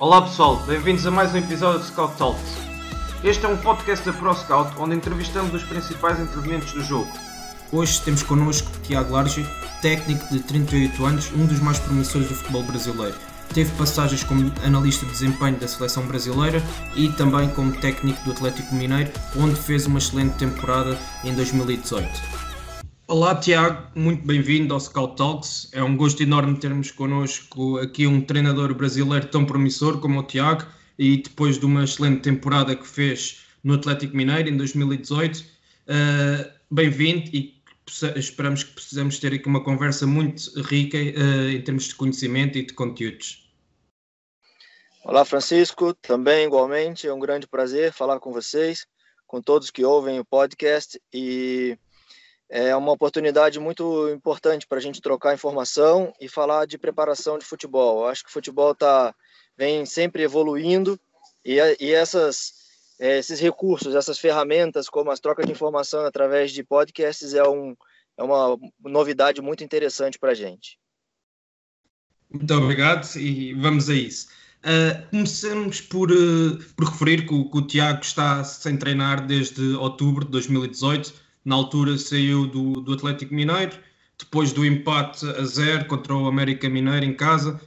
Olá 0.00 0.22
pessoal, 0.22 0.56
bem-vindos 0.66 1.06
a 1.06 1.10
mais 1.10 1.34
um 1.34 1.36
episódio 1.36 1.80
de 1.80 1.88
Scout 1.88 2.16
Talks. 2.16 2.56
Este 3.22 3.44
é 3.44 3.48
um 3.50 3.56
podcast 3.58 4.02
da 4.06 4.14
ProScout 4.14 4.72
onde 4.80 4.96
entrevistamos 4.96 5.52
os 5.52 5.62
principais 5.62 6.18
intervenientes 6.18 6.72
do 6.72 6.82
jogo. 6.82 7.12
Hoje 7.70 8.00
temos 8.00 8.22
connosco 8.22 8.70
Tiago 8.82 9.12
Largi, 9.12 9.46
técnico 9.82 10.26
de 10.30 10.40
38 10.40 11.04
anos, 11.04 11.30
um 11.34 11.44
dos 11.44 11.60
mais 11.60 11.78
promissores 11.78 12.30
do 12.30 12.34
futebol 12.34 12.62
brasileiro. 12.62 13.14
Teve 13.52 13.70
passagens 13.76 14.24
como 14.24 14.50
analista 14.64 15.04
de 15.04 15.12
desempenho 15.12 15.58
da 15.58 15.68
seleção 15.68 16.06
brasileira 16.06 16.62
e 16.96 17.10
também 17.10 17.50
como 17.50 17.70
técnico 17.70 18.24
do 18.24 18.30
Atlético 18.30 18.74
Mineiro, 18.74 19.12
onde 19.36 19.54
fez 19.54 19.84
uma 19.84 19.98
excelente 19.98 20.32
temporada 20.38 20.96
em 21.22 21.34
2018. 21.34 22.49
Olá 23.10 23.34
Tiago, 23.34 23.90
muito 23.92 24.24
bem-vindo 24.24 24.72
ao 24.72 24.78
Scout 24.78 25.16
Talks. 25.16 25.68
É 25.72 25.82
um 25.82 25.96
gosto 25.96 26.22
enorme 26.22 26.56
termos 26.60 26.92
connosco 26.92 27.76
aqui 27.78 28.06
um 28.06 28.20
treinador 28.24 28.72
brasileiro 28.72 29.26
tão 29.26 29.44
promissor 29.44 30.00
como 30.00 30.20
o 30.20 30.22
Tiago 30.22 30.64
e 30.96 31.16
depois 31.16 31.58
de 31.58 31.66
uma 31.66 31.82
excelente 31.82 32.20
temporada 32.20 32.76
que 32.76 32.86
fez 32.86 33.44
no 33.64 33.74
Atlético 33.74 34.16
Mineiro 34.16 34.48
em 34.48 34.56
2018. 34.56 35.38
Uh, 35.38 35.44
eh, 35.88 36.52
bem-vindo 36.70 37.28
e 37.34 37.60
esperamos 38.14 38.62
que 38.62 38.74
possamos 38.74 39.18
ter 39.18 39.34
aqui 39.34 39.48
uma 39.48 39.64
conversa 39.64 40.06
muito 40.06 40.48
rica 40.62 40.96
uh, 40.96 41.50
em 41.50 41.60
termos 41.62 41.88
de 41.88 41.96
conhecimento 41.96 42.58
e 42.58 42.64
de 42.64 42.74
conteúdos. 42.74 43.52
Olá 45.04 45.24
Francisco, 45.24 45.94
também 45.94 46.46
igualmente 46.46 47.08
é 47.08 47.12
um 47.12 47.18
grande 47.18 47.48
prazer 47.48 47.92
falar 47.92 48.20
com 48.20 48.32
vocês, 48.32 48.86
com 49.26 49.42
todos 49.42 49.68
que 49.68 49.84
ouvem 49.84 50.20
o 50.20 50.24
podcast 50.24 51.02
e 51.12 51.76
é 52.50 52.74
uma 52.74 52.90
oportunidade 52.90 53.60
muito 53.60 54.08
importante 54.08 54.66
para 54.66 54.78
a 54.78 54.80
gente 54.80 55.00
trocar 55.00 55.32
informação 55.32 56.12
e 56.20 56.28
falar 56.28 56.66
de 56.66 56.76
preparação 56.76 57.38
de 57.38 57.44
futebol. 57.44 58.00
Eu 58.00 58.08
acho 58.08 58.24
que 58.24 58.28
o 58.28 58.32
futebol 58.32 58.74
tá, 58.74 59.14
vem 59.56 59.86
sempre 59.86 60.24
evoluindo 60.24 60.98
e, 61.44 61.58
e 61.78 61.92
essas, 61.92 62.52
é, 62.98 63.18
esses 63.18 63.38
recursos, 63.38 63.94
essas 63.94 64.18
ferramentas, 64.18 64.88
como 64.88 65.12
as 65.12 65.20
trocas 65.20 65.46
de 65.46 65.52
informação 65.52 66.04
através 66.04 66.50
de 66.50 66.64
podcasts, 66.64 67.34
é, 67.34 67.48
um, 67.48 67.76
é 68.18 68.22
uma 68.22 68.58
novidade 68.80 69.40
muito 69.40 69.62
interessante 69.62 70.18
para 70.18 70.32
a 70.32 70.34
gente. 70.34 70.76
Muito 72.28 72.52
obrigado 72.52 73.06
e 73.16 73.54
vamos 73.54 73.88
a 73.88 73.94
isso. 73.94 74.26
Uh, 74.60 75.08
começamos 75.10 75.80
por, 75.80 76.10
uh, 76.10 76.58
por 76.76 76.88
referir 76.88 77.26
que 77.26 77.32
o, 77.32 77.48
que 77.48 77.58
o 77.58 77.66
Tiago 77.66 78.00
está 78.02 78.44
sem 78.44 78.76
treinar 78.76 79.26
desde 79.26 79.74
outubro 79.76 80.24
de 80.24 80.32
2018 80.32 81.29
na 81.44 81.54
altura 81.54 81.96
saiu 81.96 82.46
do, 82.46 82.80
do 82.80 82.92
Atlético 82.92 83.34
Mineiro, 83.34 83.78
depois 84.18 84.52
do 84.52 84.64
empate 84.64 85.26
a 85.26 85.44
zero 85.44 85.86
contra 85.86 86.14
o 86.14 86.26
América 86.26 86.68
Mineiro 86.68 87.04
em 87.04 87.14
casa. 87.14 87.60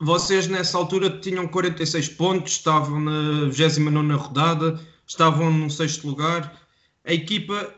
Vocês 0.00 0.48
nessa 0.48 0.76
altura 0.76 1.08
tinham 1.20 1.46
46 1.46 2.08
pontos, 2.10 2.52
estavam 2.52 3.00
na 3.00 3.48
29 3.48 4.14
rodada, 4.14 4.80
estavam 5.06 5.52
no 5.52 5.70
sexto 5.70 6.08
lugar. 6.08 6.60
A 7.04 7.12
equipa 7.12 7.72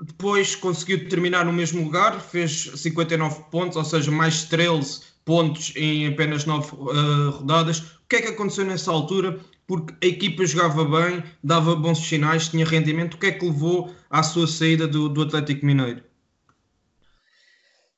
depois 0.00 0.56
conseguiu 0.56 1.08
terminar 1.08 1.44
no 1.44 1.52
mesmo 1.52 1.82
lugar, 1.82 2.20
fez 2.20 2.70
59 2.74 3.44
pontos, 3.50 3.76
ou 3.76 3.84
seja, 3.84 4.10
mais 4.10 4.44
13 4.44 5.02
pontos 5.24 5.72
em 5.76 6.06
apenas 6.06 6.44
9 6.44 6.74
uh, 6.74 6.90
eh, 6.90 7.30
rodadas. 7.36 7.78
O 7.78 8.08
que 8.08 8.16
é 8.16 8.22
que 8.22 8.28
aconteceu 8.28 8.64
nessa 8.64 8.90
altura? 8.90 9.40
Porque 9.66 9.94
a 10.04 10.08
equipa 10.08 10.44
jogava 10.46 10.84
bem, 10.84 11.22
dava 11.42 11.74
bons 11.74 11.98
sinais, 11.98 12.48
tinha 12.48 12.66
rendimento. 12.66 13.14
O 13.14 13.18
que 13.18 13.26
é 13.26 13.32
que 13.32 13.44
levou 13.44 13.94
à 14.10 14.22
sua 14.22 14.46
saída 14.46 14.86
do, 14.86 15.08
do 15.08 15.22
Atlético 15.22 15.64
Mineiro? 15.64 16.02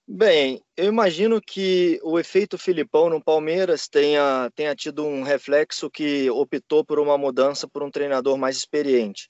Bem, 0.09 0.63
eu 0.77 0.85
imagino 0.85 1.41
que 1.41 1.99
o 2.05 2.17
efeito 2.17 2.57
Filipão 2.57 3.11
no 3.11 3.21
Palmeiras 3.21 3.89
tenha, 3.89 4.49
tenha 4.55 4.73
tido 4.75 5.05
um 5.05 5.23
reflexo 5.23 5.91
que 5.91 6.31
optou 6.31 6.85
por 6.85 7.01
uma 7.01 7.19
mudança 7.19 7.67
por 7.67 7.83
um 7.83 7.91
treinador 7.91 8.39
mais 8.39 8.57
experiente. 8.57 9.29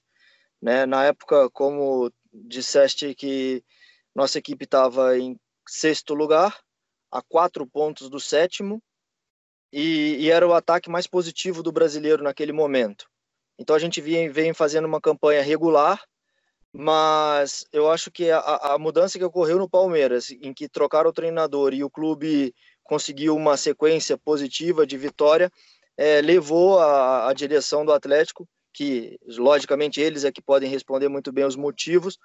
Né? 0.61 0.85
Na 0.85 1.05
época, 1.05 1.49
como 1.51 2.13
disseste 2.31 3.15
que 3.15 3.65
nossa 4.15 4.39
equipe 4.39 4.65
estava 4.65 5.19
em 5.19 5.39
sexto 5.67 6.13
lugar, 6.13 6.61
a 7.11 7.23
quatro 7.23 7.67
pontos 7.67 8.11
do 8.11 8.21
sétimo, 8.21 8.83
e, 9.77 10.17
e, 10.25 10.31
era 10.31 10.49
o 10.49 10.55
ataque 10.55 10.89
mais 10.89 11.07
positivo 11.07 11.63
do 11.63 11.71
brasileiro 11.71 12.25
naquele 12.25 12.51
momento. 12.51 13.07
Então 13.59 13.77
a 13.77 13.79
gente 13.79 14.01
vem, 14.01 14.31
vem 14.31 14.55
fazendo 14.55 14.87
uma 14.87 15.03
campanha 15.03 15.43
regular, 15.43 16.03
mas 16.73 17.67
eu 17.71 17.91
acho 17.91 18.11
que 18.11 18.31
a, 18.31 18.39
a, 18.39 18.79
mudança 18.79 19.19
que 19.19 19.25
ocorreu 19.25 19.59
no 19.59 19.69
Palmeiras, 19.69 20.31
em 20.31 20.55
que 20.55 20.67
trocaram 20.67 21.11
o 21.11 21.13
treinador 21.13 21.75
e 21.75 21.85
o 21.85 21.91
clube 21.91 22.55
conseguiu 22.85 23.37
uma 23.37 23.55
sequência 23.59 24.17
positiva 24.17 24.87
de 24.87 24.97
vitória, 24.97 25.53
é, 25.95 26.23
levou 26.23 26.79
a, 26.79 27.29
a 27.29 27.35
direção 27.35 27.85
do 27.85 27.93
Atlético, 27.93 28.49
que 28.73 29.19
logicamente 29.27 30.01
eles 30.01 30.25
é 30.25 30.33
que 30.33 30.41
podem 30.41 30.71
responder 30.71 31.09
muito 31.11 31.31
bem 31.31 31.45
os 31.45 31.57
motivos 31.57 32.17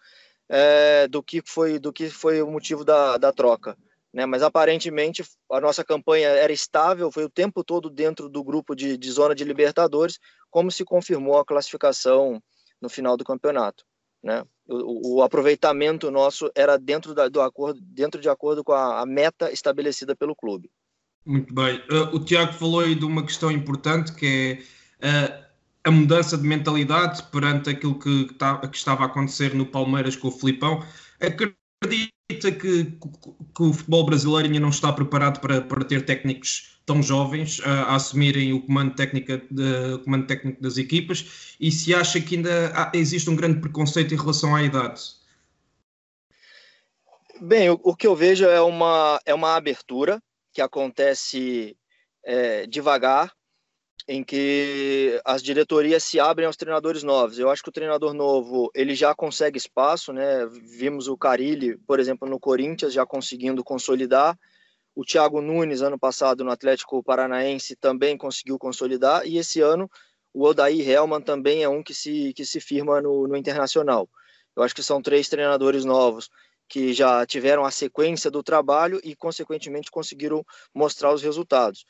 é, 0.47 1.05
do 1.09 1.21
que 1.21 1.41
foi 1.45 1.79
do 1.79 1.91
que 1.91 2.09
foi 2.09 2.41
o 2.41 2.49
motivo 2.49 2.85
da, 2.85 3.17
da 3.17 3.33
troca 3.33 3.77
né? 4.13 4.25
Mas 4.25 4.43
aparentemente 4.43 5.23
a 5.49 5.59
nossa 5.59 5.83
campanha 5.83 6.27
era 6.27 6.51
estável, 6.51 7.11
foi 7.11 7.23
o 7.23 7.29
tempo 7.29 7.63
todo 7.63 7.89
dentro 7.89 8.29
do 8.29 8.43
grupo 8.43 8.75
de, 8.75 8.97
de 8.97 9.11
zona 9.11 9.33
de 9.33 9.43
Libertadores, 9.43 10.19
como 10.49 10.71
se 10.71 10.83
confirmou 10.83 11.37
a 11.37 11.45
classificação 11.45 12.41
no 12.81 12.89
final 12.89 13.15
do 13.15 13.23
campeonato, 13.23 13.83
né? 14.23 14.43
O, 14.67 15.17
o 15.17 15.21
aproveitamento 15.21 16.09
nosso 16.09 16.49
era 16.55 16.77
dentro 16.77 17.13
da, 17.13 17.27
do 17.27 17.41
acordo, 17.41 17.79
dentro 17.81 18.19
de 18.19 18.29
acordo 18.29 18.63
com 18.63 18.73
a, 18.73 19.01
a 19.01 19.05
meta 19.05 19.51
estabelecida 19.51 20.15
pelo 20.15 20.35
clube. 20.35 20.69
Muito 21.25 21.53
bem. 21.53 21.77
Uh, 21.89 22.15
o 22.15 22.23
Tiago 22.23 22.53
falou 22.53 22.79
aí 22.79 22.95
de 22.95 23.05
uma 23.05 23.23
questão 23.23 23.51
importante 23.51 24.13
que 24.13 24.63
é 24.99 25.25
uh, 25.25 25.51
a 25.83 25.91
mudança 25.91 26.37
de 26.37 26.47
mentalidade 26.47 27.23
perante 27.23 27.69
aquilo 27.69 27.97
que, 27.97 28.33
tá, 28.35 28.57
que, 28.57 28.77
estava 28.77 29.03
a 29.03 29.05
acontecer 29.07 29.53
no 29.53 29.65
Palmeiras 29.65 30.15
com 30.15 30.27
o 30.27 30.31
Filipão. 30.31 30.83
Acredita 31.19 31.55
que, 32.33 32.51
que, 32.85 33.63
o 33.63 33.73
futebol 33.73 34.05
brasileiro 34.05 34.47
ainda 34.47 34.59
não 34.59 34.69
está 34.69 34.91
preparado 34.91 35.39
para, 35.39 35.61
para 35.61 35.83
ter 35.83 36.05
técnicos 36.05 36.79
tão 36.85 37.01
jovens 37.01 37.61
a, 37.63 37.83
a 37.83 37.95
assumirem 37.95 38.53
o 38.53 38.61
comando, 38.61 38.95
técnica 38.95 39.41
de, 39.49 39.97
comando 40.03 40.27
técnico 40.27 40.61
das 40.61 40.77
equipas 40.77 41.55
e 41.59 41.71
se 41.71 41.93
acha 41.93 42.19
que 42.19 42.35
ainda 42.35 42.71
há, 42.75 42.91
existe 42.93 43.29
um 43.29 43.35
grande 43.35 43.59
preconceito 43.59 44.13
em 44.13 44.17
relação 44.17 44.55
à 44.55 44.63
idade? 44.63 45.01
Bem, 47.39 47.69
o, 47.69 47.79
o 47.83 47.95
que 47.95 48.05
eu 48.05 48.15
vejo 48.15 48.45
é 48.45 48.61
uma, 48.61 49.19
é 49.25 49.33
uma 49.33 49.55
abertura 49.55 50.21
que 50.53 50.61
acontece 50.61 51.75
é, 52.23 52.67
devagar, 52.67 53.31
em 54.11 54.25
que 54.25 55.21
as 55.23 55.41
diretorias 55.41 56.03
se 56.03 56.19
abrem 56.19 56.45
aos 56.45 56.57
treinadores 56.57 57.01
novos. 57.01 57.39
Eu 57.39 57.49
acho 57.49 57.63
que 57.63 57.69
o 57.69 57.71
treinador 57.71 58.13
novo 58.13 58.69
ele 58.75 58.93
já 58.93 59.15
consegue 59.15 59.57
espaço, 59.57 60.11
né? 60.11 60.45
Vimos 60.47 61.07
o 61.07 61.15
Carilli, 61.15 61.77
por 61.87 61.97
exemplo, 61.97 62.27
no 62.27 62.37
Corinthians 62.37 62.91
já 62.91 63.05
conseguindo 63.05 63.63
consolidar. 63.63 64.37
O 64.93 65.05
Thiago 65.05 65.39
Nunes 65.41 65.81
ano 65.81 65.97
passado 65.97 66.43
no 66.43 66.51
Atlético 66.51 67.01
Paranaense 67.01 67.73
também 67.77 68.17
conseguiu 68.17 68.59
consolidar 68.59 69.25
e 69.25 69.37
esse 69.37 69.61
ano 69.61 69.89
o 70.33 70.43
Odair 70.43 70.89
Helman 70.89 71.21
também 71.21 71.63
é 71.63 71.69
um 71.69 71.81
que 71.81 71.93
se 71.93 72.33
que 72.33 72.45
se 72.45 72.59
firma 72.59 73.01
no, 73.01 73.29
no 73.29 73.37
Internacional. 73.37 74.09
Eu 74.57 74.61
acho 74.61 74.75
que 74.75 74.83
são 74.83 75.01
três 75.01 75.29
treinadores 75.29 75.85
novos 75.85 76.29
que 76.67 76.91
já 76.91 77.25
tiveram 77.25 77.63
a 77.63 77.71
sequência 77.71 78.29
do 78.29 78.43
trabalho 78.43 78.99
e 79.05 79.15
consequentemente 79.15 79.89
conseguiram 79.89 80.45
mostrar 80.75 81.13
os 81.13 81.21
resultados 81.21 81.85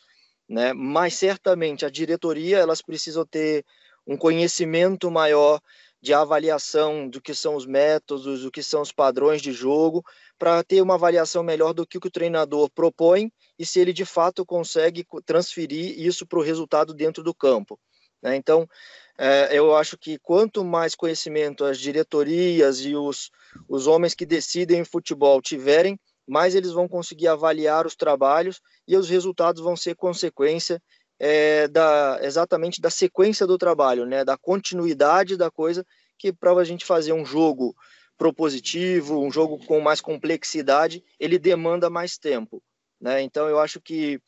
né? 0.47 0.73
Mas 0.73 1.15
certamente 1.15 1.85
a 1.85 1.89
diretoria 1.89 2.57
elas 2.57 2.81
precisam 2.81 3.25
ter 3.25 3.65
um 4.05 4.17
conhecimento 4.17 5.09
maior 5.09 5.61
de 6.01 6.13
avaliação 6.13 7.07
do 7.07 7.21
que 7.21 7.33
são 7.33 7.55
os 7.55 7.65
métodos, 7.65 8.41
do 8.41 8.51
que 8.51 8.63
são 8.63 8.81
os 8.81 8.91
padrões 8.91 9.41
de 9.41 9.51
jogo, 9.51 10.03
para 10.37 10.63
ter 10.63 10.81
uma 10.81 10.95
avaliação 10.95 11.43
melhor 11.43 11.73
do 11.73 11.85
que 11.85 11.97
o, 11.97 12.01
que 12.01 12.07
o 12.07 12.11
treinador 12.11 12.69
propõe 12.71 13.31
e 13.57 13.65
se 13.65 13.79
ele 13.79 13.93
de 13.93 14.03
fato 14.03 14.43
consegue 14.43 15.05
transferir 15.23 15.99
isso 15.99 16.25
para 16.25 16.39
o 16.39 16.41
resultado 16.41 16.93
dentro 16.93 17.21
do 17.23 17.35
campo. 17.35 17.79
Né? 18.21 18.35
Então, 18.35 18.67
é, 19.17 19.49
eu 19.51 19.75
acho 19.75 19.95
que 19.97 20.17
quanto 20.17 20.65
mais 20.65 20.95
conhecimento 20.95 21.63
as 21.63 21.77
diretorias 21.77 22.79
e 22.81 22.95
os, 22.95 23.29
os 23.69 23.85
homens 23.85 24.15
que 24.15 24.25
decidem 24.25 24.83
futebol 24.83 25.39
tiverem, 25.39 25.99
mais 26.27 26.55
eles 26.55 26.71
vão 26.71 26.87
conseguir 26.87 27.27
avaliar 27.27 27.85
os 27.85 27.95
trabalhos 27.95 28.61
e 28.87 28.95
os 28.95 29.09
resultados 29.09 29.61
vão 29.61 29.75
ser 29.75 29.95
consequência 29.95 30.81
é, 31.19 31.67
da, 31.67 32.19
exatamente 32.21 32.81
da 32.81 32.89
sequência 32.89 33.45
do 33.45 33.57
trabalho, 33.57 34.05
né, 34.05 34.25
da 34.25 34.37
continuidade 34.37 35.37
da 35.37 35.51
coisa, 35.51 35.85
que 36.17 36.33
para 36.33 36.51
a 36.53 36.63
gente 36.63 36.85
fazer 36.85 37.13
um 37.13 37.25
jogo 37.25 37.75
propositivo, 38.17 39.19
um 39.19 39.31
jogo 39.31 39.63
com 39.65 39.79
mais 39.79 39.99
complexidade, 39.99 41.03
ele 41.19 41.39
demanda 41.39 41.89
mais 41.89 42.17
tempo. 42.17 42.61
Né? 42.99 43.21
Então, 43.23 43.47
eu 43.47 43.59
acho 43.59 43.81
que 43.81 44.21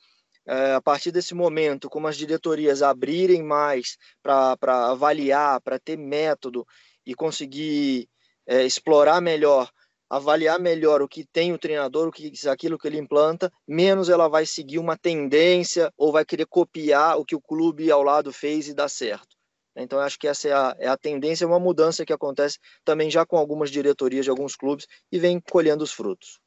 é, 0.47 0.73
a 0.73 0.81
partir 0.81 1.11
desse 1.11 1.33
momento, 1.33 1.89
como 1.89 2.07
as 2.07 2.17
diretorias 2.17 2.81
abrirem 2.81 3.41
mais 3.41 3.97
para 4.21 4.57
avaliar, 4.91 5.61
para 5.61 5.79
ter 5.79 5.97
método 5.97 6.65
e 7.05 7.13
conseguir 7.15 8.09
é, 8.45 8.63
explorar 8.63 9.21
melhor 9.21 9.69
avaliar 10.15 10.59
melhor 10.59 11.01
o 11.01 11.07
que 11.07 11.25
tem 11.25 11.51
o 11.53 11.57
treinador, 11.57 12.07
o 12.07 12.11
que 12.11 12.31
aquilo 12.47 12.77
que 12.77 12.87
ele 12.87 12.99
implanta, 12.99 13.51
menos 13.67 14.09
ela 14.09 14.27
vai 14.27 14.45
seguir 14.45 14.77
uma 14.77 14.95
tendência 14.95 15.91
ou 15.97 16.11
vai 16.11 16.23
querer 16.23 16.45
copiar 16.45 17.17
o 17.17 17.25
que 17.25 17.35
o 17.35 17.41
clube 17.41 17.89
ao 17.89 18.03
lado 18.03 18.31
fez 18.31 18.67
e 18.67 18.75
dá 18.75 18.87
certo. 18.87 19.35
Então, 19.75 19.97
acho 19.99 20.19
que 20.19 20.27
essa 20.27 20.47
é 20.47 20.53
a, 20.53 20.75
é 20.77 20.87
a 20.87 20.95
tendência, 20.95 21.45
é 21.45 21.47
uma 21.47 21.59
mudança 21.59 22.05
que 22.05 22.13
acontece 22.13 22.59
também 22.85 23.09
já 23.09 23.25
com 23.25 23.37
algumas 23.37 23.71
diretorias 23.71 24.23
de 24.23 24.29
alguns 24.29 24.55
clubes 24.55 24.85
e 25.11 25.17
vem 25.17 25.39
colhendo 25.39 25.83
os 25.83 25.91
frutos. 25.91 26.39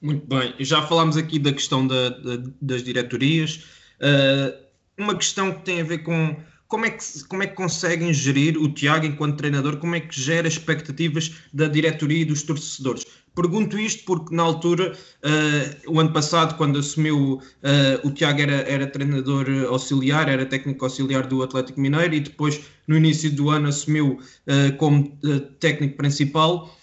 Muito 0.00 0.24
bem, 0.24 0.54
já 0.60 0.86
falámos 0.86 1.16
aqui 1.16 1.40
da 1.40 1.52
questão 1.52 1.84
da, 1.84 2.10
da, 2.10 2.36
das 2.60 2.84
diretorias. 2.84 3.64
Uh, 3.98 4.62
uma 4.96 5.16
questão 5.16 5.52
que 5.52 5.64
tem 5.64 5.80
a 5.80 5.84
ver 5.84 6.04
com 6.04 6.36
como 6.72 6.86
é, 6.86 6.90
que, 6.90 7.24
como 7.28 7.42
é 7.42 7.46
que 7.46 7.54
conseguem 7.54 8.14
gerir 8.14 8.56
o 8.56 8.66
Tiago 8.66 9.04
enquanto 9.04 9.36
treinador, 9.36 9.76
como 9.76 9.94
é 9.94 10.00
que 10.00 10.18
gera 10.18 10.48
expectativas 10.48 11.30
da 11.52 11.68
diretoria 11.68 12.22
e 12.22 12.24
dos 12.24 12.44
torcedores. 12.44 13.04
Pergunto 13.34 13.78
isto 13.78 14.06
porque 14.06 14.34
na 14.34 14.42
altura, 14.42 14.96
uh, 15.22 15.92
o 15.92 16.00
ano 16.00 16.14
passado, 16.14 16.56
quando 16.56 16.78
assumiu, 16.78 17.34
uh, 17.34 18.08
o 18.08 18.10
Tiago 18.10 18.40
era, 18.40 18.62
era 18.62 18.86
treinador 18.86 19.46
auxiliar, 19.68 20.30
era 20.30 20.46
técnico 20.46 20.86
auxiliar 20.86 21.26
do 21.26 21.42
Atlético 21.42 21.78
Mineiro 21.78 22.14
e 22.14 22.20
depois, 22.20 22.58
no 22.88 22.96
início 22.96 23.30
do 23.30 23.50
ano, 23.50 23.68
assumiu 23.68 24.18
uh, 24.46 24.76
como 24.78 25.14
técnico 25.60 25.98
principal. 25.98 26.74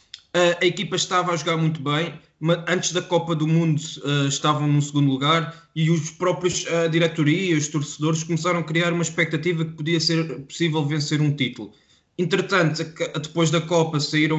a 0.61 0.63
equipa 0.63 0.95
estava 0.95 1.33
a 1.33 1.35
jogar 1.35 1.57
muito 1.57 1.81
bem, 1.81 2.13
antes 2.67 2.93
da 2.93 3.01
Copa 3.01 3.35
do 3.35 3.47
Mundo 3.47 3.79
uh, 3.79 4.27
estavam 4.27 4.67
no 4.67 4.81
segundo 4.81 5.09
lugar 5.09 5.67
e 5.75 5.89
os 5.89 6.11
próprios 6.11 6.63
uh, 6.65 6.89
diretoria, 6.89 7.57
os 7.57 7.67
torcedores 7.67 8.23
começaram 8.23 8.59
a 8.59 8.63
criar 8.63 8.93
uma 8.93 9.03
expectativa 9.03 9.65
que 9.65 9.71
podia 9.71 9.99
ser 9.99 10.41
possível 10.41 10.85
vencer 10.85 11.21
um 11.21 11.35
título. 11.35 11.73
Entretanto, 12.17 12.83
depois 13.21 13.49
da 13.49 13.61
Copa 13.61 13.99
saíram 13.99 14.37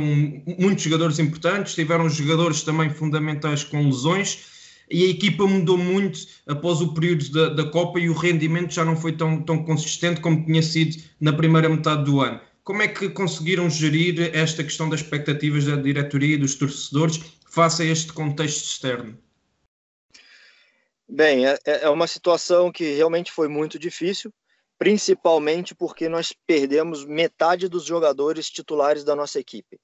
muitos 0.59 0.85
jogadores 0.85 1.19
importantes, 1.19 1.75
tiveram 1.75 2.11
jogadores 2.11 2.63
também 2.63 2.91
fundamentais 2.91 3.65
com 3.65 3.87
lesões 3.87 4.51
e 4.91 5.05
a 5.05 5.09
equipa 5.09 5.47
mudou 5.47 5.79
muito 5.79 6.19
após 6.47 6.83
o 6.83 6.93
período 6.93 7.31
da, 7.31 7.49
da 7.49 7.65
Copa 7.65 7.99
e 7.99 8.11
o 8.11 8.13
rendimento 8.13 8.75
já 8.75 8.85
não 8.85 8.97
foi 8.97 9.13
tão, 9.13 9.41
tão 9.43 9.63
consistente 9.63 10.21
como 10.21 10.45
tinha 10.45 10.63
sido 10.63 11.03
na 11.21 11.33
primeira 11.33 11.69
metade 11.71 12.05
do 12.05 12.21
ano. 12.21 12.41
Como 12.65 12.83
é 12.83 12.89
que 12.89 13.09
conseguiram 13.09 13.71
gerir 13.71 14.31
esta 14.35 14.63
questão 14.63 14.89
das 14.91 15.01
expectativas 15.01 15.65
da 15.65 15.77
diretoria 15.77 16.35
e 16.35 16.39
dos 16.39 16.57
torcedores 16.57 17.21
face 17.51 17.83
a 17.83 17.87
este 17.87 18.13
contexto 18.13 18.65
externo? 18.65 19.19
Bem, 21.09 21.47
é, 21.47 21.59
é, 21.67 21.83
é 21.83 21.89
uma 21.91 22.07
situação 22.07 22.71
que 22.71 22.95
realmente 22.95 23.33
foi 23.33 23.49
muito 23.49 23.79
difícil, 23.79 24.33
principalmente 24.79 25.75
porque 25.75 26.09
nós 26.09 26.33
perdemos 26.47 27.05
metade 27.05 27.69
dos 27.69 27.85
jogadores 27.85 28.49
titulares 28.49 29.03
da 29.03 29.17
nossa 29.17 29.41
equipe. 29.41 29.79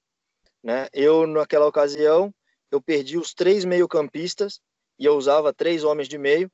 Né? 0.63 0.87
Eu, 0.93 1.27
naquela 1.27 1.67
ocasião, 1.67 2.33
eu 2.71 2.81
perdi 2.81 3.17
os 3.17 3.33
três 3.33 3.65
meio-campistas 3.65 4.61
e 4.97 5.05
eu 5.05 5.15
usava 5.15 5.53
três 5.53 5.83
homens 5.83 6.07
de 6.07 6.17
meio, 6.17 6.49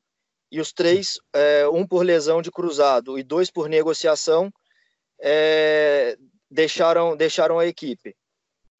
e 0.51 0.59
os 0.59 0.73
três, 0.73 1.19
é, 1.33 1.67
um 1.67 1.87
por 1.87 2.03
lesão 2.03 2.41
de 2.41 2.51
cruzado 2.51 3.17
e 3.17 3.23
dois 3.23 3.49
por 3.49 3.69
negociação, 3.69 4.51
é, 5.19 6.17
deixaram, 6.49 7.15
deixaram 7.15 7.57
a 7.57 7.65
equipe 7.65 8.15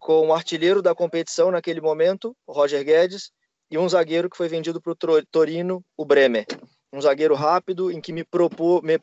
com 0.03 0.27
o 0.27 0.33
artilheiro 0.33 0.81
da 0.81 0.93
competição 0.93 1.49
naquele 1.49 1.79
momento, 1.79 2.35
Roger 2.45 2.83
Guedes, 2.83 3.31
e 3.71 3.77
um 3.77 3.87
zagueiro 3.87 4.29
que 4.29 4.35
foi 4.35 4.49
vendido 4.49 4.81
para 4.81 4.91
o 4.91 5.25
Torino, 5.25 5.83
o 5.95 6.03
Bremer. 6.03 6.45
Um 6.91 6.99
zagueiro 6.99 7.33
rápido 7.33 7.89
em 7.89 8.01
que 8.01 8.11
me, 8.11 8.25
propor, 8.25 8.83
me 8.83 8.99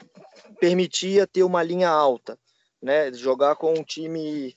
permitia 0.61 1.27
ter 1.27 1.43
uma 1.43 1.63
linha 1.63 1.89
alta, 1.89 2.39
né? 2.83 3.11
jogar 3.15 3.57
com 3.57 3.73
um 3.73 3.83
time 3.83 4.55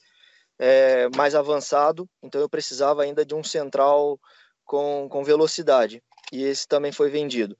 é, 0.60 1.08
mais 1.16 1.34
avançado, 1.34 2.10
então 2.22 2.42
eu 2.42 2.50
precisava 2.50 3.04
ainda 3.04 3.26
de 3.26 3.34
um 3.34 3.44
central 3.44 4.20
com, 4.66 5.08
com 5.10 5.24
velocidade, 5.24 6.04
e 6.30 6.44
esse 6.44 6.68
também 6.68 6.92
foi 6.92 7.10
vendido. 7.10 7.58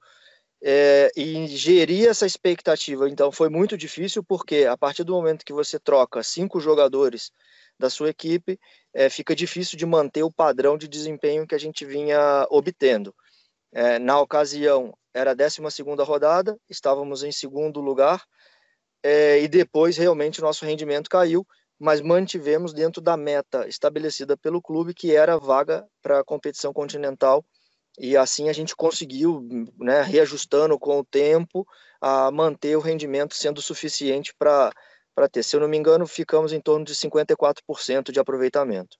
É, 0.62 1.10
e 1.16 1.46
gerir 1.46 2.06
essa 2.06 2.26
expectativa, 2.26 3.08
então, 3.08 3.32
foi 3.32 3.48
muito 3.48 3.78
difícil, 3.78 4.22
porque 4.22 4.66
a 4.66 4.76
partir 4.76 5.04
do 5.04 5.14
momento 5.14 5.44
que 5.44 5.54
você 5.54 5.78
troca 5.78 6.22
cinco 6.22 6.60
jogadores 6.60 7.32
da 7.84 7.90
sua 7.90 8.08
equipe, 8.08 8.58
é, 8.94 9.10
fica 9.10 9.36
difícil 9.36 9.76
de 9.76 9.84
manter 9.84 10.22
o 10.22 10.32
padrão 10.32 10.78
de 10.78 10.88
desempenho 10.88 11.46
que 11.46 11.54
a 11.54 11.58
gente 11.58 11.84
vinha 11.84 12.46
obtendo. 12.48 13.14
É, 13.72 13.98
na 13.98 14.18
ocasião, 14.18 14.96
era 15.12 15.32
a 15.32 15.34
12 15.34 15.60
rodada, 16.02 16.56
estávamos 16.68 17.22
em 17.22 17.30
segundo 17.30 17.82
lugar, 17.82 18.24
é, 19.02 19.38
e 19.42 19.48
depois 19.48 19.98
realmente 19.98 20.40
nosso 20.40 20.64
rendimento 20.64 21.10
caiu, 21.10 21.46
mas 21.78 22.00
mantivemos 22.00 22.72
dentro 22.72 23.02
da 23.02 23.18
meta 23.18 23.68
estabelecida 23.68 24.34
pelo 24.34 24.62
clube, 24.62 24.94
que 24.94 25.14
era 25.14 25.36
vaga 25.36 25.86
para 26.00 26.20
a 26.20 26.24
competição 26.24 26.72
continental, 26.72 27.44
e 27.98 28.16
assim 28.16 28.48
a 28.48 28.52
gente 28.54 28.74
conseguiu, 28.74 29.46
né, 29.78 30.00
reajustando 30.00 30.78
com 30.78 31.00
o 31.00 31.04
tempo, 31.04 31.66
a 32.00 32.30
manter 32.30 32.76
o 32.76 32.80
rendimento 32.80 33.34
sendo 33.34 33.60
suficiente 33.60 34.34
para 34.38 34.72
para 35.14 35.28
ter. 35.28 35.42
Se 35.42 35.56
eu 35.56 35.60
não 35.60 35.68
me 35.68 35.76
engano, 35.76 36.06
ficamos 36.06 36.52
em 36.52 36.60
torno 36.60 36.84
de 36.84 36.94
54% 36.94 38.10
de 38.10 38.18
aproveitamento. 38.18 38.96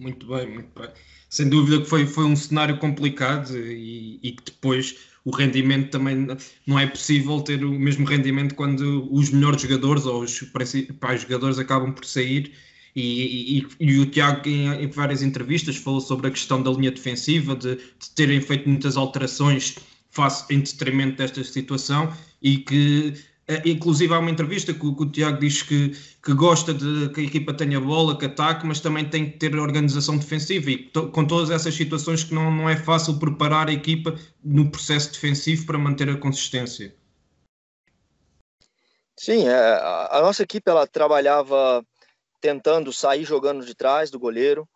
Muito 0.00 0.26
bem, 0.26 0.48
muito 0.48 0.80
bem. 0.80 0.90
Sem 1.30 1.48
dúvida 1.48 1.82
que 1.82 1.88
foi, 1.88 2.06
foi 2.06 2.24
um 2.24 2.36
cenário 2.36 2.78
complicado 2.78 3.56
e, 3.56 4.18
e 4.22 4.32
que 4.32 4.44
depois 4.44 4.96
o 5.24 5.30
rendimento 5.30 5.90
também 5.90 6.26
não 6.66 6.78
é 6.78 6.86
possível 6.86 7.40
ter 7.40 7.64
o 7.64 7.70
mesmo 7.70 8.04
rendimento 8.04 8.54
quando 8.54 9.08
os 9.12 9.30
melhores 9.30 9.62
jogadores 9.62 10.04
ou 10.04 10.22
os 10.22 10.40
principais 10.40 11.22
jogadores 11.22 11.58
acabam 11.58 11.92
por 11.92 12.04
sair. 12.04 12.52
E, 12.94 13.58
e, 13.58 13.66
e 13.80 13.98
o 13.98 14.06
Tiago, 14.06 14.48
em, 14.48 14.68
em, 14.68 14.86
várias 14.88 15.22
entrevistas, 15.22 15.76
falou 15.76 16.00
sobre 16.00 16.28
a 16.28 16.30
questão 16.30 16.62
da 16.62 16.70
linha 16.70 16.90
defensiva, 16.90 17.56
de, 17.56 17.76
de 17.76 18.10
terem 18.14 18.40
feito 18.40 18.68
muitas 18.68 18.96
alterações 18.96 19.76
face, 20.10 20.44
em 20.54 20.60
detrimento 20.60 21.16
desta 21.16 21.42
situação 21.42 22.12
e 22.40 22.58
que 22.58 23.14
inclusive 23.64 24.12
há 24.14 24.18
uma 24.18 24.30
entrevista 24.30 24.72
que, 24.72 24.80
que 24.80 25.02
o 25.02 25.10
Tiago 25.10 25.38
diz 25.38 25.62
que, 25.62 25.90
que 26.22 26.32
gosta 26.32 26.72
de 26.72 27.08
que 27.10 27.20
a 27.20 27.24
equipa 27.24 27.52
tenha 27.52 27.80
bola, 27.80 28.18
que 28.18 28.24
ataque, 28.24 28.66
mas 28.66 28.80
também 28.80 29.08
tem 29.08 29.30
que 29.30 29.38
ter 29.38 29.54
organização 29.56 30.16
defensiva 30.16 30.70
e 30.70 30.78
to, 30.88 31.10
com 31.10 31.26
todas 31.26 31.50
essas 31.50 31.74
situações 31.74 32.24
que 32.24 32.34
não, 32.34 32.50
não 32.50 32.68
é 32.68 32.76
fácil 32.76 33.18
preparar 33.18 33.68
a 33.68 33.72
equipa 33.72 34.14
no 34.42 34.70
processo 34.70 35.12
defensivo 35.12 35.66
para 35.66 35.78
manter 35.78 36.08
a 36.08 36.16
consistência. 36.16 36.94
Sim, 39.16 39.46
é, 39.46 39.54
a 40.10 40.20
nossa 40.22 40.42
equipe 40.42 40.68
ela 40.68 40.86
trabalhava 40.86 41.84
tentando 42.40 42.92
sair 42.92 43.24
jogando 43.24 43.64
de 43.64 43.74
trás 43.74 44.10
do 44.10 44.18
goleiro, 44.18 44.68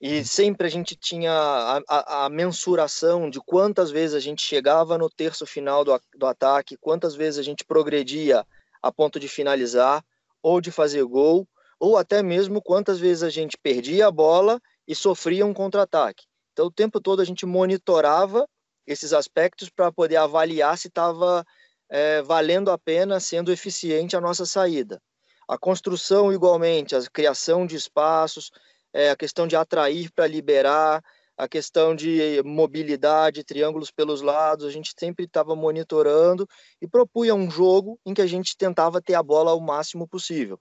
e 0.00 0.24
sempre 0.24 0.66
a 0.66 0.70
gente 0.70 0.94
tinha 0.94 1.32
a, 1.32 1.80
a, 1.88 2.24
a, 2.26 2.28
mensuração 2.28 3.30
de 3.30 3.40
quantas 3.40 3.90
vezes 3.90 4.14
a 4.14 4.20
gente 4.20 4.42
chegava 4.42 4.98
no 4.98 5.08
terço 5.08 5.46
final 5.46 5.84
do, 5.84 5.98
do 6.14 6.26
ataque, 6.26 6.76
quantas 6.76 7.14
vezes 7.14 7.38
a 7.38 7.42
gente 7.42 7.64
progredia 7.64 8.46
a 8.82 8.92
ponto 8.92 9.18
de 9.18 9.26
finalizar 9.26 10.04
ou 10.42 10.60
de 10.60 10.70
fazer 10.70 11.02
gol, 11.04 11.48
ou 11.80 11.96
até 11.96 12.22
mesmo 12.22 12.60
quantas 12.62 12.98
vezes 12.98 13.22
a 13.22 13.30
gente 13.30 13.56
perdia 13.56 14.06
a 14.06 14.10
bola 14.10 14.60
e 14.86 14.94
sofria 14.94 15.46
um 15.46 15.54
contra-ataque. 15.54 16.24
Então, 16.52 16.66
o 16.66 16.72
tempo 16.72 17.00
todo 17.00 17.20
a 17.20 17.24
gente 17.24 17.44
monitorava 17.44 18.48
esses 18.86 19.12
aspectos 19.12 19.68
para 19.68 19.90
poder 19.90 20.16
avaliar 20.16 20.78
se 20.78 20.88
estava 20.88 21.44
é, 21.88 22.22
valendo 22.22 22.70
a 22.70 22.78
pena, 22.78 23.18
sendo 23.18 23.50
eficiente 23.50 24.16
a 24.16 24.20
nossa 24.20 24.46
saída. 24.46 25.00
A 25.48 25.58
construção, 25.58 26.32
igualmente, 26.32 26.94
a 26.94 27.02
criação 27.10 27.66
de 27.66 27.76
espaços, 27.76 28.50
é, 28.96 29.10
a 29.10 29.16
questão 29.16 29.46
de 29.46 29.54
atrair 29.54 30.10
para 30.10 30.26
liberar, 30.26 31.04
a 31.36 31.46
questão 31.46 31.94
de 31.94 32.42
mobilidade, 32.42 33.44
triângulos 33.44 33.90
pelos 33.90 34.22
lados, 34.22 34.64
a 34.64 34.70
gente 34.70 34.94
sempre 34.98 35.26
estava 35.26 35.54
monitorando 35.54 36.48
e 36.80 36.88
propunha 36.88 37.34
um 37.34 37.50
jogo 37.50 38.00
em 38.06 38.14
que 38.14 38.22
a 38.22 38.26
gente 38.26 38.56
tentava 38.56 39.02
ter 39.02 39.12
a 39.12 39.22
bola 39.22 39.52
o 39.52 39.60
máximo 39.60 40.08
possível. 40.08 40.58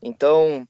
Então, 0.00 0.64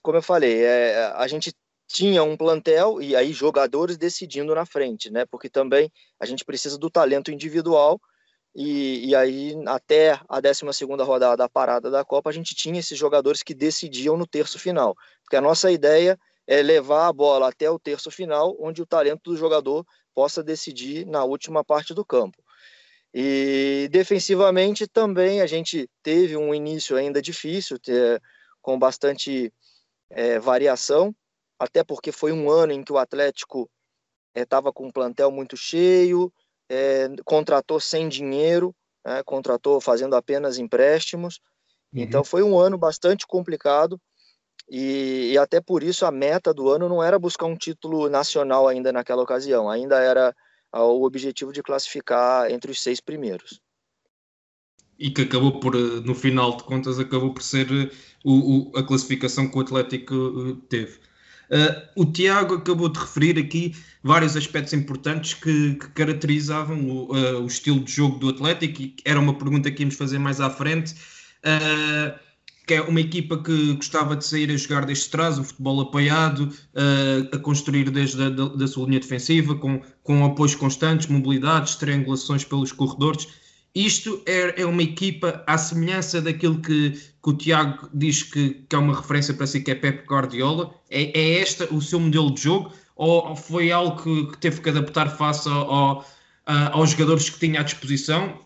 como 0.00 0.18
eu 0.18 0.22
falei, 0.22 0.62
é, 0.62 1.12
a 1.16 1.26
gente 1.26 1.52
tinha 1.88 2.22
um 2.22 2.36
plantel 2.36 3.02
e 3.02 3.16
aí 3.16 3.32
jogadores 3.32 3.96
decidindo 3.96 4.54
na 4.54 4.64
frente, 4.64 5.10
né? 5.10 5.26
Porque 5.26 5.50
também 5.50 5.90
a 6.20 6.24
gente 6.24 6.44
precisa 6.44 6.78
do 6.78 6.88
talento 6.88 7.32
individual 7.32 8.00
e, 8.54 9.08
e 9.08 9.16
aí 9.16 9.56
até 9.66 10.20
a 10.28 10.40
12 10.40 10.72
segunda 10.72 11.02
rodada 11.02 11.36
da 11.36 11.48
parada 11.48 11.90
da 11.90 12.04
Copa 12.04 12.30
a 12.30 12.32
gente 12.32 12.54
tinha 12.54 12.78
esses 12.78 12.96
jogadores 12.96 13.42
que 13.42 13.54
decidiam 13.54 14.16
no 14.16 14.26
terço 14.26 14.56
final, 14.56 14.94
porque 15.24 15.34
a 15.34 15.40
nossa 15.40 15.68
ideia 15.72 16.16
é 16.46 16.62
levar 16.62 17.08
a 17.08 17.12
bola 17.12 17.48
até 17.48 17.70
o 17.70 17.78
terço 17.78 18.10
final, 18.10 18.56
onde 18.60 18.82
o 18.82 18.86
talento 18.86 19.30
do 19.30 19.36
jogador 19.36 19.86
possa 20.14 20.42
decidir 20.42 21.06
na 21.06 21.24
última 21.24 21.64
parte 21.64 21.94
do 21.94 22.04
campo. 22.04 22.42
E 23.12 23.88
defensivamente 23.90 24.86
também 24.86 25.40
a 25.40 25.46
gente 25.46 25.88
teve 26.02 26.36
um 26.36 26.54
início 26.54 26.96
ainda 26.96 27.22
difícil, 27.22 27.78
com 28.60 28.78
bastante 28.78 29.52
é, 30.10 30.38
variação, 30.38 31.14
até 31.58 31.84
porque 31.84 32.10
foi 32.10 32.32
um 32.32 32.50
ano 32.50 32.72
em 32.72 32.82
que 32.82 32.92
o 32.92 32.98
Atlético 32.98 33.70
estava 34.34 34.70
é, 34.70 34.72
com 34.72 34.86
um 34.86 34.92
plantel 34.92 35.30
muito 35.30 35.56
cheio, 35.56 36.32
é, 36.68 37.08
contratou 37.24 37.78
sem 37.78 38.08
dinheiro, 38.08 38.74
né, 39.04 39.22
contratou 39.22 39.80
fazendo 39.80 40.16
apenas 40.16 40.58
empréstimos. 40.58 41.40
Uhum. 41.92 42.00
Então 42.02 42.24
foi 42.24 42.42
um 42.42 42.58
ano 42.58 42.76
bastante 42.76 43.26
complicado 43.26 44.00
e, 44.68 45.32
e, 45.32 45.38
até 45.38 45.60
por 45.60 45.82
isso 45.82 46.06
a 46.06 46.10
meta 46.10 46.52
do 46.54 46.70
ano 46.70 46.88
não 46.88 47.02
era 47.02 47.18
buscar 47.18 47.46
um 47.46 47.56
título 47.56 48.08
nacional 48.08 48.66
ainda 48.66 48.92
naquela 48.92 49.22
ocasião, 49.22 49.68
ainda 49.68 49.98
era 49.98 50.34
o 50.72 51.04
objetivo 51.04 51.52
de 51.52 51.62
classificar 51.62 52.50
entre 52.50 52.70
os 52.70 52.82
seis 52.82 53.00
primeiros. 53.00 53.60
E 54.98 55.10
que 55.10 55.22
acabou 55.22 55.60
por, 55.60 55.74
eh, 55.74 56.00
no 56.04 56.14
final 56.14 56.56
de 56.56 56.64
contas, 56.64 56.98
acabou 56.98 57.34
por 57.34 57.42
ser 57.42 57.66
eh, 57.70 57.90
o, 58.24 58.72
o, 58.72 58.78
a 58.78 58.82
classificação 58.82 59.48
que 59.48 59.58
o 59.58 59.60
Atlético 59.60 60.14
eh, 60.14 60.66
teve. 60.68 60.98
Uh, 61.50 62.02
o 62.02 62.06
Tiago 62.06 62.54
acabou 62.54 62.88
de 62.88 62.98
referir 62.98 63.38
aqui 63.38 63.76
vários 64.02 64.34
aspectos 64.34 64.72
importantes 64.72 65.34
que, 65.34 65.74
que 65.74 65.88
caracterizavam 65.90 66.88
o, 66.88 67.14
uh, 67.14 67.42
o, 67.42 67.46
estilo 67.46 67.80
de 67.80 67.92
jogo 67.92 68.18
do 68.18 68.30
Atlético 68.30 68.80
e 68.80 68.96
era 69.04 69.20
uma 69.20 69.36
pergunta 69.36 69.70
que 69.70 69.82
íamos 69.82 69.94
fazer 69.94 70.18
mais 70.18 70.40
à 70.40 70.48
frente. 70.48 70.94
Uh, 71.44 72.18
que 72.66 72.74
é 72.74 72.82
uma 72.82 73.00
equipa 73.00 73.36
que 73.36 73.74
gostava 73.74 74.16
de 74.16 74.24
sair 74.24 74.50
a 74.50 74.56
jogar 74.56 74.86
desde 74.86 75.08
trás, 75.10 75.38
o 75.38 75.44
futebol 75.44 75.80
apoiado, 75.80 76.50
a 77.32 77.38
construir 77.38 77.90
desde 77.90 78.22
a 78.22 78.30
da, 78.30 78.48
da 78.48 78.66
sua 78.66 78.86
linha 78.86 79.00
defensiva, 79.00 79.54
com, 79.54 79.82
com 80.02 80.24
apoios 80.24 80.54
constantes, 80.54 81.06
mobilidades, 81.06 81.76
triangulações 81.76 82.42
pelos 82.42 82.72
corredores 82.72 83.28
isto 83.74 84.22
é, 84.24 84.62
é, 84.62 84.66
uma 84.66 84.82
equipa 84.82 85.42
à 85.48 85.58
semelhança 85.58 86.22
daquilo 86.22 86.60
que, 86.60 86.90
que 86.92 87.28
o 87.28 87.32
Tiago 87.36 87.90
diz 87.92 88.22
que, 88.22 88.50
que, 88.68 88.76
é 88.76 88.78
uma 88.78 88.94
referência 88.94 89.34
para 89.34 89.48
si, 89.48 89.60
que 89.62 89.72
é 89.72 89.74
Pep 89.74 90.06
Guardiola. 90.06 90.72
É, 90.88 91.18
é 91.18 91.40
este 91.40 91.64
o 91.64 91.80
seu 91.82 91.98
modelo 91.98 92.32
de 92.32 92.42
jogo? 92.42 92.72
Ou 92.94 93.34
foi 93.34 93.72
algo 93.72 94.00
que, 94.00 94.30
que 94.30 94.38
teve 94.38 94.60
que 94.60 94.68
adaptar 94.68 95.08
face 95.16 95.48
ao, 95.48 95.74
ao, 95.74 96.06
aos 96.46 96.90
jogadores 96.90 97.28
que 97.28 97.40
tinha 97.40 97.60
à 97.60 97.62
disposição? 97.64 98.38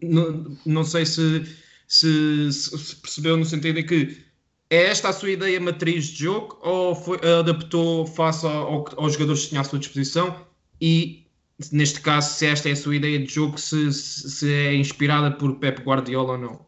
Não, 0.00 0.56
não 0.64 0.84
sei 0.84 1.04
se, 1.04 1.44
se, 1.86 2.52
se, 2.52 2.96
percebeu 2.96 3.36
no 3.36 3.44
sentido 3.44 3.78
em 3.78 3.86
que 3.86 4.24
é 4.68 4.84
esta 4.84 5.08
a 5.08 5.12
sua 5.12 5.30
ideia 5.30 5.60
matriz 5.60 6.06
de 6.06 6.24
jogo 6.24 6.58
ou 6.62 6.94
foi, 6.94 7.18
adaptou 7.18 8.06
face 8.06 8.44
ao, 8.46 8.84
aos 8.96 9.12
jogadores 9.12 9.44
que 9.44 9.48
tinha 9.50 9.60
à 9.60 9.64
sua 9.64 9.78
disposição 9.78 10.46
e 10.80 11.26
neste 11.72 12.00
caso, 12.00 12.34
se 12.34 12.46
esta 12.46 12.68
é 12.68 12.72
a 12.72 12.76
sua 12.76 12.96
ideia 12.96 13.18
de 13.18 13.26
jogo, 13.26 13.58
se, 13.58 13.92
se 13.92 14.52
é 14.52 14.74
inspirada 14.74 15.30
por 15.30 15.58
Pep 15.58 15.80
Guardiola 15.82 16.32
ou 16.32 16.38
não. 16.38 16.66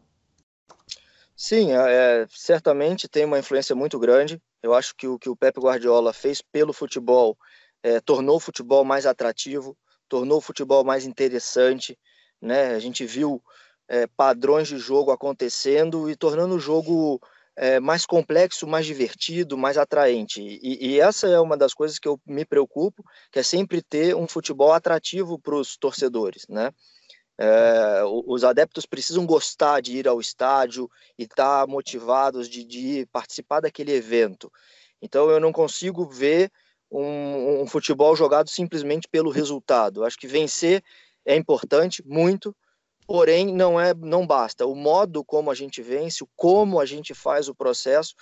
Sim, 1.35 1.71
é, 1.71 2.21
é, 2.21 2.27
certamente 2.29 3.07
tem 3.07 3.25
uma 3.25 3.39
influência 3.39 3.75
muito 3.75 3.97
grande. 3.99 4.41
Eu 4.61 4.73
acho 4.73 4.93
que 4.95 5.07
o 5.07 5.17
que 5.17 5.29
o 5.29 5.35
Pep 5.35 5.59
Guardiola 5.59 6.11
fez 6.11 6.41
pelo 6.41 6.73
futebol 6.73 7.37
é, 7.81 8.01
tornou 8.01 8.37
o 8.37 8.41
futebol 8.41 8.83
mais 8.83 9.05
atrativo, 9.05 9.77
tornou 10.09 10.39
o 10.39 10.41
futebol 10.41 10.83
mais 10.83 11.05
interessante. 11.05 11.97
Né? 12.41 12.75
A 12.75 12.79
gente 12.79 13.05
viu 13.05 13.41
é, 13.89 14.05
padrões 14.05 14.67
de 14.67 14.77
jogo 14.77 15.11
acontecendo 15.11 16.09
e 16.09 16.15
tornando 16.15 16.55
o 16.55 16.59
jogo 16.59 17.19
é, 17.57 17.79
mais 17.79 18.05
complexo, 18.05 18.67
mais 18.67 18.85
divertido, 18.85 19.57
mais 19.57 19.77
atraente. 19.77 20.41
E, 20.41 20.91
e, 20.91 20.99
essa 20.99 21.27
é 21.27 21.39
uma 21.39 21.57
das 21.57 21.73
coisas 21.73 21.97
que 21.97 22.07
eu 22.07 22.17
me 22.25 22.45
preocupo, 22.45 23.03
que 23.31 23.39
é 23.39 23.43
sempre 23.43 23.81
ter 23.81 24.15
um 24.15 24.27
futebol 24.27 24.71
atrativo 24.71 25.39
para 25.39 25.55
os 25.55 25.75
torcedores, 25.75 26.45
né? 26.47 26.71
É, 27.41 28.03
os 28.25 28.43
adeptos 28.43 28.85
precisam 28.85 29.25
gostar 29.25 29.81
de 29.81 29.97
ir 29.97 30.07
ao 30.09 30.19
estádio 30.19 30.89
e 31.17 31.23
estar 31.23 31.61
tá 31.61 31.67
motivados 31.67 32.49
de, 32.49 32.65
de 32.65 33.07
participar 33.13 33.61
daquele 33.61 33.93
evento. 33.93 34.51
Então 35.01 35.29
eu 35.29 35.39
não 35.39 35.53
consigo 35.53 36.05
ver 36.05 36.51
um, 36.91 37.61
um 37.61 37.67
futebol 37.67 38.13
jogado 38.15 38.49
simplesmente 38.49 39.07
pelo 39.07 39.31
resultado. 39.31 40.03
Acho 40.03 40.17
que 40.17 40.27
vencer 40.27 40.83
é 41.25 41.35
importante, 41.35 42.03
muito, 42.05 42.53
porém 43.09 43.51
não 43.51 43.81
é 43.81 43.91
não 43.91 44.27
basta. 44.27 44.67
O 44.67 44.75
modo 44.75 45.25
como 45.25 45.49
a 45.49 45.55
gente 45.55 45.81
vence 45.81 46.23
o 46.23 46.29
como 46.35 46.79
a 46.79 46.85
gente 46.85 47.15
faz 47.15 47.49
o 47.49 47.55
processo 47.55 48.13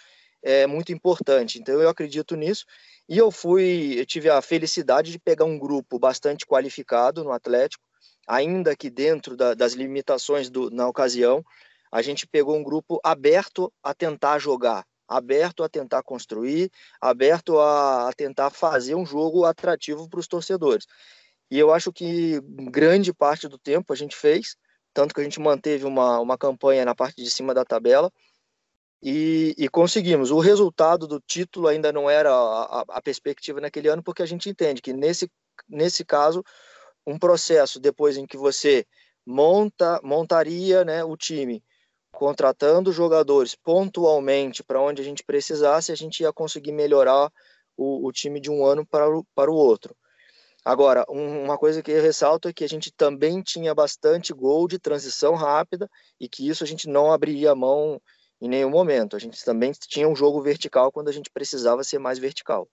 é 0.42 0.66
muito 0.66 0.94
importante. 0.94 1.60
Então 1.60 1.82
eu 1.82 1.90
acredito 1.90 2.38
nisso. 2.38 2.66
E 3.10 3.18
eu 3.18 3.30
fui 3.30 4.00
eu 4.00 4.06
tive 4.06 4.30
a 4.30 4.42
felicidade 4.42 5.12
de 5.12 5.20
pegar 5.20 5.44
um 5.44 5.60
grupo 5.60 6.00
bastante 6.00 6.46
qualificado 6.46 7.22
no 7.22 7.34
Atlético 7.34 7.84
ainda 8.26 8.78
que 8.78 8.90
dentro 8.90 9.36
da, 9.36 9.54
das 9.54 9.74
limitações 9.74 10.50
do, 10.50 10.72
na 10.72 10.88
ocasião 10.88 11.44
a 11.92 12.02
gente 12.02 12.26
pegou 12.26 12.56
um 12.56 12.64
grupo 12.64 12.98
aberto 13.04 13.72
a 13.84 13.94
tentar 13.94 14.40
jogar 14.40 14.86
aberto 15.06 15.66
a 15.66 15.70
tentar 15.70 16.02
construir 16.02 16.72
aberto 17.02 17.60
a, 17.60 18.08
a 18.08 18.14
tentar 18.14 18.52
fazer 18.52 18.96
um 18.96 19.06
jogo 19.06 19.44
atrativo 19.44 20.08
para 20.08 20.20
os 20.22 20.28
torcedores. 20.30 20.86
E 21.52 21.60
eu 21.60 21.74
acho 21.74 21.92
que 21.92 22.40
grande 22.72 23.14
parte 23.14 23.50
do 23.50 23.58
tempo 23.58 23.92
a 23.92 23.96
gente 23.96 24.16
fez 24.16 24.56
tanto 24.98 25.14
que 25.14 25.22
a 25.22 25.24
gente 25.24 25.40
manteve 25.40 25.86
uma, 25.86 26.20
uma 26.20 26.36
campanha 26.36 26.84
na 26.84 26.96
parte 26.96 27.22
de 27.22 27.30
cima 27.30 27.54
da 27.54 27.64
tabela 27.64 28.12
e, 29.00 29.54
e 29.56 29.70
conseguimos. 29.70 30.32
O 30.32 30.40
resultado 30.40 31.06
do 31.06 31.20
título 31.20 31.68
ainda 31.68 31.92
não 31.94 32.10
era 32.10 32.32
a, 32.34 32.84
a, 32.90 33.00
perspectiva 33.00 33.62
naquele 33.62 33.90
ano, 33.90 34.02
porque 34.02 34.24
a 34.24 34.26
gente 34.26 34.50
entende 34.50 34.82
que 34.82 34.94
nesse, 34.94 35.30
nesse 35.70 36.04
caso, 36.04 36.44
um 37.06 37.20
processo 37.20 37.80
depois 37.80 38.18
em 38.18 38.26
que 38.26 38.38
você 38.38 38.88
monta 39.24 40.02
montaria 40.04 40.84
né, 40.84 41.04
o 41.04 41.16
time, 41.16 41.64
contratando 42.12 42.92
jogadores 42.92 43.54
pontualmente 43.54 44.64
para 44.64 44.82
onde 44.82 45.04
a 45.04 45.06
gente 45.06 45.24
precisasse, 45.24 45.92
a 45.92 45.96
gente 45.96 46.22
ia 46.24 46.34
conseguir 46.34 46.72
melhorar 46.72 47.32
o, 47.78 48.08
o 48.08 48.12
time 48.12 48.40
de 48.40 48.50
um 48.50 48.66
ano 48.66 48.84
para 48.84 49.08
o, 49.08 49.24
para 49.36 49.52
o 49.52 49.56
outro. 49.56 49.96
Agora, 50.68 51.06
um, 51.10 51.46
uma 51.46 51.58
coisa 51.58 51.82
que 51.82 51.90
eu 51.90 52.02
ressalto 52.02 52.50
é 52.50 52.54
que 52.54 52.62
a 52.62 52.68
gente 52.68 52.92
também 52.92 53.42
tinha 53.42 53.74
bastante 53.74 54.34
gol 54.34 54.68
de 54.68 54.78
transição 54.78 55.34
rápida 55.34 55.90
e 56.20 56.28
que 56.28 56.46
isso 56.46 56.62
a 56.62 56.68
gente 56.68 56.90
não 56.90 57.10
abriria 57.10 57.52
a 57.52 57.56
mão 57.56 58.02
em 58.42 58.50
nenhum 58.50 58.70
momento. 58.70 59.16
A 59.16 59.20
gente 59.20 59.42
também 59.46 59.72
tinha 59.72 60.10
um 60.10 60.16
jogo 60.16 60.42
vertical 60.42 60.92
quando 60.92 61.08
a 61.08 61.14
gente 61.14 61.30
precisava 61.32 61.86
ser 61.86 62.00
mais 62.00 62.20
vertical. 62.20 62.68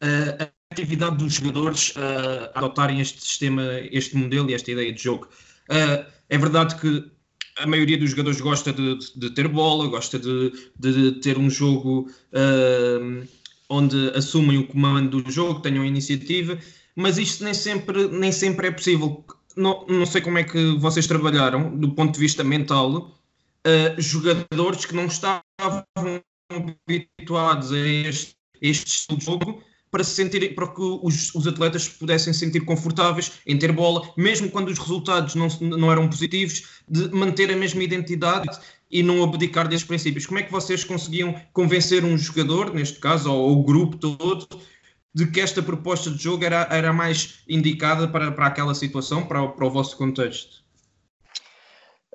a 0.00 0.48
atividade 0.72 1.16
dos 1.16 1.32
jogadores 1.34 1.90
uh, 1.96 2.52
adotarem 2.54 3.00
este 3.00 3.20
sistema, 3.20 3.64
este 3.90 4.16
modelo 4.16 4.48
e 4.48 4.54
esta 4.54 4.70
ideia 4.70 4.92
de 4.92 5.02
jogo. 5.02 5.28
É 6.28 6.38
verdade 6.38 6.76
que 6.80 7.17
a 7.58 7.66
maioria 7.66 7.98
dos 7.98 8.10
jogadores 8.10 8.40
gosta 8.40 8.72
de, 8.72 8.98
de 9.16 9.30
ter 9.30 9.48
bola, 9.48 9.86
gosta 9.88 10.18
de, 10.18 10.52
de 10.78 11.12
ter 11.20 11.38
um 11.38 11.50
jogo 11.50 12.10
uh, 12.32 13.28
onde 13.68 14.10
assumem 14.14 14.58
o 14.58 14.66
comando 14.66 15.22
do 15.22 15.30
jogo, 15.30 15.60
tenham 15.60 15.84
iniciativa, 15.84 16.58
mas 16.94 17.18
isto 17.18 17.44
nem 17.44 17.54
sempre, 17.54 18.08
nem 18.08 18.32
sempre 18.32 18.68
é 18.68 18.70
possível. 18.70 19.24
Não, 19.56 19.84
não 19.88 20.06
sei 20.06 20.20
como 20.20 20.38
é 20.38 20.44
que 20.44 20.76
vocês 20.78 21.06
trabalharam 21.06 21.76
do 21.76 21.90
ponto 21.90 22.14
de 22.14 22.20
vista 22.20 22.44
mental, 22.44 22.96
uh, 23.66 24.00
jogadores 24.00 24.86
que 24.86 24.94
não 24.94 25.06
estavam 25.06 25.42
habituados 26.50 27.72
a 27.72 27.78
este, 27.78 28.36
este 28.60 28.86
estilo 28.86 29.18
de 29.18 29.24
jogo 29.24 29.67
para, 29.90 30.04
se 30.04 30.10
sentir, 30.12 30.54
para 30.54 30.68
que 30.68 30.80
os, 30.80 31.34
os 31.34 31.46
atletas 31.46 31.88
pudessem 31.88 32.32
se 32.32 32.40
sentir 32.40 32.60
confortáveis 32.64 33.32
em 33.46 33.58
ter 33.58 33.72
bola, 33.72 34.08
mesmo 34.16 34.50
quando 34.50 34.68
os 34.68 34.78
resultados 34.78 35.34
não, 35.34 35.48
não 35.60 35.90
eram 35.90 36.08
positivos, 36.08 36.82
de 36.88 37.08
manter 37.10 37.50
a 37.50 37.56
mesma 37.56 37.82
identidade 37.82 38.48
e 38.90 39.02
não 39.02 39.22
abdicar 39.22 39.68
desses 39.68 39.86
princípios. 39.86 40.26
Como 40.26 40.38
é 40.38 40.42
que 40.42 40.52
vocês 40.52 40.84
conseguiam 40.84 41.34
convencer 41.52 42.04
um 42.04 42.16
jogador, 42.16 42.72
neste 42.72 42.98
caso, 42.98 43.30
ou, 43.32 43.50
ou 43.50 43.60
o 43.60 43.64
grupo 43.64 43.96
todo, 43.96 44.48
de 45.14 45.26
que 45.26 45.40
esta 45.40 45.62
proposta 45.62 46.10
de 46.10 46.22
jogo 46.22 46.44
era, 46.44 46.68
era 46.70 46.92
mais 46.92 47.40
indicada 47.48 48.08
para, 48.08 48.30
para 48.30 48.46
aquela 48.46 48.74
situação, 48.74 49.26
para, 49.26 49.46
para 49.48 49.66
o 49.66 49.70
vosso 49.70 49.96
contexto? 49.96 50.62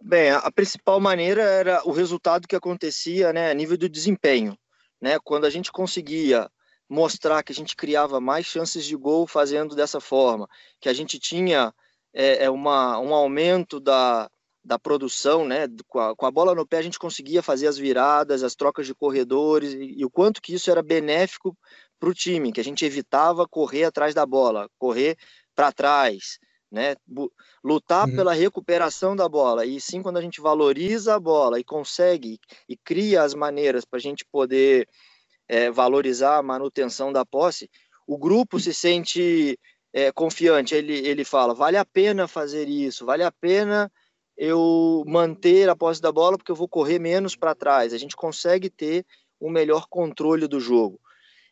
Bem, 0.01 0.31
a 0.31 0.51
principal 0.51 0.99
maneira 0.99 1.41
era 1.41 1.81
o 1.85 1.91
resultado 1.91 2.47
que 2.47 2.55
acontecia 2.55 3.31
né, 3.31 3.49
a 3.49 3.53
nível 3.53 3.77
do 3.77 3.87
desempenho. 3.87 4.57
Né? 5.01 5.17
Quando 5.23 5.45
a 5.45 5.49
gente 5.49 5.71
conseguia 5.71 6.49
mostrar 6.93 7.41
que 7.41 7.51
a 7.51 7.55
gente 7.55 7.75
criava 7.75 8.21
mais 8.21 8.45
chances 8.45 8.85
de 8.85 8.95
gol 8.95 9.25
fazendo 9.25 9.75
dessa 9.75 9.99
forma, 9.99 10.47
que 10.79 10.87
a 10.87 10.93
gente 10.93 11.17
tinha 11.17 11.73
é, 12.13 12.45
é, 12.45 12.49
uma, 12.51 12.99
um 12.99 13.15
aumento 13.15 13.79
da, 13.79 14.29
da 14.63 14.77
produção, 14.77 15.43
né? 15.43 15.67
Com 15.87 15.99
a, 15.99 16.15
com 16.15 16.27
a, 16.27 16.31
bola 16.31 16.53
no 16.53 16.67
pé 16.67 16.77
a 16.77 16.81
gente 16.83 16.99
conseguia 16.99 17.41
fazer 17.41 17.65
as 17.65 17.79
viradas, 17.79 18.43
as 18.43 18.53
trocas 18.53 18.85
de 18.85 18.93
corredores 18.93 19.73
e, 19.73 19.95
e 19.97 20.05
o 20.05 20.09
quanto 20.09 20.39
que 20.39 20.53
isso 20.53 20.69
era 20.69 20.83
benéfico 20.83 21.57
para 21.99 22.09
o 22.09 22.13
time, 22.13 22.51
que 22.51 22.61
a 22.61 22.63
gente 22.63 22.85
evitava 22.85 23.47
correr 23.47 23.85
atrás 23.85 24.13
da 24.13 24.25
bola, 24.25 24.69
correr 24.77 25.17
para 25.55 25.71
trás, 25.71 26.37
né? 26.71 26.95
Lutar 27.63 28.07
uhum. 28.07 28.15
pela 28.15 28.33
recuperação 28.33 29.15
da 29.15 29.27
bola 29.27 29.65
e 29.65 29.81
sim 29.81 30.03
quando 30.03 30.17
a 30.17 30.21
gente 30.21 30.39
valoriza 30.39 31.15
a 31.15 31.19
bola 31.19 31.59
e 31.59 31.63
consegue 31.63 32.39
e 32.69 32.77
cria 32.77 33.23
as 33.23 33.33
maneiras 33.33 33.83
para 33.83 33.97
a 33.97 34.01
gente 34.01 34.23
poder 34.31 34.87
é, 35.47 35.69
valorizar 35.71 36.37
a 36.37 36.43
manutenção 36.43 37.11
da 37.11 37.25
posse, 37.25 37.69
o 38.07 38.17
grupo 38.17 38.59
se 38.59 38.73
sente 38.73 39.57
é, 39.93 40.11
confiante. 40.11 40.75
Ele, 40.75 40.93
ele 41.07 41.23
fala: 41.23 41.53
vale 41.53 41.77
a 41.77 41.85
pena 41.85 42.27
fazer 42.27 42.67
isso, 42.67 43.05
vale 43.05 43.23
a 43.23 43.31
pena 43.31 43.91
eu 44.35 45.03
manter 45.05 45.69
a 45.69 45.75
posse 45.75 46.01
da 46.01 46.11
bola 46.11 46.37
porque 46.37 46.51
eu 46.51 46.55
vou 46.55 46.67
correr 46.67 46.99
menos 46.99 47.35
para 47.35 47.53
trás. 47.53 47.93
A 47.93 47.97
gente 47.97 48.15
consegue 48.15 48.69
ter 48.69 49.05
um 49.39 49.49
melhor 49.49 49.87
controle 49.87 50.47
do 50.47 50.59
jogo. 50.59 50.99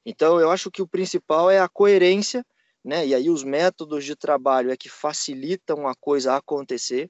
Então, 0.05 0.39
eu 0.39 0.50
acho 0.50 0.71
que 0.71 0.81
o 0.81 0.88
principal 0.88 1.51
é 1.51 1.60
a 1.60 1.69
coerência 1.69 2.43
né? 2.83 3.05
E 3.05 3.15
aí 3.15 3.29
os 3.29 3.43
métodos 3.43 4.03
de 4.03 4.15
trabalho 4.15 4.71
é 4.71 4.77
que 4.77 4.89
facilitam 4.89 5.88
a 5.88 5.95
coisa 5.95 6.36
acontecer. 6.36 7.10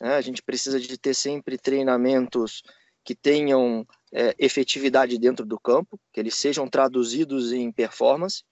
Né? 0.00 0.14
A 0.14 0.20
gente 0.20 0.42
precisa 0.42 0.78
de 0.78 0.96
ter 0.96 1.14
sempre 1.14 1.58
treinamentos 1.58 2.62
que 3.04 3.14
tenham 3.14 3.86
é, 4.12 4.34
efetividade 4.38 5.18
dentro 5.18 5.44
do 5.46 5.58
campo, 5.58 5.98
que 6.12 6.20
eles 6.20 6.34
sejam 6.34 6.68
traduzidos 6.68 7.52
em 7.52 7.70
performance. 7.70 8.42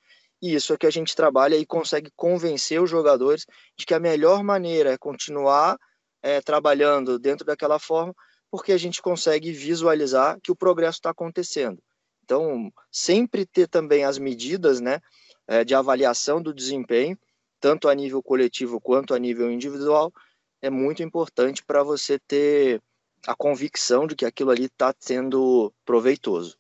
E 0.40 0.54
isso 0.54 0.72
é 0.72 0.76
que 0.76 0.86
a 0.86 0.90
gente 0.90 1.16
trabalha 1.16 1.56
e 1.56 1.66
consegue 1.66 2.10
convencer 2.14 2.80
os 2.80 2.88
jogadores 2.88 3.44
de 3.76 3.84
que 3.84 3.94
a 3.94 4.00
melhor 4.00 4.42
maneira 4.44 4.92
é 4.92 4.98
continuar 4.98 5.76
é, 6.22 6.40
trabalhando 6.40 7.18
dentro 7.18 7.44
daquela 7.44 7.78
forma, 7.78 8.14
porque 8.50 8.72
a 8.72 8.78
gente 8.78 9.02
consegue 9.02 9.52
visualizar 9.52 10.38
que 10.42 10.52
o 10.52 10.56
progresso 10.56 10.98
está 10.98 11.10
acontecendo. 11.10 11.82
Então, 12.24 12.70
sempre 12.90 13.46
ter 13.46 13.66
também 13.66 14.04
as 14.04 14.18
medidas 14.18 14.80
né, 14.80 15.00
é, 15.46 15.64
de 15.64 15.74
avaliação 15.74 16.40
do 16.40 16.54
desempenho, 16.54 17.18
tanto 17.60 17.88
a 17.88 17.94
nível 17.94 18.22
coletivo 18.22 18.80
quanto 18.80 19.14
a 19.14 19.18
nível 19.18 19.50
individual, 19.50 20.12
é 20.62 20.70
muito 20.70 21.02
importante 21.02 21.64
para 21.64 21.82
você 21.82 22.18
ter 22.18 22.80
a 23.26 23.34
convicção 23.34 24.06
de 24.06 24.14
que 24.14 24.24
aquilo 24.24 24.50
ali 24.50 24.64
está 24.64 24.94
sendo 24.98 25.72
proveitoso. 25.84 26.56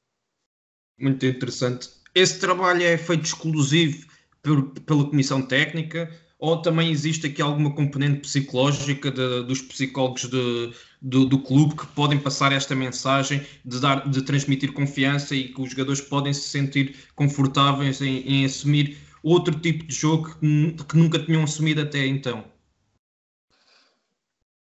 Muito 0.98 1.24
interessante. 1.24 1.88
Esse 2.14 2.40
trabalho 2.40 2.82
é 2.82 2.96
feito 2.98 3.24
exclusivo 3.24 4.06
por, 4.42 4.70
pela 4.80 5.08
comissão 5.08 5.42
técnica 5.42 6.10
ou 6.38 6.62
também 6.62 6.90
existe 6.90 7.26
aqui 7.26 7.42
alguma 7.42 7.74
componente 7.74 8.20
psicológica 8.20 9.10
de, 9.10 9.42
dos 9.42 9.60
psicólogos 9.60 10.28
de, 10.28 10.72
do, 11.02 11.26
do, 11.26 11.40
clube 11.40 11.74
que 11.76 11.86
podem 11.88 12.18
passar 12.18 12.52
esta 12.52 12.76
mensagem 12.76 13.44
de, 13.64 13.80
dar, 13.80 14.08
de 14.08 14.22
transmitir 14.22 14.72
confiança 14.72 15.34
e 15.34 15.48
que 15.48 15.60
os 15.60 15.70
jogadores 15.70 16.00
podem 16.00 16.32
se 16.32 16.48
sentir 16.48 16.94
confortáveis 17.16 18.00
em, 18.00 18.20
em 18.20 18.44
assumir 18.44 18.98
outro 19.22 19.58
tipo 19.58 19.84
de 19.84 19.94
jogo 19.94 20.36
que, 20.38 20.84
que, 20.84 20.96
nunca 20.96 21.18
tinham 21.18 21.42
assumido 21.42 21.82
até 21.82 22.06
então? 22.06 22.44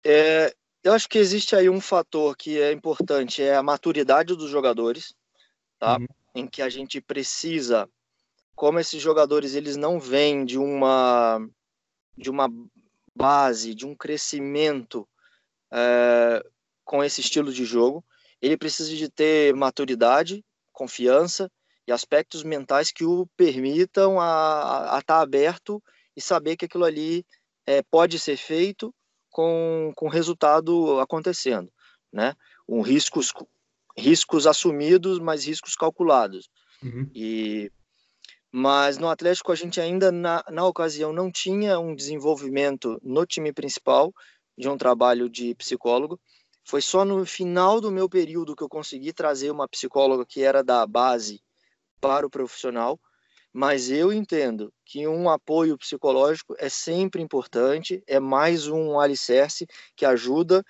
É, 0.04 0.56
eu 0.84 0.94
acho 0.94 1.10
que 1.10 1.18
existe 1.18 1.56
aí 1.56 1.70
um 1.70 1.82
fator 1.82 2.36
que 2.36 2.60
é 2.60 2.72
importante, 2.72 3.42
é 3.42 3.56
a 3.56 3.64
maturidade 3.64 4.36
dos 4.36 4.50
jogadores, 4.50 5.14
tá? 5.78 5.98
Uhum. 5.98 6.06
Em 6.36 6.48
que 6.48 6.62
a 6.62 6.70
gente 6.70 7.02
precisa, 7.02 7.90
como 8.56 8.80
esses 8.80 9.02
jogadores 9.02 9.56
eles 9.56 9.76
não 9.76 10.00
vêm 10.00 10.46
de 10.46 10.58
uma 10.58 11.40
de 12.18 12.30
uma 12.30 12.50
base, 13.16 13.74
de 13.74 13.86
um 13.86 13.96
crescimento 13.96 15.08
é, 15.72 16.44
com 16.84 17.04
esse 17.04 17.22
estilo 17.22 17.52
de 17.52 17.64
jogo, 17.64 18.04
ele 18.42 18.58
precisa 18.58 18.94
de 18.96 19.10
ter 19.10 19.54
maturidade, 19.56 20.44
confiança 20.72 21.50
e 21.88 21.92
aspectos 21.92 22.44
mentais 22.44 22.92
que 22.92 23.06
o 23.06 23.26
permitam 23.38 24.20
a 24.20 24.98
estar 25.00 25.16
tá 25.16 25.22
aberto 25.22 25.82
e 26.16 26.22
saber 26.22 26.58
que 26.58 26.66
aquilo 26.66 26.86
ali 26.86 27.26
é, 27.66 27.82
pode 27.84 28.20
ser 28.20 28.38
feito 28.38 28.94
com, 29.30 29.92
com 29.96 30.08
resultado 30.08 31.00
acontecendo, 31.00 31.72
né? 32.12 32.36
Um 32.68 32.82
riscos, 32.82 33.34
riscos 33.98 34.48
assumidos, 34.48 35.20
mas 35.20 35.46
riscos 35.46 35.76
calculados. 35.76 36.50
Uhum. 36.84 37.10
E 37.14 37.72
mas 38.52 38.98
no 38.98 39.08
Atlético 39.08 39.52
a 39.52 39.56
gente 39.56 39.80
ainda 39.80 40.12
na, 40.12 40.44
na 40.50 40.66
ocasião 40.66 41.14
não 41.14 41.32
tinha 41.32 41.80
um 41.80 41.96
desenvolvimento 41.96 43.00
no 43.04 43.24
time 43.24 43.54
principal 43.54 44.12
de 44.58 44.68
um 44.68 44.78
trabalho 44.78 45.30
de 45.30 45.54
psicólogo. 45.54 46.20
Foi 46.66 46.82
só 46.82 47.06
no 47.06 47.26
final 47.26 47.80
do 47.80 47.92
meu 47.92 48.10
período 48.10 48.56
que 48.56 48.64
eu 48.64 48.70
consegui 48.70 49.14
trazer 49.14 49.52
uma 49.52 49.68
psicóloga 49.68 50.26
que 50.26 50.44
era 50.44 50.64
da 50.64 50.86
base 50.86 51.42
para 52.02 52.26
o 52.26 52.30
profissional, 52.30 53.00
mas 53.52 53.90
eu 53.90 54.14
entendo 54.14 54.72
que 54.86 55.08
um 55.08 55.30
apoio 55.30 55.78
psicológico 55.78 56.56
é 56.60 56.70
sempre 56.70 57.22
importante, 57.22 58.04
é 58.08 58.20
mais 58.20 58.68
um 58.68 59.00
alicerce 59.00 59.68
que 59.96 60.06
ajuda, 60.06 60.64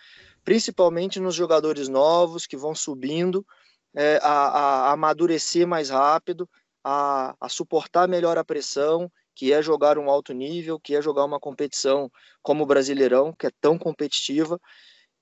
principalmente 0.43 1.19
nos 1.19 1.35
jogadores 1.35 1.87
novos 1.89 2.47
que 2.47 2.57
vão 2.57 2.73
subindo, 2.73 3.45
é, 3.95 4.19
a, 4.21 4.29
a, 4.29 4.91
amadurecer 4.91 5.67
mais 5.67 5.89
rápido, 5.89 6.49
a, 6.83 7.35
a 7.39 7.49
suportar 7.49 8.07
melhor 8.07 8.37
a 8.37 8.45
pressão, 8.45 9.11
que 9.35 9.51
é 9.53 9.61
jogar 9.61 9.97
um 9.97 10.09
alto 10.09 10.33
nível, 10.33 10.79
que 10.79 10.95
é 10.95 11.01
jogar 11.01 11.25
uma 11.25 11.39
competição 11.39 12.11
como 12.41 12.63
o 12.63 12.67
Brasileirão, 12.67 13.33
que 13.37 13.47
é 13.47 13.51
tão 13.61 13.77
competitiva, 13.77 14.59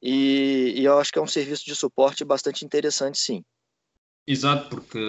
e, 0.01 0.73
e, 0.75 0.85
eu 0.85 0.99
acho 0.99 1.11
que 1.11 1.17
é 1.17 1.21
um 1.21 1.27
serviço 1.27 1.65
de 1.65 1.75
suporte 1.75 2.23
bastante 2.23 2.63
interessante, 2.63 3.17
sim. 3.17 3.43
Exato, 4.27 4.69
porque 4.69 4.99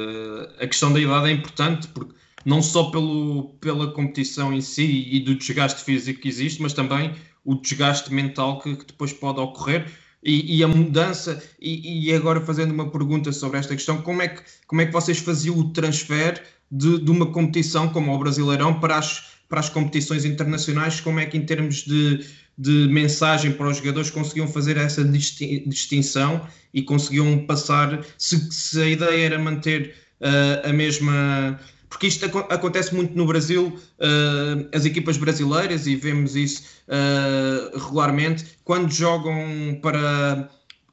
a 0.59 0.67
questão 0.67 0.93
da 0.93 0.99
idade 0.99 1.29
é 1.29 1.33
importante, 1.33 1.89
porque 1.89 2.15
não 2.45 2.63
só 2.63 2.85
pelo, 2.91 3.55
pela 3.61 3.93
competição 3.93 4.53
em 4.53 4.61
si 4.61 5.09
e 5.11 5.21
do 5.21 5.35
desgaste 5.35 5.83
físico 5.83 6.21
que 6.21 6.29
existe, 6.29 6.63
mas 6.63 6.73
também 6.73 7.15
o 7.45 7.55
desgaste 7.55 8.13
mental 8.13 8.61
que, 8.61 8.77
que 8.77 8.87
depois 8.87 9.13
pode 9.13 9.41
ocorrer 9.41 9.87
e, 10.23 10.59
e 10.59 10.65
a 10.65 10.69
mudança. 10.69 11.43
E, 11.61 12.09
e, 12.09 12.15
agora 12.15 12.41
fazendo 12.41 12.73
uma 12.73 12.91
pergunta 12.91 13.33
sobre 13.33 13.59
esta 13.59 13.75
questão, 13.75 14.03
como 14.03 14.23
é 14.23 14.29
que, 14.29 14.43
como 14.67 14.81
é 14.81 14.87
que 14.87 14.93
vocês 14.93 15.19
faziam 15.19 15.57
o 15.57 15.73
transfer 15.73 16.43
de, 16.71 16.99
de 16.99 17.11
uma 17.11 17.27
competição 17.27 17.89
como 17.89 18.15
o 18.15 18.19
Brasileirão 18.19 18.79
para 18.81 18.99
as, 18.99 19.39
para 19.49 19.61
as 19.61 19.69
competições 19.69 20.25
internacionais? 20.25 21.01
Como 21.01 21.21
é 21.21 21.27
que, 21.27 21.37
em 21.37 21.45
termos 21.45 21.85
de, 21.85 22.25
de 22.57 22.89
mensagem 22.89 23.53
para 23.53 23.69
os 23.69 23.79
jogadores, 23.79 24.11
conseguiam 24.11 24.49
fazer 24.49 24.77
essa 24.77 25.05
distinção 25.05 26.47
e 26.75 26.83
conseguiam 26.83 27.47
passar? 27.47 28.05
Se, 28.17 28.53
se 28.53 28.81
a 28.81 28.87
ideia 28.87 29.27
era 29.27 29.39
manter 29.39 29.95
uh, 30.21 30.69
a 30.69 30.73
mesma 30.73 31.59
porque 31.89 32.07
isto 32.07 32.25
acontece 32.51 32.95
muito 32.95 33.17
no 33.17 33.27
Brasil, 33.27 33.69
uh, 33.69 34.69
as 34.75 34.85
equipas 34.85 35.17
brasileiras, 35.17 35.87
e 35.87 35.97
vemos 35.97 36.37
isso 36.37 36.63
uh, 36.87 37.79
regularmente, 37.79 38.45
quando 38.63 38.93
jogam 38.93 39.79
para 39.81 40.51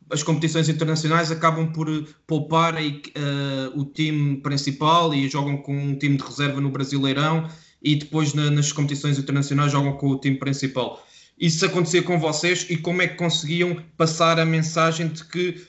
as 0.10 0.23
competições 0.23 0.69
internacionais, 0.69 1.31
acabam 1.31 1.71
por 1.71 1.88
poupar 2.25 2.75
uh, 2.75 3.79
o 3.79 3.86
time 3.86 4.38
principal 4.38 5.13
e 5.13 5.27
jogam 5.27 5.58
com 5.58 5.75
um 5.75 5.97
time 5.97 6.15
de 6.17 6.23
reserva 6.23 6.62
no 6.62 6.69
Brasileirão, 6.69 7.49
e 7.81 7.95
depois 7.95 8.34
na, 8.34 8.49
nas 8.49 8.71
competições 8.71 9.19
internacionais 9.19 9.71
jogam 9.71 9.93
com 9.93 10.08
o 10.10 10.19
time 10.19 10.38
principal. 10.38 11.05
Isso 11.38 11.65
acontecia 11.65 12.01
com 12.01 12.17
vocês 12.17 12.65
e 12.69 12.77
como 12.77 13.01
é 13.01 13.08
que 13.08 13.15
conseguiam 13.15 13.75
passar 13.97 14.39
a 14.39 14.45
mensagem 14.45 15.10
de 15.10 15.25
que 15.25 15.62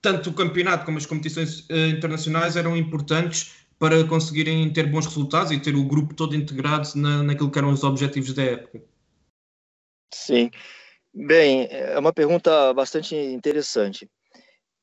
tanto 0.00 0.30
o 0.30 0.32
campeonato 0.32 0.86
como 0.86 0.96
as 0.96 1.04
competições 1.04 1.66
internacionais 1.68 2.56
eram 2.56 2.74
importantes 2.74 3.59
para 3.80 4.06
conseguirem 4.06 4.70
ter 4.70 4.86
bons 4.90 5.06
resultados 5.06 5.50
e 5.50 5.58
ter 5.58 5.74
o 5.74 5.86
grupo 5.86 6.14
todo 6.14 6.36
integrado 6.36 6.86
na, 6.96 7.22
naquilo 7.22 7.50
que 7.50 7.58
eram 7.58 7.72
os 7.72 7.82
objetivos 7.82 8.34
da 8.34 8.42
época? 8.42 8.84
Sim. 10.12 10.50
Bem, 11.14 11.66
é 11.70 11.98
uma 11.98 12.12
pergunta 12.12 12.74
bastante 12.74 13.16
interessante. 13.16 14.06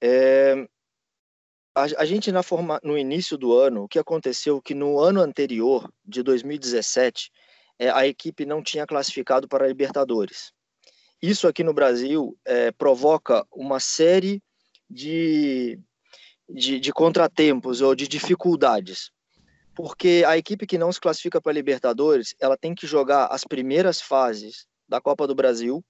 É, 0.02 0.68
a, 1.76 1.84
a, 2.00 2.06
gente, 2.06 2.32
na 2.32 2.42
forma, 2.42 2.80
no 2.84 2.98
início 2.98 3.38
do 3.38 3.54
ano, 3.56 3.84
o 3.84 3.88
que 3.88 4.00
aconteceu 4.00 4.60
que 4.60 4.74
no 4.74 5.00
ano 5.00 5.22
anterior, 5.22 5.88
de 6.04 6.24
2017, 6.24 7.32
é, 7.78 7.92
a 7.92 8.08
equipe 8.08 8.48
não 8.48 8.64
tinha 8.64 8.88
classificado 8.88 9.48
para 9.48 9.66
a 9.66 9.68
Libertadores. 9.68 10.52
Isso 11.22 11.48
aqui 11.48 11.64
no 11.64 11.74
Brasil 11.74 12.36
é, 12.44 12.72
provoca 12.72 13.46
uma 13.52 13.80
série 13.80 14.42
de 14.90 15.80
de, 16.50 16.80
de 16.80 16.92
contratempos 16.92 17.82
ou 17.82 17.96
de 17.96 18.08
dificuldades. 18.08 19.12
Porque 19.76 20.24
a 20.28 20.38
equipe 20.38 20.66
que 20.66 20.78
não 20.78 20.92
se 20.92 21.00
classifica 21.00 21.40
para 21.40 21.52
a 21.52 21.54
Libertadores, 21.54 22.34
ela 22.40 22.58
tem 22.58 22.74
que 22.74 22.88
jogar 22.88 23.28
as 23.28 23.44
primeiras 23.44 24.02
fases 24.02 24.66
da 24.88 25.00
Copa 25.00 25.28
do 25.28 25.36
Brasil. 25.36 25.84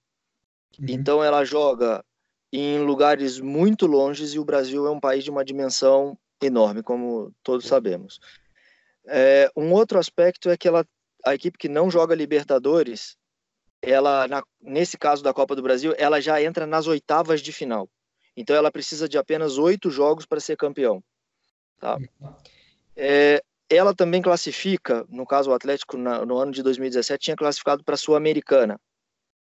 Uhum. 0.78 0.86
Então 0.88 1.24
ela 1.24 1.44
joga 1.44 2.04
em 2.52 2.78
lugares 2.80 3.40
muito 3.40 3.86
longes 3.86 4.34
e 4.34 4.38
o 4.38 4.44
Brasil 4.44 4.86
é 4.86 4.90
um 4.90 5.00
país 5.00 5.24
de 5.24 5.30
uma 5.30 5.44
dimensão 5.44 6.18
enorme, 6.42 6.82
como 6.82 7.32
todos 7.42 7.66
sabemos. 7.66 8.18
É, 9.06 9.50
um 9.56 9.72
outro 9.72 9.98
aspecto 9.98 10.50
é 10.50 10.56
que 10.56 10.68
ela, 10.68 10.84
a 11.24 11.34
equipe 11.34 11.58
que 11.58 11.68
não 11.68 11.90
joga 11.90 12.14
Libertadores, 12.14 13.16
ela 13.82 14.26
na, 14.28 14.42
nesse 14.60 14.98
caso 14.98 15.22
da 15.22 15.32
Copa 15.32 15.54
do 15.54 15.62
Brasil, 15.62 15.94
ela 15.96 16.20
já 16.20 16.42
entra 16.42 16.66
nas 16.66 16.86
oitavas 16.86 17.40
de 17.40 17.52
final. 17.52 17.88
Então 18.38 18.54
ela 18.54 18.70
precisa 18.70 19.08
de 19.08 19.18
apenas 19.18 19.58
oito 19.58 19.90
jogos 19.90 20.24
para 20.24 20.38
ser 20.38 20.56
campeão. 20.56 21.02
Tá? 21.80 21.98
É, 22.94 23.42
ela 23.68 23.92
também 23.92 24.22
classifica, 24.22 25.04
no 25.08 25.26
caso 25.26 25.50
o 25.50 25.54
Atlético 25.54 25.96
na, 25.96 26.24
no 26.24 26.38
ano 26.38 26.52
de 26.52 26.62
2017 26.62 27.24
tinha 27.24 27.36
classificado 27.36 27.82
para 27.82 27.94
a 27.94 27.98
Sul-Americana 27.98 28.80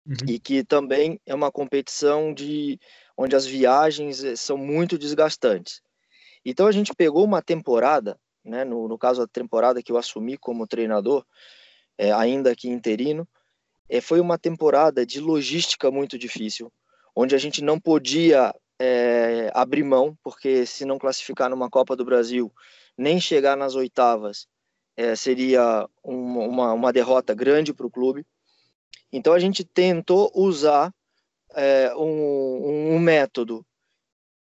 uhum. 0.07 0.15
e 0.27 0.39
que 0.39 0.63
também 0.63 1.21
é 1.23 1.35
uma 1.35 1.51
competição 1.51 2.33
de 2.33 2.79
onde 3.15 3.35
as 3.35 3.45
viagens 3.45 4.23
eh, 4.23 4.35
são 4.35 4.57
muito 4.57 4.97
desgastantes. 4.97 5.81
Então 6.43 6.65
a 6.65 6.71
gente 6.71 6.91
pegou 6.95 7.23
uma 7.23 7.43
temporada, 7.43 8.19
né, 8.43 8.65
no, 8.65 8.87
no 8.87 8.97
caso 8.97 9.21
a 9.21 9.27
temporada 9.27 9.83
que 9.83 9.91
eu 9.91 9.97
assumi 9.97 10.35
como 10.35 10.65
treinador, 10.65 11.23
é, 11.95 12.11
ainda 12.11 12.55
que 12.55 12.67
interino, 12.67 13.27
é, 13.87 14.01
foi 14.01 14.19
uma 14.19 14.39
temporada 14.39 15.05
de 15.05 15.19
logística 15.19 15.91
muito 15.91 16.17
difícil, 16.17 16.73
onde 17.15 17.35
a 17.35 17.37
gente 17.37 17.61
não 17.63 17.79
podia 17.79 18.51
é, 18.79 19.51
abrir 19.53 19.83
mão, 19.83 20.17
porque 20.23 20.65
se 20.65 20.85
não 20.85 20.97
classificar 20.97 21.49
numa 21.49 21.69
Copa 21.69 21.95
do 21.95 22.05
Brasil, 22.05 22.51
nem 22.97 23.19
chegar 23.19 23.57
nas 23.57 23.75
oitavas, 23.75 24.47
é, 24.95 25.15
seria 25.15 25.87
um, 26.03 26.39
uma, 26.39 26.73
uma 26.73 26.93
derrota 26.93 27.33
grande 27.33 27.73
para 27.73 27.85
o 27.85 27.91
clube. 27.91 28.25
Então 29.11 29.33
a 29.33 29.39
gente 29.39 29.63
tentou 29.63 30.31
usar 30.33 30.93
é, 31.55 31.93
um, 31.95 32.95
um 32.95 32.99
método 32.99 33.65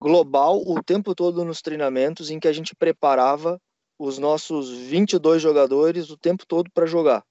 global 0.00 0.60
o 0.66 0.82
tempo 0.82 1.14
todo 1.14 1.44
nos 1.44 1.62
treinamentos 1.62 2.30
em 2.30 2.38
que 2.38 2.48
a 2.48 2.52
gente 2.52 2.74
preparava 2.74 3.60
os 3.98 4.18
nossos 4.18 4.70
22 4.70 5.40
jogadores 5.40 6.10
o 6.10 6.16
tempo 6.16 6.46
todo 6.46 6.70
para 6.72 6.86
jogar. 6.86 7.24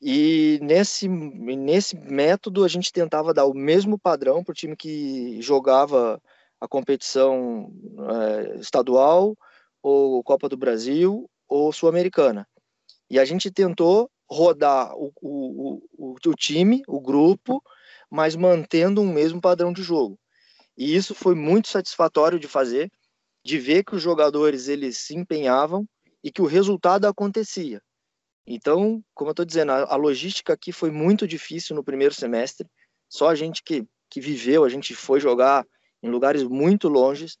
E 0.00 0.60
nesse, 0.62 1.08
nesse 1.08 1.96
método 1.96 2.64
a 2.64 2.68
gente 2.68 2.92
tentava 2.92 3.34
dar 3.34 3.46
o 3.46 3.54
mesmo 3.54 3.98
padrão 3.98 4.44
para 4.44 4.52
o 4.52 4.54
time 4.54 4.76
que 4.76 5.42
jogava 5.42 6.20
a 6.60 6.68
competição 6.68 7.72
é, 8.10 8.60
estadual, 8.60 9.36
ou 9.82 10.22
Copa 10.22 10.48
do 10.48 10.56
Brasil, 10.56 11.28
ou 11.48 11.72
Sul-Americana. 11.72 12.46
E 13.10 13.18
a 13.18 13.24
gente 13.24 13.50
tentou 13.50 14.10
rodar 14.28 14.94
o, 14.94 15.12
o, 15.20 15.82
o, 15.96 16.14
o 16.14 16.34
time, 16.34 16.82
o 16.86 17.00
grupo, 17.00 17.62
mas 18.10 18.36
mantendo 18.36 19.00
um 19.00 19.12
mesmo 19.12 19.40
padrão 19.40 19.72
de 19.72 19.82
jogo. 19.82 20.18
E 20.76 20.94
isso 20.94 21.14
foi 21.14 21.34
muito 21.34 21.68
satisfatório 21.68 22.38
de 22.38 22.46
fazer, 22.46 22.90
de 23.44 23.58
ver 23.58 23.84
que 23.84 23.94
os 23.94 24.02
jogadores 24.02 24.68
eles 24.68 24.98
se 24.98 25.16
empenhavam 25.16 25.86
e 26.22 26.30
que 26.30 26.42
o 26.42 26.46
resultado 26.46 27.06
acontecia. 27.06 27.80
Então, 28.50 29.04
como 29.14 29.28
eu 29.28 29.32
estou 29.32 29.44
dizendo, 29.44 29.72
a, 29.72 29.92
a, 29.92 29.96
logística 29.96 30.54
aqui 30.54 30.72
foi 30.72 30.90
muito 30.90 31.28
difícil 31.28 31.76
no 31.76 31.84
primeiro 31.84 32.14
semestre. 32.14 32.66
Só 33.06 33.28
a 33.28 33.34
gente 33.34 33.62
que, 33.62 33.86
que 34.08 34.22
viveu, 34.22 34.64
a 34.64 34.70
gente 34.70 34.94
foi 34.94 35.20
jogar 35.20 35.66
em 36.02 36.08
lugares 36.08 36.42
muito 36.42 36.88
longes, 36.88 37.36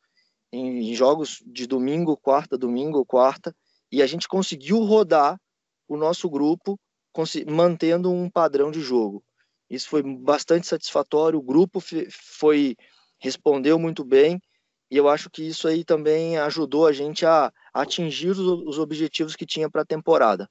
em, 0.52 0.90
em 0.90 0.94
jogos 0.94 1.42
de 1.46 1.66
domingo, 1.66 2.14
quarta, 2.14 2.58
domingo, 2.58 3.06
quarta, 3.06 3.56
e 3.90 4.02
a 4.02 4.06
gente 4.06 4.28
conseguiu 4.28 4.80
rodar 4.80 5.40
o 5.88 5.96
nosso 5.96 6.28
grupo 6.28 6.78
mantendo 7.48 8.12
um 8.12 8.28
padrão 8.28 8.70
de 8.70 8.80
jogo. 8.82 9.24
Isso 9.70 9.88
foi 9.88 10.02
bastante 10.02 10.66
satisfatório. 10.66 11.38
O 11.38 11.42
grupo 11.42 11.80
foi 12.10 12.76
respondeu 13.18 13.78
muito 13.78 14.04
bem 14.04 14.38
e 14.90 14.96
eu 14.98 15.08
acho 15.08 15.30
que 15.30 15.42
isso 15.42 15.66
aí 15.66 15.84
também 15.84 16.36
ajudou 16.36 16.86
a 16.86 16.92
gente 16.92 17.24
a 17.24 17.50
atingir 17.72 18.28
os, 18.28 18.38
os 18.38 18.78
objetivos 18.78 19.34
que 19.34 19.46
tinha 19.46 19.70
para 19.70 19.82
a 19.82 19.86
temporada. 19.86 20.48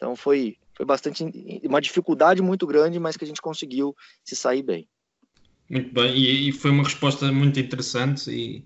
Então 0.00 0.16
foi 0.16 0.56
foi 0.80 0.86
bastante 0.86 1.22
uma 1.62 1.78
dificuldade 1.78 2.40
muito 2.40 2.66
grande, 2.66 2.98
mas 2.98 3.14
que 3.14 3.22
a 3.22 3.26
gente 3.26 3.42
conseguiu 3.42 3.94
se 4.24 4.34
sair 4.34 4.62
bem. 4.62 4.88
Muito 5.68 5.92
bem, 5.92 6.16
e, 6.16 6.48
e 6.48 6.52
foi 6.52 6.70
uma 6.70 6.84
resposta 6.84 7.30
muito 7.30 7.60
interessante 7.60 8.30
e, 8.30 8.64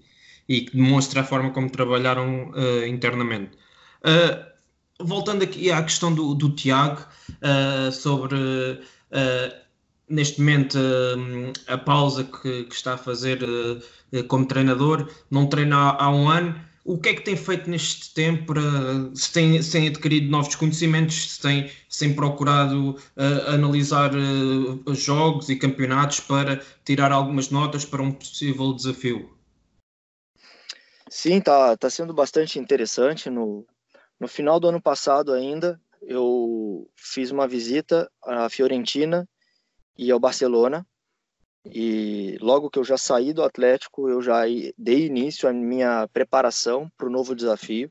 e 0.48 0.60
que 0.60 0.76
demonstra 0.76 1.22
a 1.22 1.24
forma 1.24 1.50
como 1.50 1.68
trabalharam 1.68 2.50
uh, 2.50 2.86
internamente. 2.86 3.58
Uh, 4.04 5.04
voltando 5.04 5.42
aqui 5.42 5.72
à 5.72 5.82
questão 5.82 6.14
do, 6.14 6.36
do 6.36 6.50
Tiago, 6.50 7.04
uh, 7.42 7.90
sobre 7.90 8.36
neste 10.08 10.40
momento 10.40 10.78
a 11.66 11.78
pausa 11.78 12.22
que, 12.22 12.64
que, 12.64 12.74
está 12.74 12.94
a 12.94 12.98
fazer 12.98 13.40
como 14.28 14.46
treinador, 14.46 15.08
não 15.30 15.48
treina 15.48 15.76
há, 15.76 16.04
há, 16.04 16.10
um 16.10 16.28
ano. 16.28 16.60
O 16.84 16.98
que 16.98 17.08
é 17.08 17.14
que 17.14 17.22
tem 17.22 17.34
feito 17.34 17.70
neste 17.70 18.12
tempo 18.12 18.52
para 18.52 18.62
se 19.14 19.32
tem, 19.32 19.62
se 19.62 19.72
tem 19.72 19.88
adquirido 19.88 20.30
novos 20.30 20.54
conhecimentos, 20.54 21.32
se 21.32 21.40
tem, 21.40 21.70
se 21.88 22.00
tem 22.00 22.14
procurado 22.14 22.90
uh, 22.90 23.50
analisar 23.50 24.10
uh, 24.14 24.94
jogos 24.94 25.48
e 25.48 25.56
campeonatos 25.56 26.20
para 26.20 26.62
tirar 26.84 27.10
algumas 27.10 27.48
notas 27.48 27.86
para 27.86 28.02
um 28.02 28.12
possível 28.12 28.74
desafio? 28.74 29.34
Sim, 31.08 31.40
tá, 31.40 31.74
tá 31.74 31.88
sendo 31.88 32.12
bastante 32.12 32.58
interessante. 32.58 33.30
No, 33.30 33.66
no 34.20 34.28
final 34.28 34.60
do 34.60 34.68
ano 34.68 34.82
passado 34.82 35.32
ainda, 35.32 35.80
eu 36.02 36.90
fiz 36.94 37.30
uma 37.30 37.48
visita 37.48 38.10
à 38.22 38.48
Fiorentina 38.50 39.26
e 39.96 40.10
ao 40.10 40.20
Barcelona. 40.20 40.86
E 41.66 42.36
logo 42.40 42.68
que 42.68 42.78
eu 42.78 42.84
já 42.84 42.98
saí 42.98 43.32
do 43.32 43.42
Atlético, 43.42 44.08
eu 44.08 44.20
já 44.20 44.42
dei 44.76 45.06
início 45.06 45.48
à 45.48 45.52
minha 45.52 46.06
preparação 46.12 46.90
para 46.96 47.06
o 47.06 47.10
novo 47.10 47.34
desafio. 47.34 47.90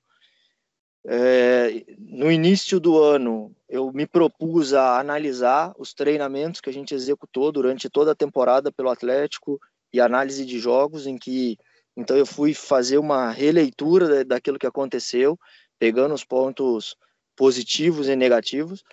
É, 1.05 1.83
no 1.97 2.31
início 2.31 2.79
do 2.79 3.01
ano, 3.01 3.53
eu 3.67 3.91
me 3.91 4.05
propus 4.05 4.73
a 4.73 4.99
analisar 4.99 5.73
os 5.77 5.93
treinamentos 5.93 6.61
que 6.61 6.69
a 6.69 6.73
gente 6.73 6.93
executou 6.93 7.51
durante 7.51 7.89
toda 7.89 8.11
a 8.11 8.15
temporada 8.15 8.71
pelo 8.71 8.89
Atlético 8.89 9.59
e 9.91 9.99
análise 9.99 10.45
de 10.45 10.59
jogos, 10.59 11.05
em 11.05 11.17
que 11.17 11.57
então 11.95 12.17
eu 12.17 12.25
fui 12.25 12.53
fazer 12.53 12.97
uma 12.97 13.29
releitura 13.31 14.25
daquilo 14.25 14.57
que 14.57 14.65
aconteceu, 14.65 15.37
pegando 15.77 16.13
os 16.13 16.23
pontos 16.23 16.95
positivos 17.35 18.07
e 18.07 18.15
negativos. 18.15 18.83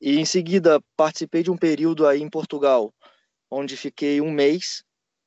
E 0.00 0.18
em 0.18 0.24
seguida 0.24 0.82
participei 0.96 1.42
de 1.42 1.50
um 1.50 1.56
período 1.56 2.06
aí 2.06 2.22
em 2.22 2.30
Portugal, 2.30 2.92
onde 3.54 3.76
fiquei 3.76 4.20
um 4.20 4.30
mês. 4.30 4.84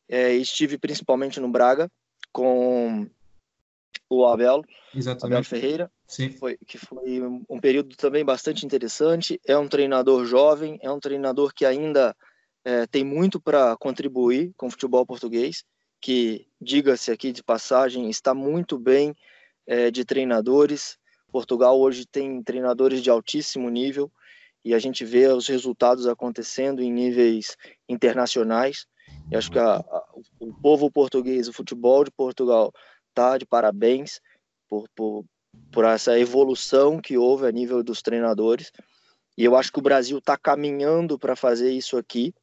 É, 0.09 0.33
estive 0.33 0.77
principalmente 0.77 1.39
no 1.39 1.49
Braga 1.49 1.91
com 2.31 3.09
o 4.09 4.25
Abel, 4.25 4.63
Exatamente. 4.95 5.37
Abel 5.37 5.43
Ferreira, 5.43 5.91
Sim. 6.07 6.29
Foi, 6.29 6.57
que 6.65 6.77
foi 6.77 7.21
um 7.49 7.59
período 7.59 7.95
também 7.97 8.23
bastante 8.23 8.65
interessante. 8.65 9.39
É 9.45 9.57
um 9.57 9.67
treinador 9.67 10.25
jovem, 10.25 10.79
é 10.81 10.89
um 10.89 10.99
treinador 10.99 11.53
que 11.53 11.65
ainda 11.65 12.15
é, 12.63 12.87
tem 12.87 13.03
muito 13.03 13.39
para 13.39 13.75
contribuir 13.77 14.53
com 14.55 14.67
o 14.67 14.71
futebol 14.71 15.05
português 15.05 15.65
que, 15.99 16.47
diga-se 16.61 17.11
aqui 17.11 17.31
de 17.31 17.43
passagem, 17.43 18.09
está 18.09 18.33
muito 18.33 18.77
bem 18.77 19.13
é, 19.65 19.91
de 19.91 20.05
treinadores. 20.05 20.97
Portugal 21.29 21.79
hoje 21.79 22.05
tem 22.05 22.41
treinadores 22.41 23.01
de 23.01 23.09
altíssimo 23.09 23.69
nível 23.69 24.11
e 24.67 24.73
a 24.73 24.79
gente 24.79 25.05
vê 25.05 25.27
os 25.29 25.47
resultados 25.47 26.05
acontecendo 26.07 26.81
em 26.81 26.91
níveis 26.91 27.55
internacionais. 27.87 28.85
E 29.31 29.37
acho 29.37 29.49
que 29.49 29.57
a, 29.57 29.77
a, 29.77 30.05
o 30.41 30.53
povo 30.61 30.91
português, 30.91 31.47
o 31.47 31.53
futebol 31.53 32.03
de 32.03 32.11
Portugal, 32.11 32.73
está 33.07 33.37
de 33.37 33.45
parabéns 33.45 34.19
por, 34.67 34.85
por, 34.93 35.23
por 35.71 35.85
essa 35.85 36.19
evolução 36.19 36.99
que 36.99 37.17
houve 37.17 37.47
a 37.47 37.51
nível 37.51 37.81
dos 37.81 38.01
treinadores. 38.01 38.69
E 39.37 39.45
eu 39.45 39.55
acho 39.55 39.71
que 39.71 39.79
o 39.79 39.81
Brasil 39.81 40.17
está 40.17 40.35
caminhando 40.35 41.17
para 41.17 41.33
fazer 41.33 41.71
isso 41.71 41.95
aqui. 41.95 42.33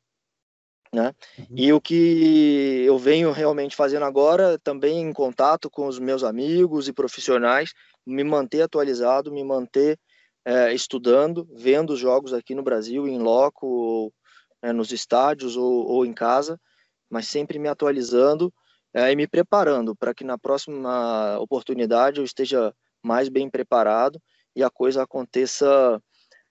Né? 0.91 1.13
Uhum. 1.39 1.47
E 1.55 1.73
o 1.75 1.81
que 1.81 2.85
eu 2.87 2.97
venho 2.97 3.33
realmente 3.33 3.77
fazendo 3.77 4.07
agora, 4.07 4.59
também 4.61 5.03
em 5.03 5.13
contato 5.13 5.69
com 5.69 5.87
os 5.89 5.99
meus 5.99 6.25
amigos 6.25 6.89
e 6.89 6.93
profissionais, 6.95 7.75
me 8.07 8.25
manter 8.25 8.63
atualizado, 8.63 9.31
me 9.31 9.45
manter 9.45 9.99
é, 10.45 10.75
estudando, 10.75 11.49
vendo 11.53 11.95
os 11.95 11.99
jogos 11.99 12.33
aqui 12.33 12.55
no 12.55 12.63
Brasil, 12.63 13.09
em 13.09 13.19
loco, 13.19 13.67
ou, 13.67 14.15
é, 14.63 14.73
nos 14.73 14.93
estádios 14.93 15.57
ou, 15.57 15.87
ou, 15.87 16.05
em 16.05 16.13
casa, 16.13 16.61
mas 17.09 17.29
sempre 17.29 17.59
me 17.59 17.69
atualizando 17.69 18.53
é, 18.93 19.11
e 19.11 19.17
me 19.17 19.27
preparando 19.27 19.97
para 19.97 20.15
que 20.15 20.25
na 20.25 20.39
próxima 20.39 21.39
oportunidade 21.39 22.19
eu 22.19 22.25
esteja 22.25 22.75
mais 23.03 23.29
bem 23.29 23.49
preparado 23.49 24.21
e 24.55 24.63
a 24.63 24.71
coisa 24.71 25.03
aconteça 25.03 26.01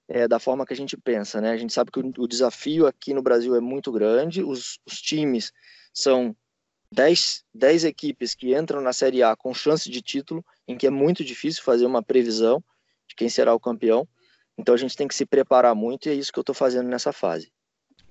é, 0.08 0.27
da 0.27 0.39
forma 0.39 0.65
que 0.65 0.73
a 0.73 0.75
gente 0.75 0.97
pensa, 0.97 1.39
né? 1.39 1.51
A 1.51 1.58
gente 1.58 1.73
sabe 1.73 1.91
que 1.91 1.99
o, 1.99 2.13
o 2.17 2.27
desafio 2.27 2.86
aqui 2.86 3.13
no 3.13 3.21
Brasil 3.21 3.56
é 3.56 3.62
muito 3.62 3.91
grande, 3.91 4.43
os, 4.43 4.79
os 4.86 5.01
times 5.01 5.51
são 5.93 6.36
10, 6.91 7.43
10 7.53 7.86
equipes 7.86 8.36
que 8.36 8.56
entram 8.56 8.82
na 8.82 8.93
Série 8.93 9.23
A 9.23 9.36
com 9.36 9.53
chance 9.53 9.89
de 9.89 10.01
título, 10.01 10.45
em 10.67 10.77
que 10.77 10.86
é 10.86 10.89
muito 10.89 11.23
difícil 11.23 11.63
fazer 11.63 11.86
uma 11.86 12.03
previsão 12.03 12.63
de 13.08 13.16
quem 13.16 13.30
será 13.30 13.54
o 13.54 13.60
campeão. 13.60 14.08
Então 14.58 14.76
a 14.76 14.78
gente 14.78 14.96
tem 14.96 15.08
que 15.08 15.16
se 15.16 15.26
preparar 15.26 15.76
muito 15.76 16.08
e 16.08 16.12
é 16.12 16.13
isso 16.13 16.32
que 16.32 16.39
eu 16.39 16.42
estou 16.42 16.56
fazendo 16.56 16.88
nessa 16.88 17.12
fase. 17.12 17.52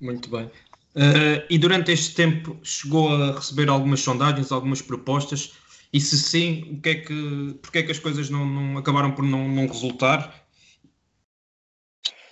Muito 0.01 0.29
bem. 0.29 0.47
Uh, 0.95 1.41
e 1.49 1.57
durante 1.59 1.91
este 1.91 2.15
tempo 2.15 2.59
chegou 2.63 3.09
a 3.15 3.37
receber 3.37 3.69
algumas 3.69 4.01
sondagens, 4.01 4.53
algumas 4.53 4.83
propostas? 4.83 5.53
E 5.93 6.01
se 6.01 6.19
sim, 6.19 6.77
o 6.77 6.81
que 6.81 6.89
é 6.89 6.95
que, 6.97 7.59
porque 7.61 7.79
é 7.79 7.83
que 7.83 7.93
as 7.93 7.99
coisas 7.99 8.29
não, 8.29 8.45
não 8.45 8.79
acabaram 8.79 9.13
por 9.13 9.25
não, 9.25 9.49
não 9.49 9.67
resultar? 9.67 10.43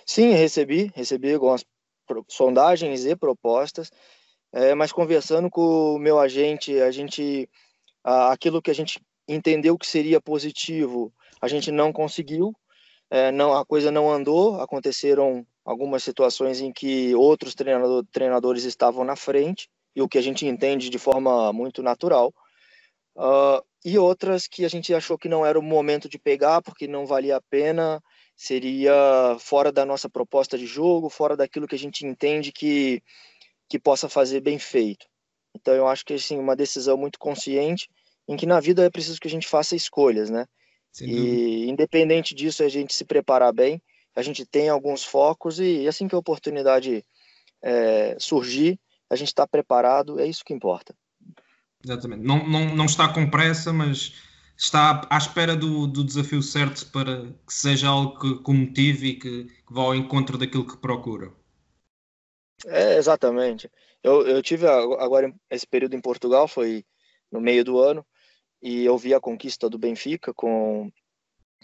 Sim, 0.05 0.31
recebi, 0.31 0.91
recebi 0.95 1.33
algumas 1.33 1.63
sondagens 2.27 3.05
e 3.05 3.15
propostas, 3.15 3.91
é, 4.51 4.75
mas 4.75 4.91
conversando 4.91 5.49
com 5.49 5.95
o 5.95 5.99
meu 5.99 6.19
agente, 6.19 6.77
a 6.81 6.91
gente, 6.91 7.47
aquilo 8.03 8.61
que 8.61 8.71
a 8.71 8.75
gente 8.75 8.99
entendeu 9.27 9.77
que 9.77 9.87
seria 9.87 10.19
positivo, 10.19 11.13
a 11.41 11.47
gente 11.47 11.71
não 11.71 11.91
conseguiu, 11.91 12.55
é, 13.09 13.31
não, 13.31 13.53
a 13.53 13.65
coisa 13.65 13.91
não 13.91 14.11
andou, 14.11 14.61
aconteceram 14.61 15.45
algumas 15.65 16.03
situações 16.03 16.61
em 16.61 16.71
que 16.71 17.13
outros 17.15 17.55
treinador, 17.55 18.05
treinadores 18.11 18.63
estavam 18.63 19.03
na 19.03 19.15
frente, 19.15 19.69
e 19.95 20.01
o 20.01 20.07
que 20.07 20.17
a 20.17 20.21
gente 20.21 20.45
entende 20.45 20.89
de 20.89 20.97
forma 20.97 21.51
muito 21.51 21.83
natural, 21.83 22.33
uh, 23.17 23.61
e 23.83 23.97
outras 23.97 24.47
que 24.47 24.63
a 24.63 24.69
gente 24.69 24.93
achou 24.93 25.17
que 25.17 25.27
não 25.27 25.45
era 25.45 25.59
o 25.59 25.63
momento 25.63 26.07
de 26.07 26.19
pegar, 26.19 26.61
porque 26.61 26.87
não 26.87 27.05
valia 27.05 27.37
a 27.37 27.41
pena, 27.41 28.01
seria 28.35 28.93
fora 29.39 29.71
da 29.71 29.85
nossa 29.85 30.09
proposta 30.09 30.57
de 30.57 30.65
jogo, 30.65 31.09
fora 31.09 31.35
daquilo 31.35 31.67
que 31.67 31.75
a 31.75 31.79
gente 31.79 32.05
entende 32.05 32.51
que, 32.51 33.03
que 33.67 33.79
possa 33.79 34.07
fazer 34.07 34.39
bem 34.39 34.57
feito. 34.57 35.05
Então 35.53 35.73
eu 35.73 35.87
acho 35.87 36.05
que 36.05 36.13
assim 36.13 36.39
uma 36.39 36.55
decisão 36.55 36.95
muito 36.95 37.19
consciente 37.19 37.89
em 38.27 38.37
que 38.37 38.45
na 38.45 38.59
vida 38.59 38.85
é 38.85 38.89
preciso 38.89 39.19
que 39.19 39.27
a 39.27 39.31
gente 39.31 39.47
faça 39.47 39.75
escolhas, 39.75 40.29
né? 40.29 40.45
E 40.99 41.69
independente 41.69 42.35
disso, 42.35 42.63
a 42.63 42.69
gente 42.69 42.93
se 42.93 43.05
preparar 43.05 43.53
bem, 43.53 43.81
a 44.15 44.21
gente 44.21 44.45
tem 44.45 44.67
alguns 44.67 45.03
focos 45.03 45.59
e 45.59 45.87
assim 45.87 46.07
que 46.07 46.15
a 46.15 46.19
oportunidade 46.19 47.05
é, 47.61 48.17
surgir, 48.19 48.79
a 49.09 49.15
gente 49.15 49.29
está 49.29 49.47
preparado, 49.47 50.19
é 50.19 50.25
isso 50.25 50.43
que 50.43 50.53
importa. 50.53 50.93
Exatamente. 51.83 52.23
Não, 52.23 52.47
não, 52.47 52.75
não 52.75 52.85
está 52.85 53.07
com 53.07 53.29
pressa, 53.29 53.71
mas 53.71 54.13
está 54.57 55.07
à 55.09 55.17
espera 55.17 55.55
do, 55.55 55.87
do 55.87 56.03
desafio 56.03 56.41
certo 56.41 56.85
para 56.91 57.25
que 57.47 57.53
seja 57.53 57.87
algo 57.87 58.19
que, 58.19 58.43
que 58.43 58.51
motive 58.51 59.07
e 59.07 59.15
que, 59.15 59.43
que 59.45 59.73
vá 59.73 59.81
ao 59.83 59.95
encontro 59.95 60.37
daquilo 60.37 60.67
que 60.67 60.77
procura. 60.77 61.31
É, 62.65 62.97
exatamente. 62.97 63.69
Eu, 64.03 64.27
eu 64.27 64.41
tive 64.41 64.67
agora 64.67 65.33
esse 65.49 65.65
período 65.65 65.95
em 65.95 66.01
Portugal, 66.01 66.47
foi 66.47 66.85
no 67.31 67.41
meio 67.41 67.63
do 67.63 67.79
ano, 67.79 68.05
e 68.61 68.85
eu 68.85 68.97
vi 68.97 69.13
a 69.13 69.19
conquista 69.19 69.69
do 69.69 69.77
Benfica 69.77 70.33
com 70.33 70.91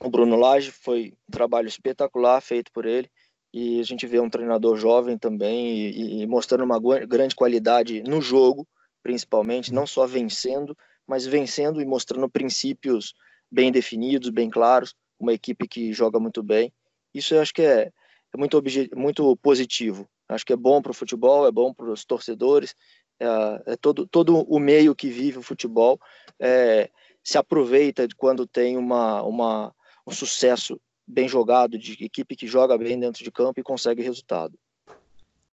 o 0.01 0.09
Bruno 0.09 0.35
Lage, 0.35 0.71
foi 0.71 1.13
um 1.27 1.31
trabalho 1.31 1.67
espetacular 1.67 2.39
feito 2.41 2.71
por 2.71 2.85
ele, 2.85 3.09
e 3.53 3.79
a 3.79 3.83
gente 3.83 4.05
vê 4.05 4.19
um 4.19 4.29
treinador 4.29 4.77
jovem 4.77 5.17
também 5.17 5.77
e, 5.77 6.21
e 6.21 6.27
mostrando 6.27 6.63
uma 6.63 6.79
grande 7.05 7.35
qualidade 7.35 8.03
no 8.03 8.21
jogo, 8.21 8.67
principalmente, 9.01 9.73
não 9.73 9.87
só 9.87 10.05
vencendo, 10.05 10.77
mas 11.07 11.25
vencendo 11.25 11.81
e 11.81 11.85
mostrando 11.85 12.29
princípios 12.29 13.13
bem 13.49 13.71
definidos, 13.71 14.29
bem 14.29 14.49
claros, 14.49 14.93
uma 15.19 15.33
equipe 15.33 15.67
que 15.67 15.93
joga 15.93 16.19
muito 16.19 16.43
bem. 16.43 16.71
Isso 17.13 17.33
eu 17.33 17.41
acho 17.41 17.53
que 17.53 17.61
é, 17.61 17.89
é 18.33 18.37
muito, 18.37 18.61
muito 18.95 19.37
positivo. 19.37 20.07
Acho 20.29 20.45
que 20.45 20.53
é 20.53 20.57
bom 20.57 20.81
para 20.81 20.91
o 20.91 20.95
futebol, 20.95 21.47
é 21.47 21.51
bom 21.51 21.73
para 21.73 21.89
os 21.89 22.03
torcedores, 22.03 22.75
é, 23.19 23.73
é, 23.73 23.75
todo, 23.75 24.07
todo 24.07 24.41
o 24.41 24.59
meio 24.59 24.95
que 24.95 25.09
vive 25.09 25.39
o 25.39 25.43
futebol 25.43 25.99
é, 26.39 26.89
se 27.23 27.37
aproveita 27.37 28.07
de 28.07 28.15
quando 28.15 28.45
tem 28.45 28.77
uma, 28.77 29.21
uma, 29.23 29.73
um 30.05 30.11
sucesso 30.11 30.79
bem 31.07 31.27
jogado, 31.27 31.77
de 31.77 32.03
equipe 32.03 32.35
que 32.35 32.47
joga 32.47 32.77
bem 32.77 32.99
dentro 32.99 33.23
de 33.23 33.31
campo 33.31 33.59
e 33.59 33.63
consegue 33.63 34.01
resultado. 34.01 34.53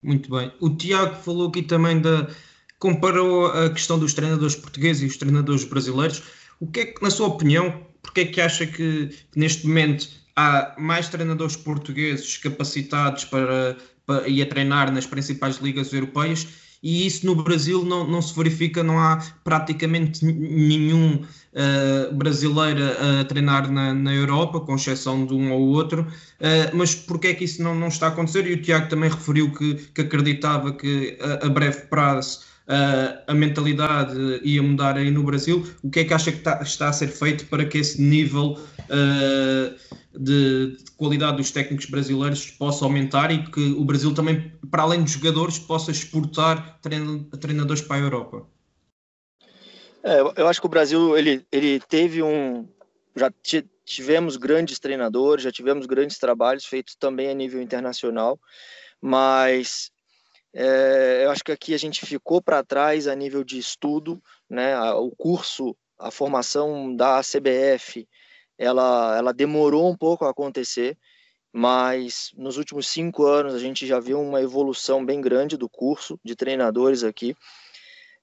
Muito 0.02 0.30
bem. 0.30 0.52
O 0.60 0.70
Tiago 0.70 1.14
falou 1.16 1.48
aqui 1.48 1.62
também 1.62 2.00
da, 2.00 2.28
comparou 2.78 3.46
a 3.46 3.70
questão 3.70 3.98
dos 3.98 4.12
treinadores 4.12 4.56
portugueses 4.56 5.02
e 5.02 5.06
os 5.06 5.16
treinadores 5.16 5.64
brasileiros. 5.64 6.22
O 6.58 6.66
que 6.66 6.80
é 6.80 6.86
que, 6.86 7.02
na 7.02 7.10
sua 7.10 7.28
opinião, 7.28 7.86
porque 8.02 8.22
é 8.22 8.24
que 8.24 8.40
acha 8.40 8.66
que, 8.66 9.10
neste 9.36 9.66
momento 9.66 10.08
há 10.34 10.74
mais 10.78 11.08
treinadores 11.08 11.54
portugueses 11.54 12.38
capacitados 12.38 13.24
para, 13.26 13.76
para 14.04 14.26
ir 14.26 14.42
a 14.42 14.46
treinar 14.46 14.92
nas 14.92 15.06
principais 15.06 15.58
ligas 15.58 15.92
europeias 15.92 16.48
e 16.82 17.06
isso 17.06 17.24
no 17.24 17.36
Brasil 17.36 17.84
não, 17.84 18.06
não 18.06 18.20
se 18.20 18.34
verifica, 18.34 18.82
não 18.82 18.98
há 18.98 19.22
praticamente 19.44 20.24
nenhum 20.24 21.14
uh, 21.14 22.14
brasileiro 22.14 22.80
a 23.20 23.24
treinar 23.24 23.70
na, 23.70 23.94
na 23.94 24.12
Europa, 24.12 24.60
com 24.60 24.74
exceção 24.74 25.24
de 25.24 25.32
um 25.32 25.52
ou 25.52 25.60
outro, 25.68 26.02
uh, 26.02 26.76
mas 26.76 26.94
porquê 26.94 27.28
é 27.28 27.34
que 27.34 27.44
isso 27.44 27.62
não, 27.62 27.74
não 27.74 27.88
está 27.88 28.06
a 28.06 28.08
acontecer? 28.08 28.46
E 28.46 28.54
o 28.54 28.62
Tiago 28.62 28.88
também 28.88 29.10
referiu 29.10 29.52
que, 29.52 29.74
que 29.94 30.00
acreditava 30.00 30.72
que 30.72 31.16
a, 31.20 31.46
a 31.46 31.48
breve 31.48 31.82
prazo 31.86 32.51
uh, 32.68 33.22
a 33.26 33.34
mentalidade 33.34 34.40
ia 34.42 34.62
mudar 34.62 34.96
aí 34.96 35.10
no 35.10 35.22
Brasil. 35.22 35.66
O 35.82 35.90
que 35.90 36.00
é 36.00 36.04
que 36.04 36.14
acha 36.14 36.32
que 36.32 36.38
está, 36.38 36.60
está 36.62 36.88
a 36.88 36.92
ser 36.92 37.08
feito 37.08 37.46
para 37.46 37.64
que 37.64 37.78
esse 37.78 38.00
nível 38.00 38.58
uh, 38.58 40.18
de, 40.18 40.76
de, 40.76 40.90
qualidade 40.96 41.38
dos 41.38 41.50
técnicos 41.50 41.86
brasileiros 41.86 42.50
possa 42.50 42.84
aumentar 42.84 43.30
e 43.30 43.44
que 43.44 43.72
o 43.72 43.84
Brasil 43.84 44.14
também, 44.14 44.52
para 44.70 44.82
além 44.82 45.02
dos 45.02 45.12
jogadores, 45.12 45.58
possa 45.58 45.90
exportar 45.90 46.78
treinadores 47.40 47.82
para 47.82 47.96
a 47.96 48.00
Europa? 48.00 48.46
É, 50.02 50.20
eu 50.20 50.48
acho 50.48 50.60
que 50.60 50.66
o 50.66 50.70
Brasil 50.70 51.16
ele, 51.16 51.46
ele 51.50 51.80
teve 51.80 52.22
um. 52.22 52.68
Já 53.14 53.30
tivemos 53.84 54.36
grandes 54.36 54.78
treinadores, 54.78 55.44
já 55.44 55.52
tivemos 55.52 55.86
grandes 55.86 56.18
trabalhos 56.18 56.64
feitos 56.64 56.94
também 56.94 57.28
a 57.28 57.34
nível 57.34 57.60
internacional, 57.60 58.40
mas 59.00 59.92
é, 60.54 61.24
eu 61.24 61.30
acho 61.30 61.42
que 61.42 61.52
aqui 61.52 61.74
a 61.74 61.78
gente 61.78 62.04
ficou 62.04 62.42
para 62.42 62.62
trás 62.62 63.08
a 63.08 63.14
nível 63.14 63.42
de 63.42 63.58
estudo, 63.58 64.22
né? 64.48 64.78
O 64.92 65.10
curso, 65.16 65.76
a 65.98 66.10
formação 66.10 66.94
da 66.94 67.20
CBF, 67.20 68.06
ela, 68.58 69.16
ela 69.16 69.32
demorou 69.32 69.90
um 69.90 69.96
pouco 69.96 70.24
a 70.24 70.30
acontecer, 70.30 70.96
mas 71.52 72.30
nos 72.36 72.58
últimos 72.58 72.86
cinco 72.86 73.24
anos 73.24 73.54
a 73.54 73.58
gente 73.58 73.86
já 73.86 73.98
viu 73.98 74.20
uma 74.20 74.42
evolução 74.42 75.04
bem 75.04 75.20
grande 75.20 75.56
do 75.56 75.68
curso 75.68 76.20
de 76.24 76.36
treinadores 76.36 77.02
aqui. 77.02 77.34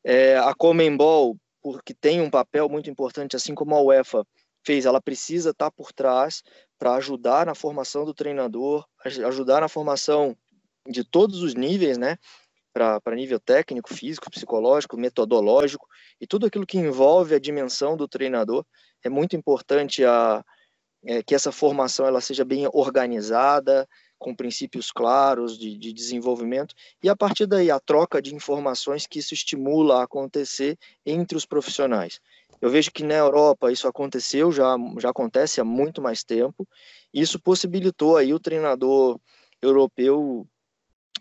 É, 0.04 0.38
a 0.38 0.54
Comembol, 0.54 1.36
porque 1.62 1.94
tem 1.94 2.22
um 2.22 2.30
papel 2.30 2.70
muito 2.70 2.90
importante, 2.90 3.36
assim 3.36 3.56
como 3.56 3.76
a 3.76 3.82
UEFA 3.82 4.26
fez, 4.64 4.86
ela 4.86 5.02
precisa 5.02 5.50
estar 5.50 5.66
tá 5.66 5.72
por 5.72 5.92
trás 5.92 6.44
para 6.78 6.96
ajudar 6.96 7.46
na 7.46 7.56
formação 7.56 8.06
do 8.06 8.14
treinador, 8.14 8.86
ajudar 9.04 9.62
na 9.62 9.68
formação 9.68 10.38
de 10.88 11.04
todos 11.04 11.42
os 11.42 11.56
níveis, 11.56 11.98
né? 11.98 12.18
Para 12.74 13.16
nível 13.16 13.40
técnico, 13.40 13.94
físico, 13.94 14.30
psicológico, 14.30 14.98
metodológico 14.98 15.88
e 16.22 16.28
tudo 16.28 16.46
aquilo 16.46 16.66
que 16.66 16.78
envolve 16.78 17.34
a 17.36 17.40
dimensão 17.40 17.98
do 17.98 18.08
treinador. 18.08 18.66
É 19.04 19.10
muito 19.10 19.36
importante 19.36 20.06
a, 20.06 20.44
é, 21.04 21.24
que 21.24 21.34
essa 21.34 21.52
formação 21.52 22.06
ela 22.06 22.22
seja 22.22 22.46
bem 22.46 22.68
organizada, 22.72 23.88
com 24.20 24.36
princípios 24.36 24.92
claros 24.92 25.58
de, 25.58 25.78
de, 25.78 25.94
desenvolvimento, 25.94 26.76
e 27.02 27.08
a 27.08 27.16
partir 27.16 27.48
daí 27.48 27.72
a 27.72 27.80
troca 27.80 28.22
de 28.22 28.36
informações 28.36 29.08
que 29.08 29.18
isso 29.20 29.34
estimula 29.34 30.02
a 30.02 30.04
acontecer 30.04 30.78
entre 31.06 31.38
os 31.38 31.46
profissionais. 31.46 32.20
Eu 32.62 32.70
vejo 32.70 32.92
que 32.92 33.02
na 33.02 33.16
Europa 33.16 33.72
isso 33.72 33.88
aconteceu, 33.88 34.52
já, 34.52 34.76
já 35.00 35.10
acontece 35.10 35.62
há 35.62 35.64
muito 35.64 36.02
mais 36.02 36.22
tempo, 36.22 36.68
e 37.14 37.22
isso 37.22 37.40
possibilitou 37.40 38.18
aí 38.18 38.34
o 38.34 38.40
treinador 38.40 39.18
europeu 39.62 40.46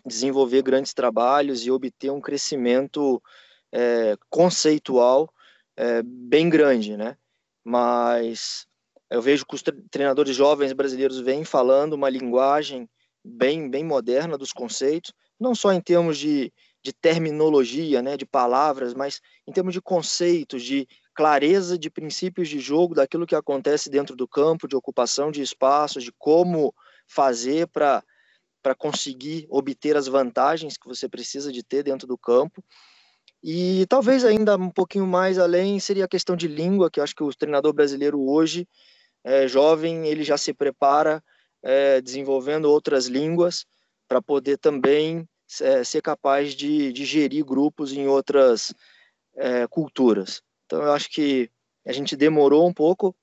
desenvolver 0.05 0.61
grandes 0.61 0.93
trabalhos 0.93 1.65
e 1.65 1.71
obter 1.71 2.11
um 2.11 2.21
crescimento 2.21 3.21
é, 3.71 4.15
conceitual 4.29 5.31
é, 5.77 6.01
bem 6.03 6.49
grande, 6.49 6.97
né? 6.97 7.17
Mas 7.63 8.67
eu 9.09 9.21
vejo 9.21 9.45
que 9.45 9.55
os 9.55 9.63
treinadores 9.89 10.35
jovens 10.35 10.73
brasileiros 10.73 11.19
vêm 11.19 11.43
falando 11.43 11.93
uma 11.93 12.09
linguagem 12.09 12.87
bem, 13.23 13.69
bem 13.69 13.83
moderna 13.83 14.37
dos 14.37 14.51
conceitos, 14.51 15.13
não 15.39 15.55
só 15.55 15.71
em 15.71 15.81
termos 15.81 16.17
de, 16.17 16.53
de 16.83 16.93
terminologia, 16.93 18.01
né, 18.01 18.15
de 18.15 18.25
palavras, 18.25 18.93
mas 18.93 19.21
em 19.47 19.51
termos 19.51 19.73
de 19.73 19.81
conceitos, 19.81 20.63
de 20.63 20.87
clareza 21.13 21.77
de 21.77 21.89
princípios 21.89 22.47
de 22.47 22.59
jogo, 22.59 22.95
daquilo 22.95 23.25
que 23.25 23.35
acontece 23.35 23.89
dentro 23.89 24.15
do 24.15 24.27
campo, 24.27 24.67
de 24.67 24.75
ocupação 24.75 25.31
de 25.31 25.41
espaços, 25.41 26.03
de 26.03 26.11
como 26.17 26.73
fazer 27.07 27.67
para 27.67 28.03
para 28.61 28.75
conseguir 28.75 29.47
obter 29.49 29.95
as 29.95 30.07
vantagens 30.07 30.77
que 30.77 30.87
você 30.87 31.07
precisa 31.07 31.51
de 31.51 31.63
ter 31.63 31.83
dentro 31.83 32.07
do 32.07 32.17
campo. 32.17 32.63
E 33.41 33.85
talvez 33.87 34.25
ainda 34.25 34.57
um 34.57 34.69
pouquinho 34.69 35.07
mais 35.07 35.39
além 35.39 35.79
seria 35.79 36.05
a 36.05 36.09
questão 36.09 36.35
de 36.35 36.47
língua, 36.47 36.91
que 36.91 36.99
eu 36.99 37.03
acho 37.03 37.15
que 37.15 37.23
o 37.23 37.33
treinador 37.33 37.73
brasileiro 37.73 38.19
hoje, 38.19 38.67
é, 39.23 39.47
jovem, 39.47 40.07
ele 40.07 40.23
já 40.23 40.37
se 40.37 40.53
prepara 40.53 41.23
é, 41.63 42.01
desenvolvendo 42.01 42.65
outras 42.65 43.07
línguas 43.07 43.65
para 44.07 44.21
poder 44.21 44.57
também 44.57 45.27
é, 45.61 45.83
ser 45.83 46.01
capaz 46.01 46.53
de, 46.53 46.91
de, 46.91 47.05
gerir 47.05 47.45
grupos 47.45 47.93
em 47.93 48.07
outras 48.07 48.73
é, 49.35 49.67
culturas. 49.67 50.41
Então 50.65 50.81
eu 50.83 50.91
acho 50.91 51.09
que 51.09 51.49
a 51.85 51.93
gente 51.93 52.15
demorou 52.15 52.67
um 52.67 52.73
pouco, 52.73 53.15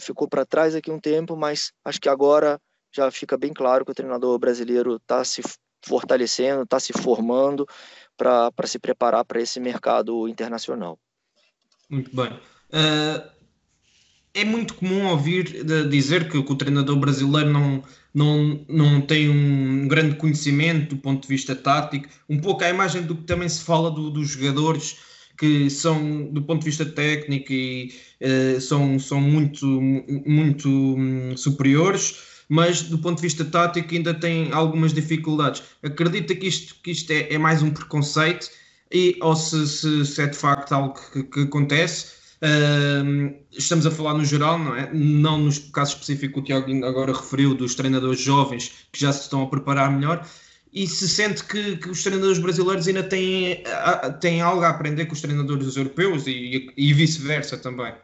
ficou 0.00 0.26
para 0.26 0.46
trás 0.46 0.74
aqui 0.74 0.90
um 0.90 0.98
tempo, 0.98 1.36
mas 1.36 1.70
acho 1.84 2.00
que 2.00 2.08
agora 2.08 2.60
já 2.92 3.10
fica 3.10 3.36
bem 3.36 3.52
claro 3.52 3.84
que 3.84 3.92
o 3.92 3.94
treinador 3.94 4.38
brasileiro 4.38 4.96
está 4.96 5.24
se 5.24 5.42
fortalecendo, 5.84 6.62
está 6.62 6.78
se 6.78 6.92
formando 6.92 7.66
para 8.16 8.66
se 8.66 8.78
preparar 8.78 9.24
para 9.24 9.40
esse 9.40 9.58
mercado 9.58 10.28
internacional. 10.28 10.98
Muito 11.88 12.14
bem. 12.14 12.32
Uh, 12.32 13.30
é 14.34 14.44
muito 14.44 14.74
comum 14.74 15.08
ouvir 15.08 15.64
dizer 15.88 16.28
que, 16.28 16.40
que, 16.40 16.52
o 16.52 16.56
treinador 16.56 16.96
brasileiro 16.96 17.50
não, 17.50 17.82
não, 18.14 18.64
não 18.68 19.00
tem 19.00 19.28
um 19.28 19.88
grande 19.88 20.16
conhecimento 20.16 20.94
do 20.94 21.00
ponto 21.00 21.22
de 21.22 21.28
vista 21.28 21.56
tático, 21.56 22.08
um 22.28 22.38
pouco 22.40 22.62
a 22.62 22.70
imagem 22.70 23.02
do 23.02 23.16
que 23.16 23.24
também 23.24 23.48
se 23.48 23.64
fala 23.64 23.90
do, 23.90 24.10
dos 24.10 24.28
jogadores 24.28 24.98
que 25.36 25.70
são, 25.70 26.26
do 26.30 26.42
ponto 26.42 26.60
de 26.60 26.66
vista 26.66 26.84
técnico, 26.84 27.50
e, 27.52 27.94
uh, 28.20 28.60
são, 28.60 28.98
são 28.98 29.20
muito, 29.20 29.66
muito 29.66 30.68
um, 30.68 31.34
superiores 31.36 32.29
mas 32.50 32.82
do 32.82 32.98
ponto 32.98 33.16
de 33.16 33.22
vista 33.22 33.44
tático 33.44 33.94
ainda 33.94 34.12
tem 34.12 34.50
algumas 34.52 34.92
dificuldades. 34.92 35.62
Acredita 35.84 36.34
que 36.34 36.48
isto, 36.48 36.74
que 36.82 36.90
isto 36.90 37.08
é, 37.12 37.32
é 37.32 37.38
mais 37.38 37.62
um 37.62 37.70
preconceito 37.70 38.50
e, 38.92 39.16
ou 39.22 39.36
se, 39.36 39.68
se, 39.68 40.04
se 40.04 40.20
é 40.20 40.26
de 40.26 40.36
facto 40.36 40.72
algo 40.72 40.94
que, 41.12 41.22
que 41.22 41.40
acontece. 41.42 42.18
Uh, 42.42 43.38
estamos 43.52 43.86
a 43.86 43.90
falar 43.90 44.14
no 44.14 44.24
geral, 44.24 44.58
não 44.58 44.74
é? 44.74 44.92
Não 44.92 45.38
nos 45.38 45.60
casos 45.60 45.94
específicos 45.94 46.34
que 46.34 46.40
o 46.40 46.42
Tiago 46.42 46.84
agora 46.84 47.12
referiu, 47.12 47.54
dos 47.54 47.76
treinadores 47.76 48.20
jovens 48.20 48.88
que 48.90 48.98
já 48.98 49.12
se 49.12 49.22
estão 49.22 49.42
a 49.42 49.46
preparar 49.48 49.92
melhor, 49.92 50.26
e 50.72 50.88
se 50.88 51.08
sente 51.08 51.44
que, 51.44 51.76
que 51.76 51.88
os 51.88 52.02
treinadores 52.02 52.38
brasileiros 52.40 52.88
ainda 52.88 53.04
têm, 53.04 53.62
têm 54.20 54.40
algo 54.40 54.62
a 54.62 54.70
aprender 54.70 55.06
com 55.06 55.12
os 55.12 55.20
treinadores 55.20 55.76
europeus 55.76 56.26
e, 56.26 56.72
e 56.76 56.92
vice-versa 56.92 57.56
também. 57.56 57.94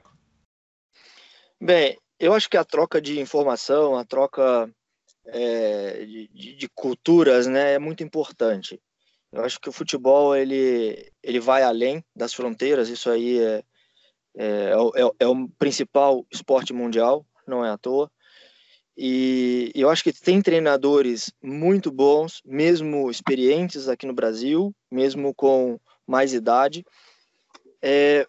Bem, 1.61 1.96
eu 2.18 2.35
acho 2.35 2.48
que 2.48 2.57
a 2.57 2.64
troca 2.64 3.00
de 3.00 3.20
informação, 3.20 3.96
a 3.96 4.05
troca 4.05 4.70
é, 5.26 6.05
de, 6.05 6.57
de, 6.57 6.68
culturas, 6.74 7.46
né, 7.46 7.74
é 7.74 7.79
muito 7.79 8.02
importante. 8.02 8.81
Eu 9.33 9.44
acho 9.44 9.61
que 9.61 9.68
o 9.68 9.72
futebol 9.72 10.35
ele, 10.35 11.11
ele 11.22 11.40
vai 11.40 11.62
além 11.62 12.02
das 12.14 12.33
fronteiras. 12.33 12.88
Isso 12.88 13.11
aí 13.11 13.38
é, 13.38 13.62
é, 14.37 14.72
é, 14.72 15.11
é 15.20 15.26
o 15.26 15.48
principal 15.59 16.24
esporte 16.31 16.72
mundial, 16.72 17.26
não 17.46 17.64
é 17.64 17.70
à 17.70 17.76
toa. 17.76 18.11
E 18.96 19.70
eu 19.74 19.90
acho 19.90 20.02
que 20.02 20.12
tem 20.12 20.40
treinadores 20.40 21.31
muito 21.42 21.92
bons, 21.92 22.40
mesmo 22.46 23.11
experientes 23.11 23.88
aqui 23.88 24.07
no 24.07 24.14
Brasil, 24.14 24.74
mesmo 24.90 25.35
com 25.35 25.79
mais 26.07 26.33
idade. 26.33 26.83
É, 27.83 28.26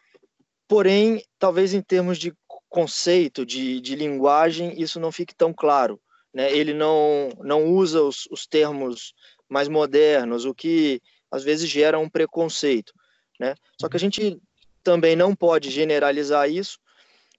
porém, 0.68 1.24
talvez 1.40 1.74
em 1.74 1.82
termos 1.82 2.18
de 2.18 2.34
conceito, 2.70 3.46
de, 3.46 3.80
de 3.80 3.96
linguagem, 3.96 4.80
isso 4.80 5.00
não 5.00 5.12
fique 5.12 5.36
tão 5.36 5.54
claro. 5.54 6.00
Né? 6.34 6.52
Ele 6.52 6.74
não, 6.74 7.30
não 7.40 7.66
usa 7.66 8.02
os, 8.02 8.28
os 8.30 8.46
termos 8.46 9.14
mais 9.50 9.68
modernos, 9.68 10.46
o 10.46 10.54
que 10.54 11.02
às 11.32 11.44
vezes 11.44 11.70
gera 11.70 12.00
um 12.00 12.10
preconceito. 12.10 12.94
Né? 13.40 13.56
Só 13.80 13.88
que 13.88 13.98
a 13.98 14.00
gente 14.00 14.40
também 14.84 15.16
não 15.16 15.36
pode 15.36 15.70
generalizar 15.70 16.50
isso, 16.50 16.80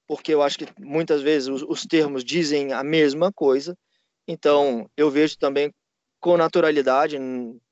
porque 0.07 0.33
eu 0.33 0.43
acho 0.43 0.59
que 0.59 0.67
muitas 0.79 1.21
vezes 1.21 1.49
os, 1.49 1.63
os 1.63 1.87
termos 1.87 2.25
dizem 2.25 2.73
a 2.73 2.83
mesma 2.83 3.33
coisa. 3.33 3.77
Então, 4.27 4.89
eu 4.97 5.11
vejo 5.11 5.39
também 5.39 5.73
com 6.21 6.37
naturalidade, 6.37 7.19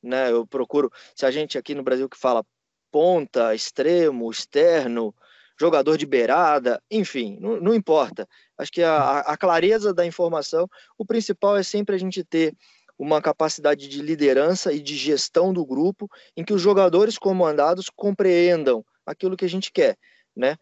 né? 0.02 0.30
Eu 0.30 0.46
procuro, 0.46 0.90
se 1.14 1.26
a 1.26 1.30
gente 1.30 1.58
aqui 1.58 1.74
no 1.74 1.82
Brasil 1.82 2.08
que 2.08 2.16
fala 2.16 2.44
ponta, 2.90 3.54
extremo, 3.54 4.30
externo, 4.30 5.14
jogador 5.58 5.96
de 5.96 6.06
beirada, 6.06 6.80
enfim, 6.90 7.38
não, 7.40 7.60
não 7.60 7.74
importa. 7.74 8.28
Acho 8.58 8.70
que 8.70 8.82
a, 8.82 9.20
a, 9.20 9.36
clareza 9.36 9.92
da 9.92 10.04
informação, 10.04 10.68
o 10.98 11.04
principal 11.04 11.56
é 11.56 11.62
sempre 11.62 11.94
a 11.94 11.98
gente 11.98 12.22
ter 12.24 12.54
uma 12.98 13.20
capacidade 13.20 13.88
de 13.88 14.00
liderança 14.02 14.72
e 14.72 14.80
de 14.80 14.96
gestão 14.96 15.52
do 15.52 15.64
grupo, 15.64 16.08
em 16.36 16.44
que 16.44 16.52
os 16.52 16.62
jogadores 16.62 17.18
comandados 17.18 17.90
compreendam 17.94 18.84
aquilo 19.04 19.36
que 19.36 19.44
a 19.44 19.48
gente 19.48 19.70
quer, 19.70 19.96
né? 20.34 20.56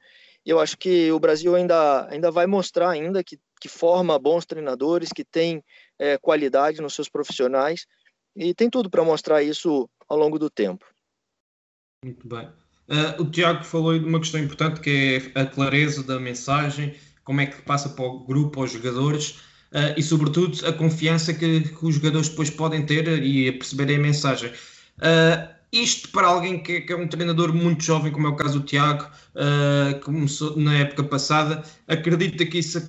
eu 0.45 0.61
acho 0.61 0.77
que 0.77 1.11
o 1.11 1.19
Brasil 1.19 1.55
ainda, 1.55 2.07
ainda 2.09 2.31
vai 2.31 2.47
mostrar 2.47 2.91
ainda 2.91 3.25
que, 3.25 3.39
que 3.61 3.69
forma 3.69 4.19
bons 4.19 4.45
treinadores, 4.45 5.11
que 5.11 5.25
tem 5.25 5.65
é, 5.99 6.19
qualidade 6.19 6.83
nos 6.83 6.95
seus 6.95 7.09
profissionais 7.09 7.87
e 8.37 8.55
tem 8.55 8.69
tudo 8.69 8.91
para 8.91 9.05
mostrar 9.05 9.43
isso 9.43 9.89
ao 10.07 10.19
longo 10.19 10.39
do 10.39 10.51
tempo. 10.51 10.85
Muito 12.05 12.29
bem. 12.29 12.53
Uh, 12.89 13.23
o 13.23 13.31
Tiago 13.31 13.65
falou 13.65 13.99
de 13.99 14.05
uma 14.05 14.21
questão 14.21 14.41
importante 14.41 14.81
que 14.81 15.23
é 15.35 15.41
a 15.41 15.47
clareza 15.47 16.03
da 16.03 16.21
mensagem, 16.21 16.95
como 17.25 17.41
é 17.41 17.47
que 17.47 17.63
passa 17.63 17.89
para 17.89 18.05
o 18.05 18.21
grupo, 18.21 18.61
aos 18.61 18.73
jogadores 18.73 19.31
uh, 19.73 19.95
e, 19.97 20.03
sobretudo, 20.03 20.67
a 20.67 20.73
confiança 20.73 21.33
que, 21.33 21.61
que, 21.61 21.85
os 21.85 21.97
jogadores 21.97 22.29
depois 22.29 22.51
podem 22.51 22.85
ter 22.85 23.09
e 23.23 23.51
perceberem 23.53 23.97
a 23.97 24.01
mensagem. 24.01 24.51
Uh, 24.99 25.55
isto 25.73 26.11
para 26.11 26.29
alguém 26.29 26.63
que, 26.63 26.83
que, 26.83 26.93
é 26.93 26.97
um 26.97 27.09
treinador 27.09 27.53
muito 27.53 27.83
jovem, 27.83 28.13
como 28.13 28.29
é 28.29 28.31
o 28.31 28.37
caso 28.37 28.61
do 28.61 28.67
Tiago, 28.67 29.11
uh, 29.35 29.99
começou 30.01 30.57
na 30.57 30.75
época 30.75 31.03
passada, 31.03 31.65
acredita 31.89 32.47
que 32.47 32.59
isso, 32.59 32.81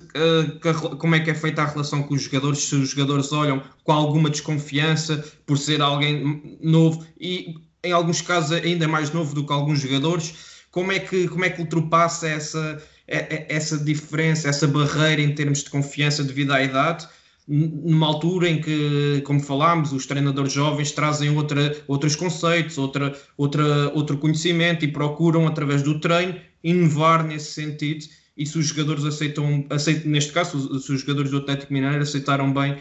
que 0.62 0.68
a, 0.68 0.74
como 0.74 1.16
é 1.16 1.20
que 1.20 1.30
é 1.30 1.34
feita 1.34 1.62
a 1.62 1.66
relação 1.66 2.04
com 2.04 2.14
os 2.14 2.22
jogadores, 2.22 2.60
se 2.60 2.76
os 2.76 2.90
jogadores 2.90 3.32
olham 3.32 3.60
com 3.82 3.92
alguma 3.92 4.30
desconfiança 4.30 5.24
por 5.44 5.58
ser 5.58 5.82
alguém 5.82 6.58
novo 6.62 7.04
e 7.18 7.56
em 7.86 7.92
alguns 7.92 8.20
casos 8.20 8.52
ainda 8.52 8.88
mais 8.88 9.10
novo 9.10 9.34
do 9.34 9.46
que 9.46 9.52
alguns 9.52 9.80
jogadores, 9.80 10.34
como 10.70 10.92
é 10.92 10.98
que, 10.98 11.28
como 11.28 11.44
é 11.44 11.50
que 11.50 11.60
ultrapassa 11.60 12.28
essa, 12.28 12.82
essa 13.06 13.78
diferença, 13.78 14.48
essa 14.48 14.66
barreira 14.66 15.22
em 15.22 15.34
termos 15.34 15.62
de 15.62 15.70
confiança 15.70 16.22
devido 16.22 16.52
à 16.52 16.62
idade 16.62 17.08
numa 17.48 18.06
altura 18.06 18.48
em 18.48 18.60
que, 18.60 19.22
como 19.24 19.40
falámos, 19.40 19.92
os 19.92 20.04
treinadores 20.04 20.52
jovens 20.52 20.90
trazem 20.90 21.30
outra, 21.36 21.76
outros 21.86 22.16
conceitos, 22.16 22.76
outra, 22.76 23.16
outra, 23.36 23.88
outro 23.94 24.18
conhecimento 24.18 24.84
e 24.84 24.88
procuram, 24.88 25.46
através 25.46 25.82
do 25.82 26.00
treino, 26.00 26.34
inovar 26.64 27.24
nesse 27.24 27.52
sentido. 27.52 28.04
E 28.36 28.44
se 28.44 28.58
os 28.58 28.66
jogadores 28.66 29.04
aceitam, 29.04 29.64
aceitam 29.70 30.10
neste 30.10 30.32
caso, 30.32 30.80
se 30.80 30.92
os 30.92 31.00
jogadores 31.00 31.30
do 31.30 31.38
Atlético 31.38 31.72
Mineiro 31.72 32.02
aceitaram 32.02 32.52
bem 32.52 32.72
uh, 32.72 32.78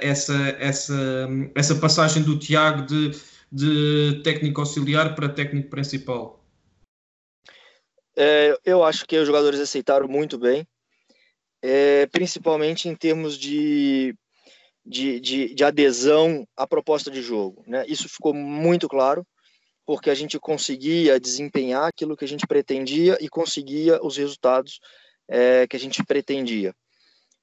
essa, 0.00 0.56
essa, 0.58 1.28
essa 1.54 1.74
passagem 1.76 2.24
do 2.24 2.36
Tiago 2.36 2.86
de, 2.86 3.12
de 3.56 4.20
técnico 4.22 4.60
auxiliar 4.60 5.14
para 5.14 5.28
técnico 5.28 5.70
principal? 5.70 6.44
É, 8.16 8.56
eu 8.64 8.84
acho 8.84 9.06
que 9.06 9.18
os 9.18 9.26
jogadores 9.26 9.60
aceitaram 9.60 10.08
muito 10.08 10.38
bem 10.38 10.66
é, 11.62 12.06
principalmente 12.06 12.88
em 12.88 12.94
termos 12.94 13.36
de, 13.36 14.14
de, 14.84 15.20
de, 15.20 15.54
de, 15.54 15.64
adesão 15.64 16.46
à 16.56 16.66
proposta 16.66 17.10
de 17.10 17.22
jogo. 17.22 17.64
Né? 17.66 17.84
Isso 17.88 18.08
ficou 18.08 18.32
muito 18.32 18.88
claro, 18.88 19.26
porque 19.84 20.10
a 20.10 20.14
gente 20.14 20.38
conseguia 20.38 21.18
desempenhar 21.18 21.88
aquilo 21.88 22.16
que 22.16 22.24
a 22.24 22.28
gente 22.28 22.46
pretendia 22.46 23.16
e 23.20 23.28
conseguia 23.28 23.98
os 24.00 24.16
resultados 24.16 24.80
é, 25.28 25.66
que 25.66 25.76
a 25.76 25.80
gente 25.80 26.04
pretendia. 26.04 26.72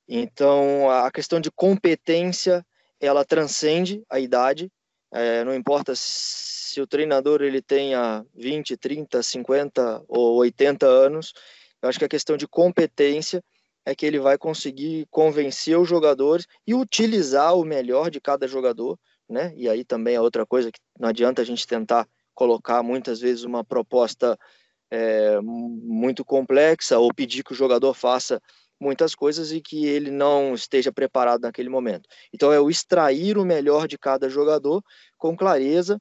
Então, 0.08 0.90
a 0.90 1.10
questão 1.12 1.40
de 1.40 1.50
competência, 1.52 2.66
ela 3.00 3.26
transcende 3.26 4.04
a 4.10 4.20
idade, 4.20 4.70
é, 5.14 5.44
não 5.44 5.54
importa 5.54 5.94
se 5.96 6.82
o 6.82 6.88
treinador 6.88 7.42
ele 7.42 7.62
tenha 7.62 8.26
20, 8.34 8.76
30, 8.76 9.22
50 9.22 10.04
ou 10.08 10.38
80 10.38 10.88
anos, 10.88 11.34
eu 11.82 11.88
acho 11.88 12.00
que 12.00 12.06
a 12.06 12.10
questão 12.10 12.36
de 12.36 12.48
competência 12.48 13.44
é 13.86 13.94
que 13.94 14.06
ele 14.06 14.20
vai 14.20 14.38
conseguir 14.38 15.06
convencer 15.12 15.78
os 15.78 15.88
jogadores 15.88 16.48
e 16.66 16.74
utilizar 16.74 17.56
o 17.56 17.64
melhor 17.64 18.10
de 18.10 18.20
cada 18.20 18.48
jogador, 18.48 18.98
né? 19.30 19.54
E 19.56 19.70
aí 19.70 19.84
também 19.84 20.16
é 20.16 20.22
outra 20.22 20.46
coisa 20.46 20.72
que 20.72 20.80
não 21.00 21.10
adianta 21.10 21.42
a 21.42 21.46
gente 21.46 21.68
tentar 21.68 22.08
colocar 22.34 22.82
muitas 22.82 23.20
vezes 23.20 23.44
uma 23.44 23.64
proposta 23.64 24.38
é, 24.90 25.40
muito 25.42 26.24
complexa 26.26 26.98
ou 26.98 27.14
pedir 27.14 27.44
que 27.44 27.52
o 27.52 27.56
jogador 27.56 27.94
faça 27.94 28.42
muitas 28.84 29.16
coisas 29.16 29.52
e 29.52 29.62
que 29.62 29.86
ele 29.86 30.12
não 30.12 30.54
esteja 30.54 30.92
preparado 30.92 31.42
naquele 31.42 31.70
momento. 31.70 32.08
Então 32.34 32.52
é 32.52 32.60
o 32.60 32.70
extrair 32.70 33.38
o 33.38 33.46
melhor 33.46 33.88
de 33.88 33.98
cada 33.98 34.30
jogador 34.30 34.84
com 35.18 35.36
clareza 35.36 36.00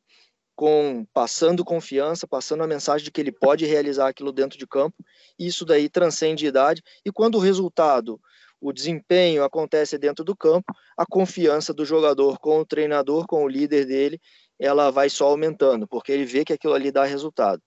com 0.54 1.06
passando 1.14 1.64
confiança, 1.64 2.26
passando 2.26 2.62
a 2.62 2.66
mensagem 2.66 3.04
de 3.04 3.10
que 3.10 3.20
ele 3.20 3.32
pode 3.32 3.64
realizar 3.64 4.08
aquilo 4.08 4.30
dentro 4.32 4.58
de 4.58 4.66
campo. 4.66 4.96
Isso 5.38 5.64
daí 5.64 5.88
transcende 5.88 6.46
idade 6.46 6.82
e 7.04 7.10
quando 7.10 7.36
o 7.36 7.40
resultado, 7.40 8.20
o 8.60 8.72
desempenho 8.72 9.42
acontece 9.42 9.98
dentro 9.98 10.24
do 10.24 10.36
campo, 10.36 10.72
a 10.96 11.04
confiança 11.04 11.72
do 11.72 11.84
jogador 11.84 12.38
com 12.38 12.60
o 12.60 12.66
treinador, 12.66 13.26
com 13.26 13.44
o 13.44 13.48
líder 13.48 13.86
dele, 13.86 14.20
ela 14.58 14.90
vai 14.90 15.10
só 15.10 15.26
aumentando, 15.26 15.88
porque 15.88 16.12
ele 16.12 16.24
vê 16.24 16.44
que 16.44 16.52
aquilo 16.52 16.74
ali 16.74 16.92
dá 16.92 17.04
resultado. 17.04 17.60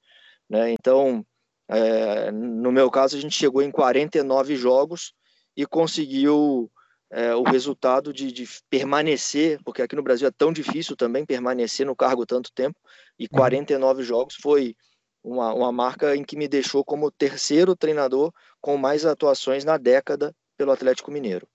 Né? 0.50 0.72
Então, 0.72 1.26
é, 1.68 2.32
no 2.32 2.72
meu 2.72 2.90
caso, 2.92 3.18
a 3.18 3.20
gente 3.20 3.36
chegou 3.36 3.62
em 3.62 3.72
49 3.72 4.56
jogos 4.56 5.14
e 5.56 5.66
conseguiu 5.66 6.72
é, 7.12 7.36
o 7.36 7.44
resultado 7.44 8.14
de, 8.14 8.32
de, 8.32 8.48
permanecer, 8.70 9.60
porque 9.64 9.82
aqui 9.82 9.96
no 9.96 10.04
Brasil 10.04 10.28
é 10.28 10.32
tão 10.32 10.52
difícil 10.52 10.96
também 10.96 11.26
permanecer 11.26 11.86
no 11.86 11.96
cargo 11.96 12.26
tanto 12.26 12.52
tempo, 12.54 12.78
e 13.18 13.28
49 13.28 14.00
uhum. 14.00 14.06
jogos 14.06 14.36
foi 14.36 14.76
uma, 15.24 15.54
uma 15.54 15.72
marca 15.72 16.16
em 16.16 16.24
que 16.24 16.38
me 16.38 16.48
deixou 16.48 16.84
como 16.84 17.12
terceiro 17.12 17.76
treinador 17.76 18.32
com 18.62 18.78
mais 18.78 19.06
atuações 19.06 19.64
na 19.66 19.78
década 19.78 20.36
pelo 20.58 20.72
Atlético 20.72 21.12
Mineiro. 21.12 21.48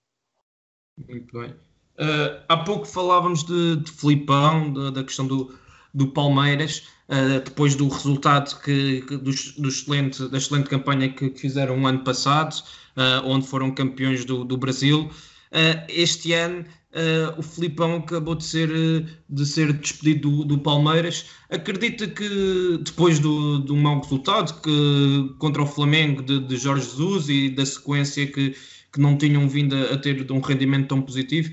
Muito 1.07 1.39
bem. 1.39 1.51
Uh, 1.51 2.43
há 2.47 2.57
pouco 2.57 2.85
falávamos 2.85 3.43
de, 3.43 3.77
de 3.77 3.91
Filipão, 3.91 4.73
de, 4.73 4.91
da 4.91 5.03
questão 5.03 5.27
do, 5.27 5.57
do 5.93 6.07
Palmeiras, 6.07 6.83
uh, 7.09 7.41
depois 7.43 7.75
do 7.75 7.87
resultado 7.87 8.59
que, 8.61 9.01
que 9.01 9.17
do, 9.17 9.31
do, 9.57 9.69
excelente, 9.69 10.27
da 10.29 10.37
excelente 10.37 10.69
campanha 10.69 11.09
que, 11.09 11.29
que 11.29 11.39
fizeram 11.39 11.81
o 11.81 11.87
ano 11.87 11.99
passado, 11.99 12.53
uh, 12.97 13.25
onde 13.25 13.47
foram 13.47 13.71
campeões 13.71 14.25
do, 14.25 14.43
do 14.43 14.57
Brasil. 14.57 15.09
Uh, 15.51 15.83
este 15.89 16.33
ano 16.33 16.65
o 17.37 17.41
Filipão 17.41 17.95
acabou 17.95 18.35
de 18.35 18.43
ser, 18.43 18.69
de 19.29 19.45
ser 19.45 19.71
despedido 19.71 20.29
do, 20.29 20.43
do 20.43 20.57
Palmeiras. 20.57 21.25
Acredita 21.49 22.05
que 22.05 22.77
depois 22.83 23.17
do, 23.17 23.59
do 23.59 23.77
mau 23.77 24.01
resultado 24.01 24.61
que, 24.61 25.33
contra 25.39 25.61
o 25.61 25.65
Flamengo 25.65 26.21
de, 26.21 26.41
de 26.41 26.57
Jorge 26.57 26.83
Jesus 26.83 27.29
e 27.29 27.49
da 27.49 27.65
sequência 27.65 28.27
que, 28.27 28.53
que 28.91 28.99
não 28.99 29.17
tinham 29.17 29.47
vindo 29.47 29.73
a, 29.73 29.93
a 29.93 29.97
ter 29.97 30.21
de 30.21 30.33
um 30.33 30.41
rendimento 30.41 30.89
tão 30.89 31.01
positivo, 31.01 31.51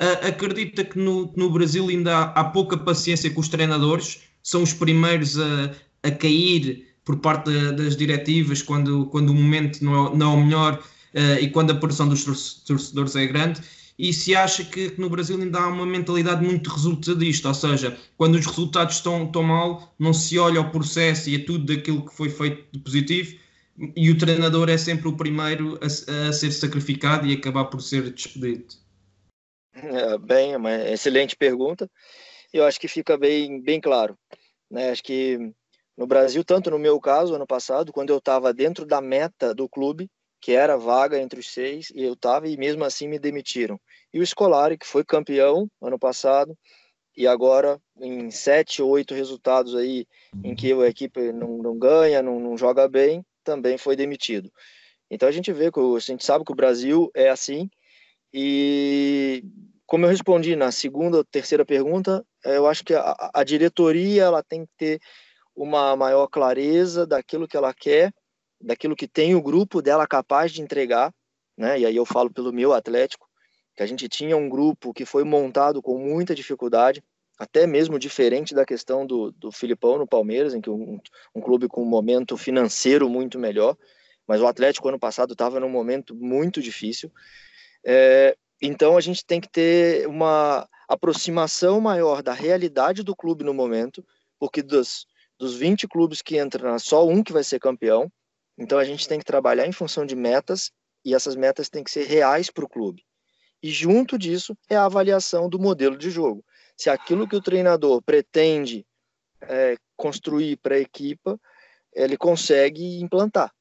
uh, 0.00 0.26
acredita 0.26 0.82
que 0.84 0.98
no, 0.98 1.32
no 1.36 1.50
Brasil 1.50 1.88
ainda 1.88 2.16
há, 2.16 2.22
há, 2.40 2.44
pouca 2.44 2.76
paciência 2.76 3.30
com 3.30 3.40
os 3.40 3.48
treinadores, 3.48 4.22
são 4.42 4.62
os 4.62 4.72
primeiros 4.72 5.38
a, 5.38 5.72
a 6.02 6.10
cair 6.10 6.86
por 7.04 7.18
parte 7.18 7.50
das 7.72 7.96
diretivas 7.96 8.62
quando, 8.62 9.06
quando 9.06 9.30
o 9.30 9.34
momento 9.34 9.84
não 9.84 10.08
é, 10.08 10.16
não 10.16 10.32
é 10.32 10.34
o 10.34 10.44
melhor 10.44 10.74
uh, 11.14 11.42
e 11.42 11.48
quando 11.50 11.72
a 11.72 11.74
pressão 11.74 12.08
dos 12.08 12.24
torcedores 12.64 13.14
é 13.16 13.26
grande. 13.26 13.60
E 13.98 14.14
se 14.14 14.34
acha 14.34 14.64
que, 14.64 14.90
que, 14.90 15.00
no 15.00 15.10
Brasil 15.10 15.38
ainda 15.38 15.60
há 15.60 15.68
uma 15.68 15.84
mentalidade 15.84 16.42
muito 16.42 16.70
resultadista, 16.70 17.48
ou 17.48 17.54
seja, 17.54 17.98
quando 18.16 18.36
os 18.36 18.46
resultados 18.46 18.96
estão, 18.96 19.24
estão 19.24 19.42
mal, 19.42 19.94
não 19.98 20.14
se 20.14 20.38
olha 20.38 20.58
ao 20.58 20.70
processo 20.70 21.28
e 21.28 21.36
a 21.36 21.44
tudo 21.44 21.66
daquilo 21.66 22.06
que 22.06 22.16
foi 22.16 22.30
feito 22.30 22.64
de 22.72 22.78
positivo, 22.78 23.36
e 23.94 24.10
o 24.10 24.16
treinador 24.16 24.70
é 24.70 24.78
sempre 24.78 25.06
o 25.08 25.12
primeiro 25.12 25.78
a, 25.82 26.28
a 26.28 26.32
ser 26.32 26.50
sacrificado 26.50 27.26
e 27.26 27.34
acabar 27.34 27.66
por 27.66 27.82
ser 27.82 28.10
despedido? 28.10 28.80
É, 29.72 30.18
bem, 30.18 30.52
é 30.52 30.56
uma 30.56 30.74
excelente 30.90 31.36
pergunta. 31.36 31.90
Eu 32.52 32.64
acho 32.64 32.80
que 32.80 32.88
fica 32.88 33.16
bem, 33.16 33.60
bem 33.60 33.80
claro. 33.80 34.18
Né? 34.70 34.90
Acho 34.90 35.02
que 35.02 35.38
no 35.96 36.06
Brasil, 36.06 36.44
tanto 36.44 36.70
no 36.70 36.78
meu 36.78 36.98
caso, 37.00 37.34
ano 37.34 37.46
passado, 37.46 37.92
quando 37.92 38.10
eu 38.10 38.18
estava 38.18 38.52
dentro 38.52 38.84
da 38.84 39.00
meta 39.00 39.54
do 39.54 39.68
clube, 39.68 40.08
que 40.40 40.52
era 40.52 40.76
vaga 40.76 41.20
entre 41.20 41.38
os 41.38 41.52
seis, 41.52 41.90
e 41.94 42.02
eu 42.02 42.14
estava, 42.14 42.48
e 42.48 42.56
mesmo 42.56 42.84
assim 42.84 43.06
me 43.06 43.18
demitiram. 43.18 43.78
E 44.12 44.18
o 44.20 44.26
Scolari, 44.26 44.78
que 44.78 44.86
foi 44.86 45.04
campeão 45.04 45.68
ano 45.80 45.98
passado, 45.98 46.56
e 47.16 47.26
agora 47.26 47.78
em 48.00 48.30
sete 48.30 48.82
oito 48.82 49.14
resultados 49.14 49.74
aí 49.74 50.06
em 50.42 50.54
que 50.54 50.72
a 50.72 50.88
equipe 50.88 51.32
não, 51.32 51.58
não 51.58 51.78
ganha, 51.78 52.22
não, 52.22 52.40
não 52.40 52.56
joga 52.56 52.88
bem, 52.88 53.22
também 53.44 53.76
foi 53.76 53.94
demitido. 53.94 54.50
Então 55.10 55.28
a 55.28 55.32
gente 55.32 55.52
vê 55.52 55.70
que 55.70 55.78
a 55.78 55.98
gente 55.98 56.24
sabe 56.24 56.44
que 56.44 56.52
o 56.52 56.56
Brasil 56.56 57.10
é 57.14 57.28
assim 57.28 57.68
e 58.32 59.42
como 59.86 60.04
eu 60.04 60.10
respondi 60.10 60.54
na 60.54 60.70
segunda 60.70 61.18
ou 61.18 61.24
terceira 61.24 61.64
pergunta, 61.64 62.24
é, 62.44 62.56
eu 62.56 62.66
acho 62.66 62.84
que 62.84 62.94
a, 62.94 63.30
a, 63.34 63.42
diretoria 63.42 64.22
ela 64.22 64.42
tem 64.42 64.64
que 64.64 64.72
ter 64.76 65.00
uma 65.54 65.96
maior 65.96 66.28
clareza 66.28 67.04
daquilo 67.06 67.48
que 67.48 67.56
ela 67.56 67.74
quer, 67.74 68.12
daquilo 68.60 68.94
que 68.94 69.08
tem 69.08 69.34
o 69.34 69.42
grupo 69.42 69.82
dela 69.82 70.06
capaz 70.06 70.52
de 70.52 70.62
entregar, 70.62 71.12
né? 71.58 71.80
E 71.80 71.86
aí 71.86 71.96
eu 71.96 72.06
falo 72.06 72.32
pelo 72.32 72.52
meu 72.52 72.72
Atlético, 72.72 73.26
que 73.76 73.82
a 73.82 73.86
gente 73.86 74.08
tinha 74.08 74.36
um 74.36 74.48
grupo 74.48 74.92
que 74.92 75.04
foi 75.04 75.24
montado 75.24 75.82
com 75.82 75.98
muita 75.98 76.34
dificuldade, 76.34 77.02
até 77.36 77.66
mesmo 77.66 77.98
diferente 77.98 78.54
da 78.54 78.64
questão 78.64 79.06
do, 79.06 79.32
do 79.32 79.50
Filipão 79.50 79.98
no 79.98 80.06
Palmeiras, 80.06 80.54
em 80.54 80.60
que 80.60 80.70
um, 80.70 81.00
um 81.34 81.40
clube 81.40 81.66
com 81.66 81.82
um 81.82 81.88
momento 81.88 82.36
financeiro 82.36 83.08
muito 83.08 83.38
melhor, 83.38 83.76
mas 84.24 84.40
o 84.40 84.46
Atlético 84.46 84.88
ano 84.88 85.00
passado 85.00 85.32
estava 85.32 85.58
num 85.58 85.68
momento 85.68 86.14
muito 86.14 86.62
difícil. 86.62 87.10
É, 87.84 88.36
então 88.60 88.96
a 88.96 89.00
gente 89.00 89.24
tem 89.24 89.40
que 89.40 89.48
ter 89.48 90.06
uma 90.06 90.68
aproximação 90.88 91.80
maior 91.80 92.22
da 92.22 92.32
realidade 92.32 93.02
do 93.02 93.16
clube 93.16 93.44
no 93.44 93.54
momento, 93.54 94.04
porque 94.38 94.62
dos, 94.62 95.06
dos 95.38 95.54
20 95.54 95.88
clubes 95.88 96.20
que 96.20 96.38
entram, 96.38 96.78
só 96.78 97.06
um 97.06 97.22
que 97.22 97.32
vai 97.32 97.44
ser 97.44 97.58
campeão. 97.58 98.10
Então 98.58 98.78
a 98.78 98.84
gente 98.84 99.08
tem 99.08 99.18
que 99.18 99.24
trabalhar 99.24 99.66
em 99.66 99.72
função 99.72 100.04
de 100.04 100.14
metas 100.14 100.70
e 101.04 101.14
essas 101.14 101.34
metas 101.36 101.68
têm 101.68 101.82
que 101.82 101.90
ser 101.90 102.06
reais 102.06 102.50
para 102.50 102.64
o 102.64 102.68
clube. 102.68 103.02
E 103.62 103.70
junto 103.70 104.18
disso 104.18 104.56
é 104.68 104.76
a 104.76 104.84
avaliação 104.84 105.48
do 105.48 105.58
modelo 105.58 105.96
de 105.96 106.10
jogo 106.10 106.44
se 106.80 106.88
aquilo 106.88 107.28
que 107.28 107.36
o 107.36 107.42
treinador 107.42 108.00
pretende 108.00 108.86
é, 109.42 109.76
construir 109.94 110.56
para 110.56 110.76
a 110.76 110.80
equipa, 110.80 111.38
ele 111.92 112.16
consegue 112.16 113.02
implantar. 113.02 113.52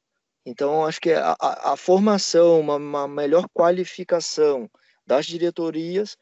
Então, 0.46 0.86
acho 0.86 1.00
que 1.00 1.12
a, 1.12 1.36
a, 1.40 1.78
formação, 1.78 2.60
uma, 2.60 2.76
uma, 2.76 3.08
melhor 3.08 3.48
qualificação 3.54 4.70
das 5.06 5.26
diretorias 5.26 6.18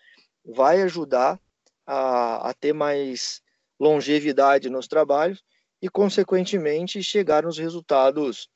vai 0.46 0.82
ajudar 0.82 1.40
a, 1.86 2.50
a 2.50 2.54
ter 2.54 2.74
mais 2.74 3.42
longevidade 3.80 4.70
nos 4.70 4.88
trabalhos 4.88 5.44
e, 5.82 5.88
consequentemente, 5.88 7.04
chegar 7.04 7.44
nos 7.44 7.58
resultados 7.58 8.50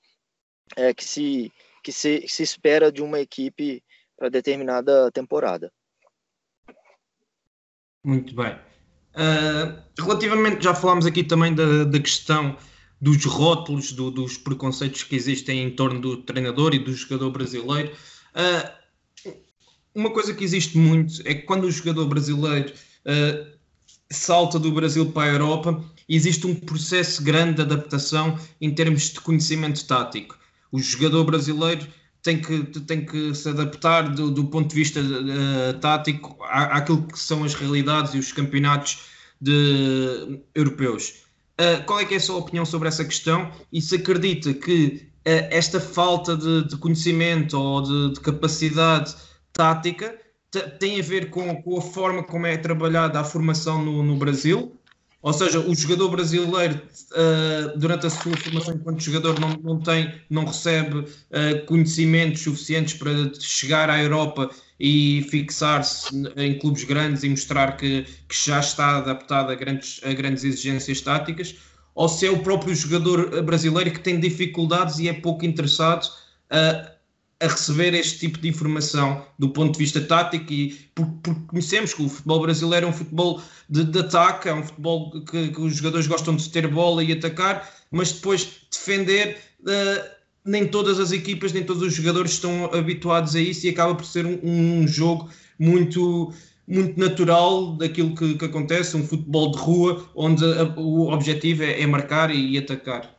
é, 0.76 0.94
que, 0.94 1.06
se, 1.06 1.52
que 1.84 1.92
se, 1.92 2.26
se 2.28 2.44
espera 2.44 2.92
de 2.92 3.02
uma 3.02 3.20
equipe 3.20 3.84
para 4.18 4.30
determinada 4.30 5.12
temporada. 5.12 5.72
Muito 8.04 8.36
bem. 8.36 8.56
Uh, 9.14 9.82
relativamente, 10.00 10.64
já 10.64 10.74
falámos 10.74 11.06
aqui 11.06 11.24
também 11.24 11.54
da, 11.54 11.84
da 11.84 12.00
questão 12.00 12.58
dos 13.02 13.26
rótulos, 13.26 13.92
do, 13.92 14.12
dos 14.12 14.38
preconceitos 14.38 15.04
que 15.04 15.16
existem 15.16 15.64
em 15.64 15.72
torno 15.72 16.00
do 16.00 16.18
treinador 16.18 16.76
e 16.76 16.80
do 16.80 16.94
jogador 16.94 17.32
brasileiro. 17.32 17.92
Uh, 18.36 18.82
uma 19.96 20.12
coisa 20.12 20.34
que 20.34 20.44
existe 20.44 20.78
muito 20.78 21.22
é 21.26 21.34
que 21.34 21.42
quando 21.42 21.64
o 21.64 21.72
jogador 21.72 22.06
brasileiro 22.06 22.72
uh, 22.72 23.52
salta 24.12 24.60
do 24.60 24.72
Brasil 24.72 25.12
para 25.12 25.32
a 25.32 25.34
Europa, 25.34 25.84
existe 26.08 26.46
um 26.46 26.54
processo 26.54 27.24
grande 27.24 27.56
de 27.56 27.62
adaptação 27.64 28.38
em 28.60 28.74
termos 28.74 29.10
de 29.10 29.20
conhecimento 29.20 29.84
tático. 29.86 30.38
O 30.72 30.80
jogador 30.80 31.24
brasileiro 31.24 31.88
tem 32.22 32.40
que, 32.40 32.64
tem 32.82 33.04
que 33.04 33.34
se 33.34 33.50
adaptar 33.50 34.14
do, 34.14 34.30
do 34.30 34.46
ponto 34.46 34.70
de 34.70 34.76
vista 34.76 35.00
uh, 35.02 35.80
tático 35.80 36.38
à, 36.44 36.78
àquilo 36.78 37.08
que 37.08 37.18
são 37.18 37.44
as 37.44 37.56
realidades 37.56 38.14
e 38.14 38.20
os 38.20 38.32
campeonatos 38.32 39.00
de, 39.42 40.40
europeus. 40.54 41.21
Uh, 41.60 41.84
qual 41.86 42.00
é, 42.00 42.14
é 42.14 42.16
a 42.16 42.20
sua 42.20 42.38
opinião 42.38 42.66
sobre 42.66 42.88
essa 42.88 43.04
questão? 43.04 43.52
E 43.72 43.82
se 43.82 43.96
acredita 43.96 44.54
que 44.54 45.08
uh, 45.20 45.48
esta 45.52 45.80
falta 45.80 46.36
de, 46.36 46.68
de, 46.68 46.78
conhecimento 46.78 47.60
ou 47.60 47.82
de, 47.82 48.14
de 48.14 48.20
capacidade 48.20 49.16
tática 49.54 50.16
tem 50.80 51.00
a 51.00 51.04
ver 51.04 51.30
com, 51.30 51.62
com, 51.62 51.78
a 51.78 51.82
forma 51.82 52.24
como 52.24 52.46
é 52.46 52.58
trabalhada 52.58 53.20
a 53.20 53.24
formação 53.24 53.84
no, 53.84 54.04
no 54.04 54.16
Brasil? 54.18 54.76
Ou 55.22 55.32
seja, 55.32 55.60
o 55.60 55.76
jogador 55.76 56.10
brasileiro, 56.10 56.82
uh, 57.12 57.78
durante 57.78 58.08
a 58.08 58.10
sua 58.10 58.36
formação 58.36 58.74
enquanto 58.74 59.02
jogador, 59.02 59.40
não, 59.40 59.50
não 59.64 59.80
tem, 59.80 60.12
não 60.30 60.46
recebe 60.46 61.06
conhecimentos 61.68 62.42
suficientes 62.42 62.96
para 62.96 63.12
chegar 63.40 63.88
à 63.88 64.02
Europa 64.02 64.50
e 64.84 65.22
fixar-se 65.30 66.12
em 66.36 66.58
clubes 66.58 66.84
grandes 66.86 67.24
e 67.24 67.30
mostrar 67.30 67.78
que, 67.78 68.04
que 68.28 68.36
já 68.36 68.60
está 68.60 68.98
adaptado 68.98 69.52
a 69.52 69.56
grandes, 69.56 70.02
a 70.04 70.12
grandes 70.12 70.44
exigências 70.44 71.00
táticas, 71.02 71.56
ou 71.94 72.10
se 72.10 72.26
é 72.26 72.32
o 72.32 72.40
próprio 72.40 72.74
jogador 72.74 73.44
brasileiro 73.44 73.92
que 73.92 74.00
tem 74.00 74.20
dificuldades 74.20 74.98
e 74.98 75.08
é 75.08 75.14
pouco 75.14 75.46
interessado 75.46 76.06
uh, 76.06 76.92
a 77.40 77.48
receber 77.48 77.94
este 77.94 78.22
tipo 78.22 78.40
de 78.40 78.48
informação 78.48 79.24
do 79.38 79.50
ponto 79.50 79.74
de 79.74 79.78
vista 79.78 80.02
tático 80.02 80.52
e 80.52 80.72
porque, 80.96 81.32
conhecemos 81.48 81.94
que 81.94 82.02
o 82.02 82.10
futebol 82.10 82.42
brasileiro 82.42 82.88
é 82.88 82.90
um 82.90 82.94
futebol 82.94 83.40
de, 83.70 83.84
de 83.84 84.00
ataque, 84.00 84.50
é 84.50 84.54
um 84.56 84.64
futebol 84.64 85.12
que, 85.12 85.50
que, 85.50 85.62
os 85.62 85.76
jogadores 85.76 86.08
gostam 86.08 86.36
de 86.36 86.50
ter 86.50 86.68
bola 86.68 87.04
e 87.04 87.12
atacar, 87.12 87.72
mas 87.92 88.14
depois 88.14 88.66
defender 88.72 89.38
uh, 89.60 90.21
nem 90.44 90.68
todas 90.68 91.00
as 91.00 91.12
equipas, 91.12 91.54
nem 91.54 91.64
todos 91.64 91.84
os 91.84 91.94
jogadores 91.94 92.32
estão 92.32 92.66
habituados 92.66 93.36
a 93.36 93.40
isso 93.40 93.66
e 93.66 93.70
acaba 93.70 93.96
por 93.96 94.06
ser 94.06 94.26
um, 94.26 94.40
um 94.44 94.88
jogo 94.88 95.30
muito 95.58 96.34
muito 96.68 96.98
natural 96.98 97.74
daquilo 97.76 98.16
que, 98.16 98.38
que, 98.38 98.46
acontece, 98.46 98.96
um 98.96 99.06
futebol 99.06 99.52
de 99.52 99.58
rua 99.58 100.10
onde 100.16 100.46
a, 100.46 100.64
o 100.80 101.12
objetivo 101.12 101.64
é, 101.64 101.82
é 101.82 101.86
marcar 101.86 102.34
e 102.34 102.58
atacar. 102.58 103.14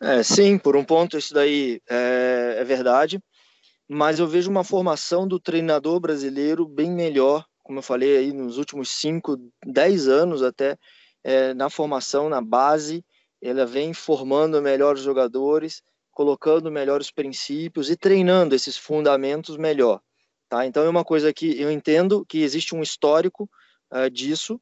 É, 0.00 0.22
sim, 0.22 0.58
por 0.58 0.76
um 0.76 0.84
ponto 0.84 1.18
isso 1.18 1.34
daí 1.34 1.80
é, 1.88 2.56
é, 2.58 2.64
verdade, 2.64 3.20
mas 3.88 4.18
eu 4.18 4.26
vejo 4.26 4.50
uma 4.50 4.64
formação 4.64 5.26
do 5.26 5.40
treinador 5.40 6.00
brasileiro 6.00 6.66
bem 6.66 6.90
melhor, 6.90 7.44
como 7.62 7.78
eu 7.78 7.82
falei 7.82 8.16
aí 8.16 8.32
nos 8.32 8.58
últimos 8.58 8.90
5, 8.90 9.38
10 9.66 10.08
anos 10.08 10.42
até, 10.42 10.78
é, 11.24 11.52
na 11.54 11.68
formação, 11.68 12.28
na 12.28 12.40
base, 12.40 13.04
ela 13.40 13.66
vem 13.66 13.92
formando 13.92 14.60
melhores 14.62 15.02
jogadores, 15.02 15.82
colocando 16.10 16.70
melhores 16.70 17.10
princípios 17.10 17.90
e 17.90 17.96
treinando 17.96 18.54
esses 18.54 18.76
fundamentos 18.76 19.56
melhor. 19.56 20.00
Tá? 20.48 20.64
Então 20.64 20.84
é 20.84 20.88
uma 20.88 21.04
coisa 21.04 21.32
que 21.32 21.60
eu 21.60 21.70
entendo 21.70 22.24
que 22.26 22.42
existe 22.42 22.74
um 22.74 22.82
histórico 22.82 23.48
uh, 23.92 24.08
disso, 24.10 24.60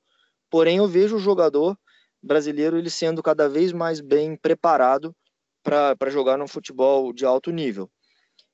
porém 0.51 0.79
eu 0.79 0.89
vejo 0.89 1.17
o 1.17 1.21
jogador 1.21 1.79
brasileiro 2.23 2.79
ele 2.79 2.91
sendo 2.91 3.23
cada 3.23 3.49
vez 3.49 3.73
mais 3.73 4.01
bem 4.01 4.37
preparado 4.37 5.15
para 5.63 6.11
jogar 6.11 6.37
no 6.37 6.49
futebol 6.49 7.13
de 7.13 7.25
alto 7.25 7.51
nível. 7.51 7.91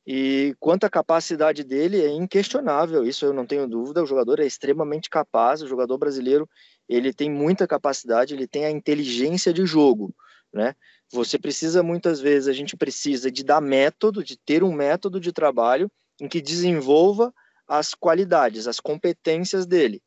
E 0.07 0.55
quanto 0.59 0.85
à 0.85 0.91
capacidade 0.91 1.63
dele, 1.63 2.03
é 2.03 2.09
inquestionável, 2.09 3.05
isso 3.05 3.25
eu 3.25 3.33
não 3.33 3.47
tenho 3.47 3.69
dúvida, 3.69 4.03
o 4.03 4.07
jogador 4.07 4.41
é 4.41 4.47
extremamente 4.47 5.09
capaz, 5.11 5.63
o 5.63 5.69
jogador 5.69 5.99
brasileiro, 5.99 6.49
ele 6.91 7.15
tem 7.15 7.31
muita 7.31 7.69
capacidade, 7.69 8.35
ele 8.35 8.49
tem 8.49 8.65
a 8.65 8.71
inteligência 8.71 9.53
de 9.53 9.65
jogo, 9.65 10.13
né? 10.53 10.75
Você 11.13 11.39
precisa, 11.39 11.83
muitas 11.83 12.21
vezes, 12.21 12.49
a 12.49 12.53
gente 12.53 12.77
precisa 12.77 13.31
de 13.31 13.45
dar 13.45 13.61
método, 13.61 14.25
de 14.25 14.37
ter 14.37 14.63
um 14.65 14.73
método 14.73 15.21
de 15.21 15.33
trabalho 15.33 15.91
em 16.21 16.29
que 16.29 16.41
desenvolva 16.41 17.33
as 17.67 17.95
qualidades, 17.95 18.67
as 18.67 18.81
competências 18.81 19.67
dele. 19.67 20.03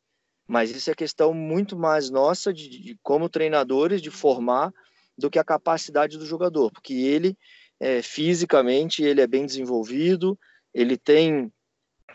Mas 0.46 0.70
isso 0.70 0.90
é 0.90 0.94
questão 0.94 1.32
muito 1.32 1.76
mais 1.76 2.10
nossa, 2.10 2.52
de, 2.52 2.68
de 2.68 2.98
como 3.02 3.28
treinadores, 3.28 4.02
de 4.02 4.10
formar 4.10 4.72
do 5.16 5.30
que 5.30 5.38
a 5.38 5.44
capacidade 5.44 6.18
do 6.18 6.26
jogador, 6.26 6.70
porque 6.70 6.92
ele 6.92 7.36
é, 7.80 8.02
fisicamente 8.02 9.02
ele 9.02 9.20
é 9.20 9.26
bem 9.26 9.46
desenvolvido, 9.46 10.38
ele 10.72 10.96
tem 10.96 11.50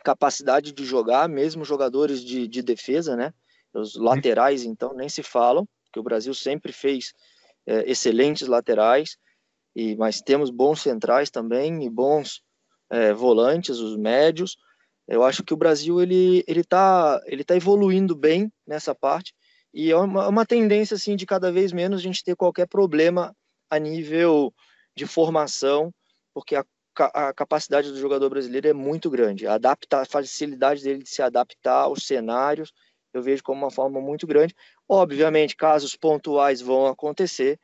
capacidade 0.03 0.71
de 0.71 0.85
jogar, 0.85 1.27
mesmo 1.27 1.65
jogadores 1.65 2.23
de, 2.23 2.47
de 2.47 2.61
defesa, 2.61 3.15
né? 3.15 3.33
Os 3.73 3.95
laterais, 3.95 4.63
então, 4.63 4.93
nem 4.93 5.09
se 5.09 5.21
falam, 5.21 5.67
que 5.91 5.99
o 5.99 6.03
Brasil 6.03 6.33
sempre 6.33 6.71
fez 6.71 7.13
é, 7.65 7.89
excelentes 7.89 8.47
laterais, 8.47 9.17
e 9.75 9.95
mas 9.95 10.21
temos 10.21 10.49
bons 10.49 10.81
centrais 10.81 11.29
também 11.29 11.83
e 11.83 11.89
bons 11.89 12.41
é, 12.89 13.13
volantes, 13.13 13.77
os 13.77 13.95
médios. 13.95 14.57
Eu 15.07 15.23
acho 15.23 15.43
que 15.43 15.53
o 15.53 15.57
Brasil 15.57 16.01
ele 16.01 16.43
ele 16.47 16.61
está 16.61 17.21
ele 17.25 17.43
tá 17.43 17.55
evoluindo 17.55 18.15
bem 18.15 18.51
nessa 18.65 18.93
parte 18.93 19.33
e 19.73 19.91
é 19.91 19.97
uma, 19.97 20.27
uma 20.27 20.45
tendência 20.45 20.95
assim 20.95 21.15
de 21.15 21.25
cada 21.25 21.51
vez 21.51 21.71
menos 21.71 21.99
a 21.99 22.03
gente 22.03 22.23
ter 22.23 22.35
qualquer 22.35 22.67
problema 22.67 23.35
a 23.69 23.77
nível 23.77 24.53
de 24.95 25.05
formação, 25.05 25.93
porque 26.33 26.55
a, 26.55 26.65
a 27.13 27.33
capacidade 27.33 27.91
do 27.91 27.99
jogador 27.99 28.29
brasileiro 28.29 28.67
é 28.67 28.73
muito 28.73 29.09
grande. 29.09 29.45
A, 29.47 29.59
a 29.91 30.05
facilidade 30.05 30.83
dele 30.83 31.03
de 31.03 31.09
se 31.09 31.21
adaptar 31.21 31.83
aos 31.83 32.05
cenários, 32.05 32.73
eu 33.13 33.21
vejo 33.21 33.43
como 33.43 33.63
uma 33.63 33.71
forma 33.71 33.99
muito 33.99 34.27
grande. 34.27 34.55
Obviamente, 34.87 35.55
casos 35.55 35.95
pontuais 35.95 36.61
vão 36.61 36.87
acontecer, 36.87 37.59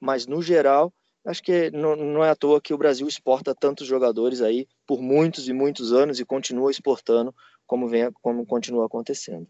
mas 0.00 0.26
no 0.26 0.42
geral, 0.42 0.92
acho 1.26 1.42
que 1.42 1.70
não, 1.70 2.24
é 2.24 2.30
à 2.30 2.36
toa 2.36 2.60
que 2.60 2.74
o 2.74 2.78
Brasil 2.78 3.06
exporta 3.06 3.54
tantos 3.54 3.86
jogadores 3.86 4.40
aí 4.40 4.66
por 4.86 5.00
muitos 5.00 5.48
e 5.48 5.52
muitos 5.52 5.92
anos 5.92 6.20
e 6.20 6.24
continua 6.24 6.70
exportando 6.70 7.34
como, 7.66 7.88
vem, 7.88 8.10
como 8.22 8.46
continua 8.46 8.86
acontecendo. 8.86 9.46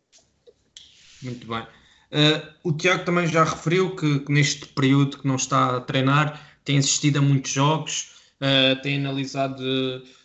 Muito 1.23 1.47
bem. 1.47 1.63
Uh, 1.63 2.71
o 2.71 2.73
Tiago 2.73 3.05
também 3.05 3.27
já 3.27 3.45
referiu 3.45 3.95
que, 3.97 4.21
que, 4.21 4.33
neste 4.33 4.67
período 4.69 5.19
que 5.19 5.27
não 5.27 5.37
está 5.37 5.77
a 5.77 5.81
treinar 5.81 6.41
tem 6.65 6.79
assistido 6.79 7.19
a 7.19 7.23
muitos 7.23 7.51
jogos, 7.51 8.13
uh, 8.41 8.81
tem 8.83 8.99
analisado 8.99 9.63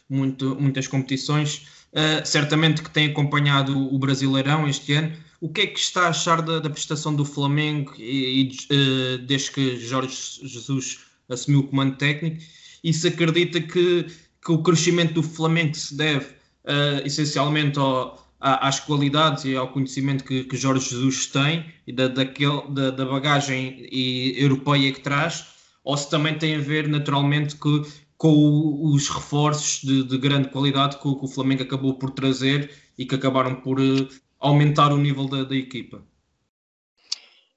muito, 0.09 0.55
muitas 0.55 0.87
competições, 0.87 1.80
uh, 1.93 2.25
certamente 2.25 2.81
que 2.81 2.89
tem 2.89 3.07
acompanhado 3.07 3.77
o 3.93 3.97
Brasileirão 3.97 4.67
este 4.67 4.93
ano. 4.93 5.13
O 5.39 5.49
que 5.49 5.61
é 5.61 5.67
que 5.67 5.79
está 5.79 6.03
a 6.03 6.09
achar 6.09 6.41
da, 6.41 6.59
da 6.59 6.69
prestação 6.69 7.15
do 7.15 7.25
Flamengo 7.25 7.93
e, 7.97 8.51
e 8.69 9.17
desde 9.25 9.51
que 9.51 9.79
Jorge 9.79 10.15
Jesus 10.43 10.99
assumiu 11.27 11.61
o 11.61 11.67
comando 11.67 11.95
técnico? 11.95 12.37
E 12.83 12.93
se 12.93 13.07
acredita 13.07 13.59
que, 13.59 14.05
que 14.43 14.51
o 14.51 14.61
crescimento 14.61 15.13
do 15.13 15.23
Flamengo 15.23 15.75
se 15.75 15.95
deve 15.95 16.27
essencialmente 17.03 17.79
ao, 17.79 18.21
às 18.41 18.79
qualidades 18.79 19.45
e 19.45 19.55
ao 19.55 19.67
conhecimento 19.67 20.23
que, 20.23 20.43
que 20.43 20.57
Jorge 20.57 20.89
Jesus 20.89 21.27
tem 21.27 21.65
e 21.85 21.93
da, 21.93 22.07
daquele, 22.07 22.61
da, 22.69 22.89
da 22.89 23.05
bagagem 23.05 23.87
e, 23.91 24.35
europeia 24.37 24.91
que 24.91 24.99
traz, 24.99 25.45
ou 25.83 25.95
se 25.95 26.09
também 26.09 26.37
tem 26.37 26.55
a 26.55 26.59
ver 26.59 26.87
naturalmente 26.87 27.55
que, 27.55 27.83
com 28.21 28.93
os 28.93 29.09
reforços 29.09 29.81
de, 29.81 30.03
de 30.03 30.15
grande 30.15 30.49
qualidade 30.49 30.99
que 30.99 31.07
o, 31.07 31.15
que 31.15 31.25
o, 31.25 31.27
Flamengo 31.27 31.63
acabou 31.63 31.95
por 31.95 32.11
trazer 32.11 32.69
e 32.95 33.03
que 33.03 33.15
acabaram 33.15 33.55
por 33.55 33.79
uh, 33.79 34.07
aumentar 34.39 34.93
o 34.93 34.97
nível 34.97 35.27
da, 35.27 35.43
da 35.43 35.55
equipa. 35.55 36.05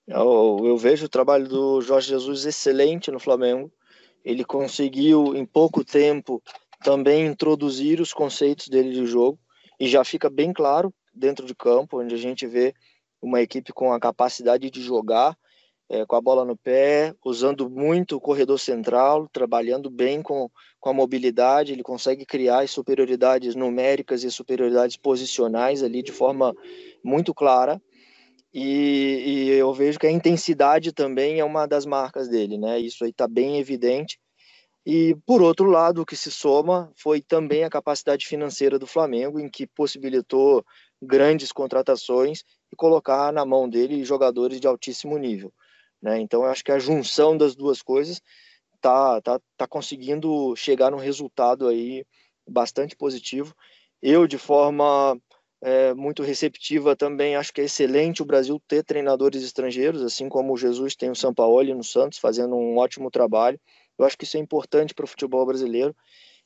Eu, 0.09 0.63
eu, 0.65 0.79
vejo 0.79 1.05
o 1.05 1.09
trabalho 1.09 1.47
do 1.47 1.83
Jorge 1.83 2.09
Jesus 2.09 2.47
excelente 2.47 3.11
no 3.11 3.21
Flamengo. 3.21 3.71
Ele 4.25 4.43
conseguiu, 4.43 5.37
em 5.37 5.45
pouco 5.45 5.85
tempo, 5.85 6.43
também 6.83 7.27
introduzir 7.27 8.01
os 8.01 8.15
conceitos 8.15 8.69
dele 8.69 8.91
de 8.91 9.05
jogo 9.05 9.39
e 9.79 9.87
já 9.87 10.03
fica 10.03 10.31
bem 10.31 10.51
claro 10.51 10.95
dentro 11.13 11.45
de 11.45 11.55
campo, 11.55 12.01
onde 12.01 12.15
a 12.15 12.19
gente 12.19 12.47
vê 12.47 12.73
uma 13.21 13.43
equipe 13.43 13.71
com 13.71 13.93
a 13.93 14.01
capacidade 14.01 14.71
de 14.71 14.81
jogar 14.81 15.37
é, 15.89 16.05
com 16.07 16.17
a 16.17 16.21
bola 16.21 16.45
no 16.45 16.57
pé, 16.57 17.15
usando 17.25 17.69
muito 17.69 18.17
o 18.17 18.21
corredor 18.21 18.59
central, 18.59 19.29
trabalhando 19.33 19.91
bem 19.91 20.23
com, 20.23 20.51
com 20.81 20.91
a 20.91 20.95
mobilidade, 20.95 21.73
ele 21.73 21.83
consegue 21.83 22.25
criar 22.25 22.67
superioridades 22.69 23.55
numéricas 23.55 24.25
e 24.25 24.31
superioridades 24.31 24.97
posicionais 24.97 25.83
ali 25.83 26.03
de 26.03 26.13
forma 26.13 26.55
muito 27.03 27.35
clara. 27.35 27.81
E, 28.53 29.25
e, 29.27 29.51
eu 29.51 29.73
vejo 29.75 29.99
que 29.99 30.07
a 30.07 30.13
intensidade 30.13 30.93
também 30.93 31.41
é 31.41 31.45
uma 31.45 31.67
das 31.67 31.85
marcas 31.85 32.29
dele, 32.29 32.57
né? 32.57 32.79
Isso 32.79 33.05
aí 33.05 33.11
está 33.11 33.27
bem 33.27 33.59
evidente. 33.59 34.19
E, 34.87 35.17
por 35.27 35.43
outro 35.43 35.67
lado, 35.69 36.03
o 36.03 36.07
que 36.07 36.15
se 36.15 36.31
soma 36.31 36.93
foi 36.95 37.21
também 37.21 37.65
a 37.65 37.71
capacidade 37.71 38.27
financeira 38.27 38.79
do 38.79 38.87
Flamengo, 38.87 39.41
em 39.41 39.49
que 39.49 39.67
possibilitou 39.67 40.65
grandes 41.03 41.51
contratações 41.51 42.45
e 42.73 42.77
colocar 42.77 43.33
na 43.33 43.45
mão 43.45 43.69
dele 43.69 44.05
jogadores 44.05 44.61
de 44.61 44.67
altíssimo 44.67 45.19
nível. 45.19 45.53
Né? 46.05 46.21
Então, 46.21 46.43
eu 46.43 46.51
acho 46.51 46.63
que 46.63 46.71
a 46.71 46.79
junção 46.79 47.35
das 47.35 47.57
duas 47.57 47.81
coisas 47.81 48.21
tá, 48.79 49.23
tá, 49.23 49.41
tá 49.57 49.67
conseguindo 49.67 50.55
chegar 50.55 50.91
num 50.91 50.99
resultado 50.99 51.67
aí 51.67 52.05
bastante 52.47 52.95
positivo. 52.95 53.55
Eu, 54.03 54.27
de 54.27 54.37
forma 54.37 55.19
é, 55.63 55.95
muito 55.95 56.23
receptiva 56.23 56.95
também, 56.95 57.37
acho 57.37 57.55
que 57.55 57.63
é 57.63 57.65
excelente 57.65 58.21
o 58.21 58.27
Brasil 58.27 58.61
ter 58.69 58.85
treinadores 58.85 59.43
estrangeiros, 59.43 60.03
assim 60.03 60.29
como 60.29 60.53
o 60.53 60.59
Jesus 60.59 60.95
tem 60.95 61.11
o 61.11 61.15
Sampaoli 61.15 61.73
no 61.73 61.83
Santos, 61.83 62.19
fazendo 62.19 62.55
um 62.55 62.77
ótimo 62.77 63.11
trabalho. 63.11 63.59
Eu 63.99 64.05
acho 64.05 64.19
que 64.19 64.25
isso 64.25 64.37
é 64.37 64.41
importante 64.41 64.93
para 64.93 65.07
o 65.07 65.09
futebol 65.09 65.47
brasileiro 65.47 65.97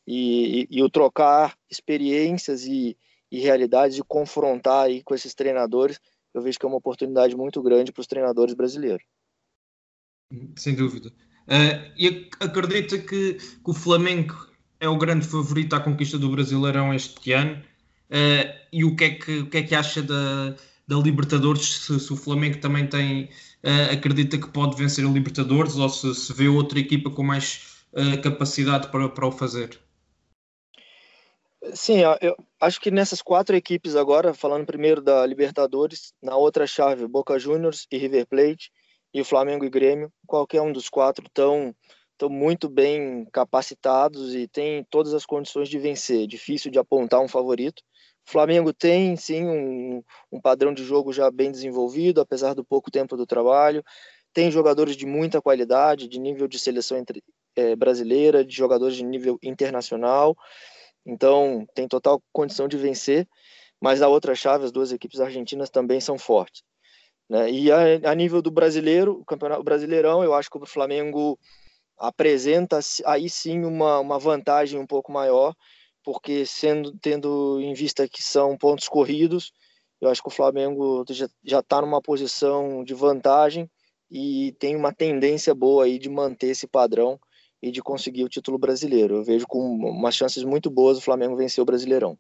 e, 0.07 0.61
e, 0.71 0.79
e, 0.79 0.83
o 0.85 0.89
trocar 0.89 1.57
experiências 1.69 2.65
e, 2.65 2.97
e 3.29 3.41
realidades 3.41 3.99
e 3.99 4.05
confrontar 4.05 4.87
aí 4.87 5.03
com 5.03 5.17
esses 5.17 5.35
treinadores, 5.35 5.99
eu 6.33 6.41
vejo 6.41 6.61
que 6.61 6.65
é 6.65 6.69
uma 6.69 6.79
oportunidade 6.79 7.37
muito 7.37 7.61
grande 7.61 7.91
para 7.91 8.03
os 8.03 8.07
treinadores 8.07 8.55
brasileiros. 8.55 9.05
Sem 10.57 10.75
dúvida. 10.75 11.13
Uh, 11.47 11.91
e 11.97 12.29
acredita 12.41 12.99
que, 12.99 13.35
que, 13.35 13.61
o 13.65 13.73
Flamengo 13.73 14.35
é 14.79 14.89
o 14.89 14.99
grande 14.99 15.27
favorito 15.27 15.75
à 15.75 15.81
conquista 15.81 16.19
do 16.19 16.31
Brasileirão 16.31 16.93
este 16.93 17.33
ano? 17.33 17.63
Uh, 18.11 18.59
e 18.73 18.85
o 18.85 18.95
que, 18.95 19.05
é 19.05 19.11
que, 19.11 19.39
o 19.39 19.51
que 19.51 19.57
é 19.59 19.63
que 19.63 19.75
acha 19.75 20.03
da, 20.03 20.55
da 20.87 20.97
Libertadores? 20.97 21.65
Se, 21.65 21.99
se 21.99 22.13
o 22.13 22.17
Flamengo 22.17 22.59
também 22.59 22.87
tem 22.87 23.25
uh, 23.65 23.93
acredita 23.93 24.37
que 24.37 24.49
pode 24.49 24.77
vencer 24.77 25.07
a 25.07 25.09
Libertadores 25.09 25.77
ou 25.77 25.89
se, 25.89 26.15
se 26.15 26.33
vê 26.35 26.49
outra 26.49 26.79
equipa 26.79 27.11
com 27.11 27.23
mais 27.23 27.79
capacidade 28.23 28.89
para, 28.89 29.09
para 29.09 29.27
o 29.27 29.33
fazer? 29.33 29.81
Sim, 31.73 32.01
eu 32.21 32.37
acho 32.61 32.79
que 32.81 32.91
nessas 32.91 33.23
quatro 33.23 33.57
equipes 33.57 33.97
agora, 33.97 34.35
falando 34.35 34.67
primeiro 34.67 35.01
da 35.01 35.25
Libertadores, 35.25 36.13
na 36.23 36.37
outra 36.37 36.67
chave, 36.67 37.09
Boca 37.09 37.39
Juniors 37.39 37.87
e 37.91 37.97
River 37.97 38.27
Plate, 38.27 38.71
e 39.13 39.21
o 39.21 39.25
Flamengo 39.25 39.65
e 39.65 39.71
Grêmio, 39.71 40.13
qualquer 40.27 40.61
um 40.61 40.73
dos 40.73 40.89
quatro 40.89 41.27
estão 41.27 41.75
estão 42.13 42.29
muito 42.29 42.69
bem 42.69 43.27
capacitados 43.33 44.35
e 44.35 44.49
tem 44.49 44.85
todas 44.91 45.15
as 45.15 45.25
condições 45.25 45.69
de 45.69 45.79
vencer. 45.79 46.27
Difícil 46.27 46.69
de 46.69 46.77
apontar 46.77 47.21
um 47.21 47.29
favorito, 47.29 47.81
o 48.29 48.31
Flamengo 48.31 48.75
tem, 48.75 49.17
sim, 49.17 49.43
um, 49.47 50.03
um 50.31 50.39
padrão 50.39 50.75
de 50.75 50.85
jogo 50.85 51.15
já 51.15 51.31
bem 51.31 51.51
desenvolvido, 51.51 52.21
apesar 52.21 52.53
do 52.53 52.63
pouco 52.63 52.91
tempo 52.91 53.17
do 53.17 53.25
trabalho. 53.25 53.83
Tem 54.35 54.51
jogadores 54.51 54.95
de 54.99 55.07
muita 55.07 55.41
qualidade, 55.41 56.07
de 56.07 56.21
nível 56.21 56.47
de 56.47 56.59
seleção 56.59 56.99
entre, 56.99 57.25
é, 57.57 57.75
brasileira, 57.75 58.45
de 58.45 58.55
jogadores 58.55 58.97
de 58.97 59.03
nível 59.03 59.39
internacional. 59.43 60.37
Então, 61.07 61.67
tem 61.75 61.89
total 61.89 62.23
condição 62.31 62.69
de 62.69 62.77
vencer. 62.77 63.27
Mas 63.81 64.01
na 64.01 64.09
outra 64.09 64.35
chave, 64.35 64.67
as 64.67 64.73
duas 64.73 64.93
equipes 64.93 65.21
argentinas 65.21 65.71
também 65.71 65.99
são 65.99 66.19
fortes. 66.19 66.63
Né? 67.29 67.51
E 67.51 67.73
a, 67.73 68.11
a, 68.11 68.15
nível 68.15 68.41
do 68.41 68.51
brasileiro, 68.51 69.21
o 69.21 69.25
campeonato 69.25 69.63
brasileirão, 69.63 70.25
eu 70.25 70.35
acho 70.35 70.51
que 70.51 70.59
o 70.59 70.67
Flamengo 70.67 71.39
apresenta 71.99 72.79
aí 73.05 73.29
sim 73.29 73.65
uma, 73.65 73.99
uma 73.99 74.19
vantagem 74.19 74.79
um 74.79 74.87
pouco 74.87 75.11
maior 75.13 75.55
porque 76.09 76.47
sendo 76.47 76.97
tendo 77.03 77.61
em 77.61 77.75
vista 77.75 78.09
que 78.09 78.23
são 78.23 78.57
pontos 78.57 78.89
corridos, 78.89 79.53
eu 80.01 80.09
acho 80.09 80.23
que 80.23 80.29
o 80.29 80.33
Flamengo 80.33 81.05
já 81.45 81.61
está 81.61 81.83
numa 81.83 82.01
posição 82.01 82.83
de 82.83 82.95
vantagem 82.95 83.71
e 84.11 84.57
tem 84.59 84.75
uma 84.75 84.91
tendência 84.91 85.55
boa 85.55 85.85
aí 85.85 85.99
de 85.99 86.09
manter 86.09 86.47
esse 86.47 86.67
padrão 86.67 87.21
e 87.61 87.71
de 87.71 87.83
conseguir 87.83 88.25
o 88.25 88.29
título 88.29 88.57
brasileiro. 88.57 89.17
Eu 89.17 89.23
vejo 89.23 89.47
com 89.47 89.59
umas 89.59 90.15
chances 90.15 90.45
muito 90.45 90.71
boas 90.71 90.97
o 90.97 91.03
Flamengo 91.03 91.37
vencer 91.37 91.61
o 91.61 91.67
Brasileirão. 91.67 92.17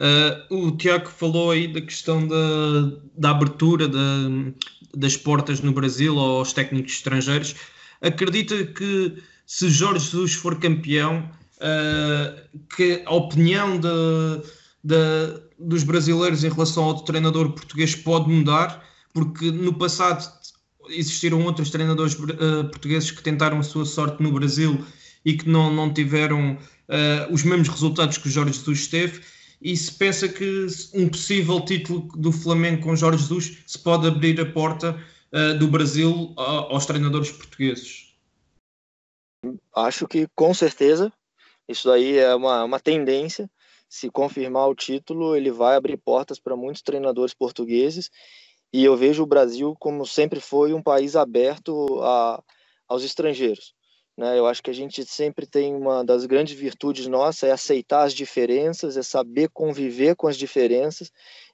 Uh, 0.00 0.68
o 0.68 0.70
Tiago 0.78 1.10
falou 1.10 1.50
aí 1.50 1.68
da 1.68 1.80
questão 1.82 2.26
da, 2.26 2.36
da 3.18 3.30
abertura 3.32 3.86
da, 3.86 3.98
das 4.96 5.14
portas 5.14 5.60
no 5.60 5.72
Brasil 5.72 6.18
aos 6.18 6.54
técnicos 6.54 6.94
estrangeiros. 6.94 7.54
Acredita 8.00 8.64
que 8.64 9.22
se 9.44 9.68
Jorge 9.68 10.06
Jesus 10.06 10.32
for 10.32 10.58
campeão, 10.58 11.30
uh, 11.56 12.58
que 12.74 13.02
a 13.04 13.12
opinião 13.12 13.78
de, 13.78 13.88
de, 14.82 15.42
dos 15.58 15.84
brasileiros 15.84 16.44
em 16.44 16.48
relação 16.48 16.84
ao 16.84 17.02
treinador 17.02 17.52
português 17.52 17.94
pode 17.94 18.30
mudar, 18.30 18.82
porque 19.12 19.50
no 19.50 19.74
passado 19.74 20.26
existiram 20.88 21.44
outros 21.44 21.68
treinadores 21.68 22.14
uh, 22.14 22.64
portugueses 22.70 23.10
que 23.10 23.22
tentaram 23.22 23.58
a 23.58 23.62
sua 23.62 23.84
sorte 23.84 24.22
no 24.22 24.32
Brasil 24.32 24.82
e 25.26 25.34
que 25.34 25.46
não, 25.46 25.70
não 25.70 25.92
tiveram 25.92 26.56
os 27.30 27.44
mesmos 27.44 27.68
resultados 27.68 28.18
que 28.18 28.26
o 28.26 28.30
Jorge 28.30 28.54
Jesus 28.54 28.88
teve. 28.88 29.20
E 29.60 29.76
se 29.76 29.92
pensa 29.92 30.28
que 30.28 30.66
um 30.94 31.08
possível 31.08 31.60
título 31.60 32.08
do 32.16 32.32
Flamengo 32.32 32.82
com 32.82 32.96
Jorge 32.96 33.18
Jesus 33.18 33.62
se 33.66 33.78
pode 33.78 34.06
abrir 34.06 34.40
a 34.40 34.50
porta 34.50 34.98
uh, 35.32 35.58
do 35.58 35.68
Brasil 35.68 36.32
aos 36.36 36.86
treinadores 36.86 37.30
portugueses? 37.30 38.14
Acho 39.74 40.08
que 40.08 40.26
com 40.34 40.54
certeza 40.54 41.12
isso 41.68 41.90
aí 41.90 42.18
é 42.18 42.34
uma, 42.34 42.64
uma 42.64 42.80
tendência. 42.80 43.50
Se 43.88 44.10
confirmar 44.10 44.68
o 44.68 44.74
título, 44.74 45.36
ele 45.36 45.50
vai 45.50 45.76
abrir 45.76 45.96
portas 45.96 46.38
para 46.40 46.56
muitos 46.56 46.82
treinadores 46.82 47.34
portugueses. 47.34 48.10
E 48.72 48.84
eu 48.84 48.96
vejo 48.96 49.22
o 49.22 49.26
Brasil 49.26 49.74
como 49.78 50.06
sempre 50.06 50.40
foi 50.40 50.72
um 50.72 50.82
país 50.82 51.16
aberto 51.16 52.00
a, 52.02 52.42
aos 52.88 53.04
estrangeiros. 53.04 53.74
Né? 54.20 54.38
Eu 54.38 54.46
acho 54.46 54.62
que 54.62 54.68
a 54.68 54.74
gente 54.74 55.02
sempre 55.06 55.46
tem 55.46 55.74
uma 55.74 56.04
das 56.04 56.26
grandes 56.26 56.54
virtudes 56.54 57.06
nossas 57.06 57.48
é 57.48 57.52
aceitar 57.52 58.02
as 58.02 58.12
diferenças, 58.12 58.98
é 58.98 59.02
saber 59.02 59.48
conviver 59.48 60.14
com 60.14 60.28
as 60.28 60.36
diferenças. 60.36 61.10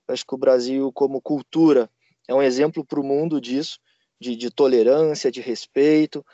Eu 0.08 0.12
acho 0.12 0.26
que 0.26 0.34
o 0.34 0.38
Brasil, 0.38 0.90
como 0.92 1.22
cultura, 1.22 1.88
é 2.26 2.34
um 2.34 2.42
exemplo 2.42 2.84
para 2.84 2.98
o 2.98 3.04
mundo 3.04 3.40
disso, 3.40 3.78
de, 4.20 4.34
de 4.34 4.50
tolerância, 4.50 5.30
de 5.30 5.40
respeito. 5.40 6.26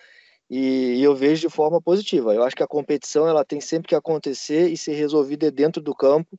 e, 0.51 0.97
e 0.97 1.03
eu 1.03 1.15
vejo 1.15 1.49
de 1.49 1.55
forma 1.55 1.83
positiva. 1.83 2.35
Eu 2.35 2.45
acho 2.45 2.57
que 2.57 2.63
a 2.63 2.69
competição 2.69 3.29
ela 3.29 3.45
tem 3.45 3.61
sempre 3.61 3.89
que 3.89 3.95
acontecer 3.95 4.69
e 4.71 4.77
ser 4.77 4.95
resolvida 4.95 5.51
dentro 5.51 5.83
do 5.83 5.95
campo, 5.95 6.39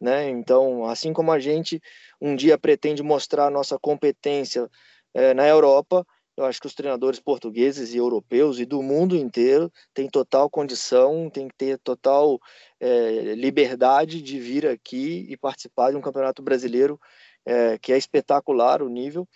né? 0.00 0.30
Então, 0.30 0.86
assim 0.86 1.12
como 1.12 1.30
a 1.32 1.38
gente 1.38 1.82
um 2.20 2.34
dia 2.34 2.58
pretende 2.58 3.02
mostrar 3.02 3.50
nossa 3.50 3.78
competência 3.78 4.70
é, 5.14 5.34
na 5.34 5.46
Europa, 5.46 6.06
eu 6.36 6.44
acho 6.44 6.60
que 6.60 6.66
os 6.66 6.74
treinadores 6.74 7.20
portugueses 7.20 7.94
e 7.94 7.98
europeus 7.98 8.58
e 8.58 8.64
do 8.64 8.82
mundo 8.82 9.16
inteiro 9.16 9.72
têm 9.92 10.08
total 10.08 10.50
condição, 10.50 11.30
têm 11.30 11.48
que 11.48 11.54
ter 11.56 11.78
total 11.78 12.40
é, 12.80 13.34
liberdade 13.34 14.20
de 14.20 14.40
vir 14.40 14.66
aqui 14.66 15.26
e 15.28 15.36
participar 15.36 15.90
de 15.90 15.96
um 15.96 16.00
campeonato 16.00 16.42
brasileiro 16.42 16.98
é, 17.46 17.78
que 17.78 17.92
é 17.92 17.98
espetacular 17.98 18.82
o 18.82 18.88
nível, 18.88 19.28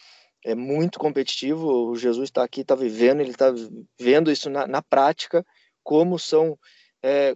é 0.44 0.54
muito 0.54 0.98
competitivo. 0.98 1.90
O 1.90 1.96
Jesus 1.96 2.28
está 2.28 2.42
aqui, 2.42 2.62
está 2.62 2.74
vivendo, 2.74 3.20
ele 3.20 3.30
está 3.30 3.52
vendo 3.98 4.30
isso 4.30 4.50
na, 4.50 4.66
na, 4.66 4.82
prática, 4.82 5.44
como 5.82 6.18
são, 6.18 6.58
é, 7.02 7.34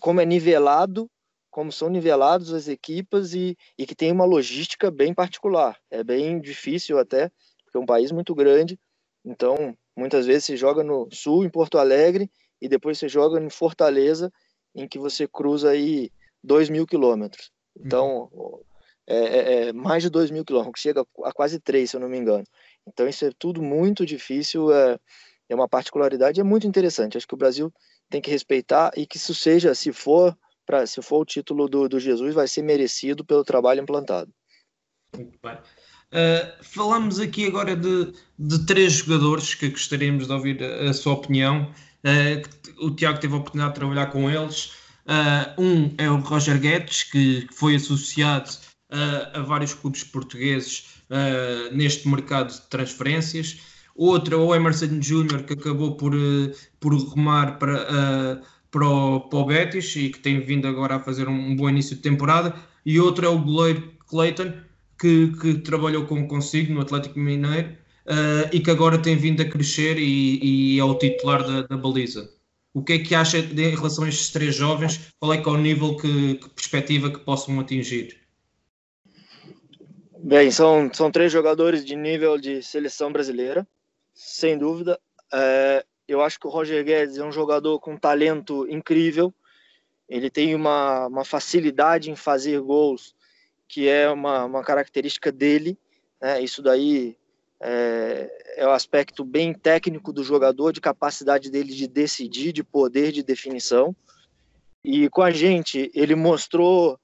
como 0.00 0.20
é 0.20 0.26
nivelado, 0.26 1.10
como 1.50 1.70
são 1.70 1.88
nivelados 1.88 2.52
as 2.52 2.66
equipas 2.66 3.34
e, 3.34 3.56
e 3.78 3.86
que 3.86 3.94
tem 3.94 4.10
uma 4.10 4.24
logística 4.24 4.90
bem 4.90 5.12
particular. 5.12 5.78
É 5.90 6.02
bem 6.02 6.40
difícil 6.40 6.98
até 6.98 7.30
porque 7.72 7.78
é 7.78 7.80
um 7.80 7.86
país 7.86 8.12
muito 8.12 8.34
grande. 8.34 8.78
Então, 9.24 9.76
muitas 9.96 10.26
vezes 10.26 10.44
se 10.44 10.56
joga 10.56 10.84
no 10.84 11.08
sul, 11.10 11.44
em 11.44 11.50
Porto 11.50 11.78
Alegre, 11.78 12.30
e 12.60 12.68
depois 12.68 12.98
você 12.98 13.08
joga 13.08 13.40
em 13.40 13.48
Fortaleza, 13.48 14.30
em 14.74 14.86
que 14.86 14.98
você 14.98 15.26
cruza 15.26 15.70
aí 15.70 16.10
2 16.44 16.68
mil 16.68 16.86
quilômetros. 16.86 17.50
Então, 17.78 18.30
é, 19.06 19.16
é, 19.16 19.68
é, 19.68 19.72
mais 19.72 20.02
de 20.02 20.10
2 20.10 20.30
mil 20.30 20.44
quilômetros, 20.44 20.82
chega 20.82 21.04
a 21.24 21.32
quase 21.32 21.58
3, 21.58 21.90
se 21.90 21.96
eu 21.96 22.00
não 22.00 22.08
me 22.08 22.18
engano. 22.18 22.44
Então, 22.86 23.08
isso 23.08 23.24
é 23.24 23.30
tudo 23.38 23.62
muito 23.62 24.04
difícil, 24.04 24.72
é, 24.72 24.98
é 25.48 25.54
uma 25.54 25.68
particularidade, 25.68 26.40
é 26.40 26.44
muito 26.44 26.66
interessante. 26.66 27.16
Acho 27.16 27.26
que 27.26 27.34
o 27.34 27.38
Brasil 27.38 27.72
tem 28.10 28.20
que 28.20 28.30
respeitar 28.30 28.92
e 28.96 29.06
que 29.06 29.16
isso 29.16 29.34
seja, 29.34 29.74
se 29.74 29.92
for, 29.92 30.36
pra, 30.66 30.86
se 30.86 31.00
for 31.00 31.20
o 31.20 31.24
título 31.24 31.68
do, 31.68 31.88
do 31.88 31.98
Jesus, 31.98 32.34
vai 32.34 32.46
ser 32.46 32.62
merecido 32.62 33.24
pelo 33.24 33.44
trabalho 33.44 33.80
implantado. 33.80 34.30
Uh, 36.12 36.62
falamos 36.62 37.18
aqui 37.18 37.46
agora 37.46 37.74
de, 37.74 38.12
de, 38.38 38.66
três 38.66 38.92
jogadores 38.92 39.54
que 39.54 39.70
gostaríamos 39.70 40.26
de 40.26 40.32
ouvir 40.32 40.62
a, 40.62 40.90
a 40.90 40.92
sua 40.92 41.14
opinião. 41.14 41.72
Uh, 42.04 42.86
o 42.86 42.90
Tiago 42.90 43.18
teve 43.18 43.32
a 43.32 43.38
oportunidade 43.38 43.72
de 43.72 43.80
trabalhar 43.80 44.06
com 44.06 44.30
eles. 44.30 44.72
Uh, 45.06 45.62
um 45.62 45.94
é 45.96 46.10
o 46.10 46.18
Roger 46.18 46.60
Guedes, 46.60 47.04
que 47.04 47.48
foi 47.50 47.76
associado 47.76 48.50
a 49.32 49.40
vários 49.40 49.72
clubes 49.72 50.04
portugueses 50.04 50.84
neste 51.72 52.06
mercado 52.06 52.52
de 52.52 52.60
transferências. 52.68 53.58
Outro 53.96 54.34
é 54.34 54.38
o 54.38 54.54
Emerson 54.54 55.00
Júnior, 55.00 55.44
que 55.44 55.54
acabou 55.54 55.96
por, 55.96 56.12
por 56.78 56.94
remar 57.14 57.58
para, 57.58 58.42
para, 58.70 58.86
o, 58.86 59.20
para 59.20 59.38
o 59.38 59.46
Betis 59.46 59.96
e 59.96 60.10
que 60.10 60.18
tem 60.18 60.40
vindo 60.40 60.68
agora 60.68 60.96
a 60.96 61.00
fazer 61.00 61.26
um, 61.26 61.52
um 61.52 61.56
bom 61.56 61.70
início 61.70 61.96
de 61.96 62.02
temporada. 62.02 62.54
E 62.84 63.00
outro 63.00 63.24
é 63.24 63.30
o 63.30 63.38
goleiro 63.38 63.94
Clayton, 64.06 64.52
que, 65.02 65.32
que 65.36 65.54
trabalhou 65.58 66.06
como 66.06 66.28
consigo 66.28 66.72
no 66.72 66.80
Atlético 66.80 67.18
Mineiro 67.18 67.70
uh, 68.06 68.48
e 68.52 68.60
que 68.60 68.70
agora 68.70 69.02
tem 69.02 69.16
vindo 69.16 69.42
a 69.42 69.44
crescer 69.44 69.98
e, 69.98 70.76
e 70.76 70.78
é 70.78 70.84
o 70.84 70.94
titular 70.94 71.42
da, 71.42 71.62
da, 71.62 71.76
baliza. 71.76 72.30
O 72.72 72.84
que 72.84 72.92
é 72.92 72.98
que 73.00 73.12
acha 73.12 73.42
de, 73.42 73.64
em 73.64 73.74
relação 73.74 74.04
a 74.04 74.08
estes 74.08 74.30
três 74.30 74.54
jovens? 74.54 75.12
Qual 75.18 75.32
é 75.32 75.42
que 75.42 75.48
é 75.48 75.52
o 75.52 75.56
nível 75.56 75.96
que, 75.96 76.36
que 76.36 76.48
perspectiva 76.50 77.10
que 77.10 77.18
possam 77.18 77.58
atingir? 77.58 78.16
Bem, 80.18 80.52
são, 80.52 80.88
são 80.94 81.10
três 81.10 81.32
jogadores 81.32 81.84
de 81.84 81.96
nível 81.96 82.38
de 82.38 82.62
seleção 82.62 83.10
brasileira, 83.10 83.66
sem 84.14 84.56
dúvida. 84.56 85.00
É, 85.34 85.84
eu 86.06 86.20
acho 86.20 86.38
que 86.38 86.46
o 86.46 86.50
Roger 86.50 86.84
Guedes 86.84 87.18
é 87.18 87.24
um 87.24 87.32
jogador 87.32 87.80
com 87.80 87.96
talento 87.96 88.68
incrível. 88.70 89.34
Ele 90.08 90.30
tem 90.30 90.54
uma, 90.54 91.08
uma 91.08 91.24
facilidade 91.24 92.08
em 92.08 92.14
fazer 92.14 92.60
gols 92.60 93.16
que 93.72 93.88
é 93.88 94.10
uma, 94.10 94.44
uma 94.44 94.62
característica 94.62 95.32
dele. 95.32 95.78
Né? 96.20 96.42
Isso 96.42 96.60
daí 96.60 97.16
é, 97.58 98.30
é 98.58 98.66
o 98.66 98.70
aspecto 98.70 99.24
bem 99.24 99.54
técnico 99.54 100.12
do 100.12 100.22
jogador, 100.22 100.72
de 100.72 100.80
capacidade 100.80 101.50
dele 101.50 101.72
de 101.72 101.88
decidir, 101.88 102.52
de 102.52 102.62
poder 102.62 103.12
de 103.12 103.22
definição. 103.22 103.96
E 104.84 105.08
com 105.08 105.22
a 105.22 105.30
gente, 105.30 105.90
ele 105.94 106.14
mostrou 106.14 107.00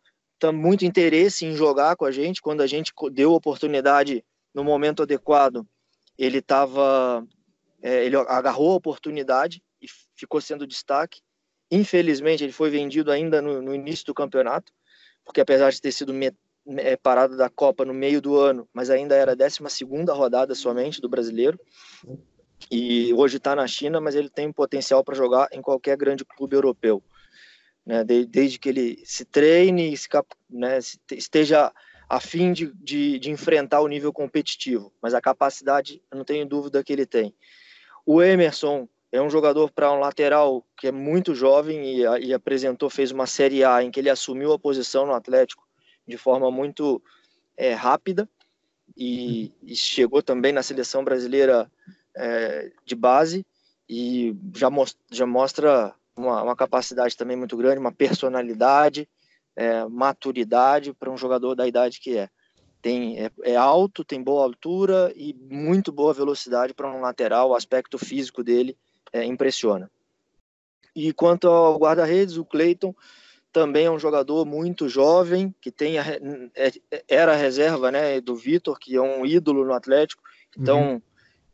muito 0.52 0.84
interesse 0.84 1.46
em 1.46 1.56
jogar 1.56 1.96
com 1.96 2.04
a 2.04 2.10
gente. 2.10 2.42
Quando 2.42 2.60
a 2.60 2.66
gente 2.66 2.92
deu 3.12 3.32
oportunidade 3.32 4.22
no 4.52 4.62
momento 4.62 5.04
adequado, 5.04 5.66
ele 6.18 6.38
estava. 6.38 7.26
É, 7.80 8.04
ele 8.04 8.16
agarrou 8.16 8.72
a 8.72 8.76
oportunidade 8.76 9.62
e 9.80 9.86
ficou 10.14 10.40
sendo 10.40 10.66
destaque. 10.66 11.22
Infelizmente, 11.70 12.44
ele 12.44 12.52
foi 12.52 12.68
vendido 12.68 13.10
ainda 13.10 13.40
no, 13.40 13.62
no 13.62 13.74
início 13.74 14.04
do 14.04 14.12
campeonato, 14.12 14.70
porque 15.24 15.40
apesar 15.40 15.70
de 15.70 15.80
ter 15.80 15.92
sido 15.92 16.12
é, 16.76 16.96
parada 16.96 17.36
da 17.36 17.48
Copa 17.48 17.84
no 17.84 17.94
meio 17.94 18.20
do 18.20 18.36
ano, 18.36 18.68
mas 18.72 18.90
ainda 18.90 19.14
era 19.14 19.32
a 19.32 19.34
12 19.34 19.84
rodada 20.10 20.54
somente 20.54 21.00
do 21.00 21.08
brasileiro. 21.08 21.58
E 22.70 23.14
hoje 23.14 23.38
está 23.38 23.54
na 23.54 23.66
China, 23.66 24.00
mas 24.00 24.14
ele 24.14 24.28
tem 24.28 24.52
potencial 24.52 25.02
para 25.02 25.14
jogar 25.14 25.48
em 25.52 25.62
qualquer 25.62 25.96
grande 25.96 26.24
clube 26.24 26.56
europeu. 26.56 27.02
Né? 27.86 28.04
Desde 28.04 28.58
que 28.58 28.68
ele 28.68 29.02
se 29.04 29.24
treine, 29.24 29.96
se, 29.96 30.08
né, 30.50 30.78
esteja 31.12 31.72
a 32.08 32.20
fim 32.20 32.52
de, 32.52 32.72
de, 32.74 33.18
de, 33.18 33.30
enfrentar 33.30 33.80
o 33.80 33.88
nível 33.88 34.12
competitivo. 34.12 34.92
Mas 35.00 35.14
a 35.14 35.20
capacidade, 35.20 36.02
eu 36.10 36.18
não 36.18 36.24
tenho 36.24 36.46
dúvida 36.46 36.82
que 36.82 36.92
ele 36.92 37.06
tem. 37.06 37.34
O 38.04 38.22
Emerson 38.22 38.88
é 39.12 39.20
um 39.20 39.30
jogador 39.30 39.70
para 39.70 39.92
um 39.92 40.00
lateral 40.00 40.66
que 40.76 40.88
é 40.88 40.92
muito 40.92 41.34
jovem 41.34 41.98
e, 41.98 42.26
e 42.26 42.34
apresentou, 42.34 42.90
fez 42.90 43.10
uma 43.10 43.26
Série 43.26 43.62
A 43.62 43.82
em 43.82 43.90
que 43.90 44.00
ele 44.00 44.10
assumiu 44.10 44.52
a 44.52 44.58
posição 44.58 45.06
no 45.06 45.14
Atlético 45.14 45.67
de 46.08 46.16
forma 46.16 46.50
muito 46.50 47.02
é, 47.56 47.74
rápida 47.74 48.28
e, 48.96 49.52
e, 49.62 49.76
chegou 49.76 50.22
também 50.22 50.52
na 50.52 50.62
seleção 50.62 51.04
brasileira 51.04 51.70
é, 52.16 52.72
de 52.84 52.96
base 52.96 53.46
e 53.88 54.34
já, 54.54 54.70
most, 54.70 54.98
já 55.10 55.26
mostra 55.26 55.94
uma, 56.16 56.42
uma, 56.42 56.56
capacidade 56.56 57.16
também 57.16 57.36
muito 57.36 57.56
grande, 57.56 57.78
uma 57.78 57.92
personalidade, 57.92 59.08
é, 59.54 59.84
maturidade 59.84 60.92
para 60.94 61.10
um 61.10 61.16
jogador 61.16 61.54
da 61.54 61.68
idade 61.68 62.00
que 62.00 62.16
é. 62.16 62.28
Tem, 62.80 63.18
é, 63.18 63.30
é 63.42 63.56
alto, 63.56 64.04
tem 64.04 64.22
boa 64.22 64.44
altura 64.44 65.12
e 65.16 65.34
muito 65.34 65.90
boa 65.90 66.14
velocidade 66.14 66.72
para 66.72 66.90
um 66.90 67.00
lateral, 67.00 67.50
o 67.50 67.54
aspecto 67.54 67.98
físico 67.98 68.42
dele 68.42 68.76
é, 69.12 69.24
impressiona. 69.24 69.90
E 70.94 71.12
quanto 71.12 71.48
ao 71.48 71.76
guarda-redes, 71.76 72.36
o 72.36 72.44
Cleiton, 72.44 72.94
também 73.52 73.86
é 73.86 73.90
um 73.90 73.98
jogador 73.98 74.44
muito 74.44 74.88
jovem, 74.88 75.54
que 75.60 75.70
tem 75.70 75.98
a, 75.98 76.04
é, 76.54 76.70
era 77.08 77.32
a 77.32 77.36
reserva 77.36 77.90
né, 77.90 78.20
do 78.20 78.36
Vitor, 78.36 78.78
que 78.78 78.96
é 78.96 79.00
um 79.00 79.24
ídolo 79.24 79.64
no 79.64 79.72
Atlético. 79.72 80.22
Então, 80.56 80.92
uhum. 80.92 81.02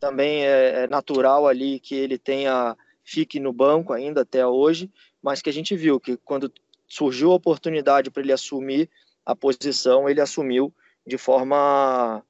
também 0.00 0.44
é, 0.44 0.84
é, 0.84 0.86
natural 0.86 1.46
ali 1.46 1.78
que 1.80 1.94
ele 1.94 2.18
tenha 2.18 2.76
fique 3.04 3.38
no 3.38 3.52
banco 3.52 3.92
ainda 3.92 4.22
até 4.22 4.46
hoje, 4.46 4.90
mas 5.22 5.42
que 5.42 5.50
a 5.50 5.52
gente 5.52 5.76
viu 5.76 6.00
que 6.00 6.16
quando 6.16 6.50
surgiu 6.88 7.32
a 7.32 7.34
oportunidade 7.34 8.10
para 8.10 8.22
ele 8.22 8.32
assumir 8.32 8.88
a 9.26 9.36
posição, 9.36 10.08
ele 10.08 10.20
assumiu 10.20 10.72
de 11.06 11.18
forma 11.18 12.24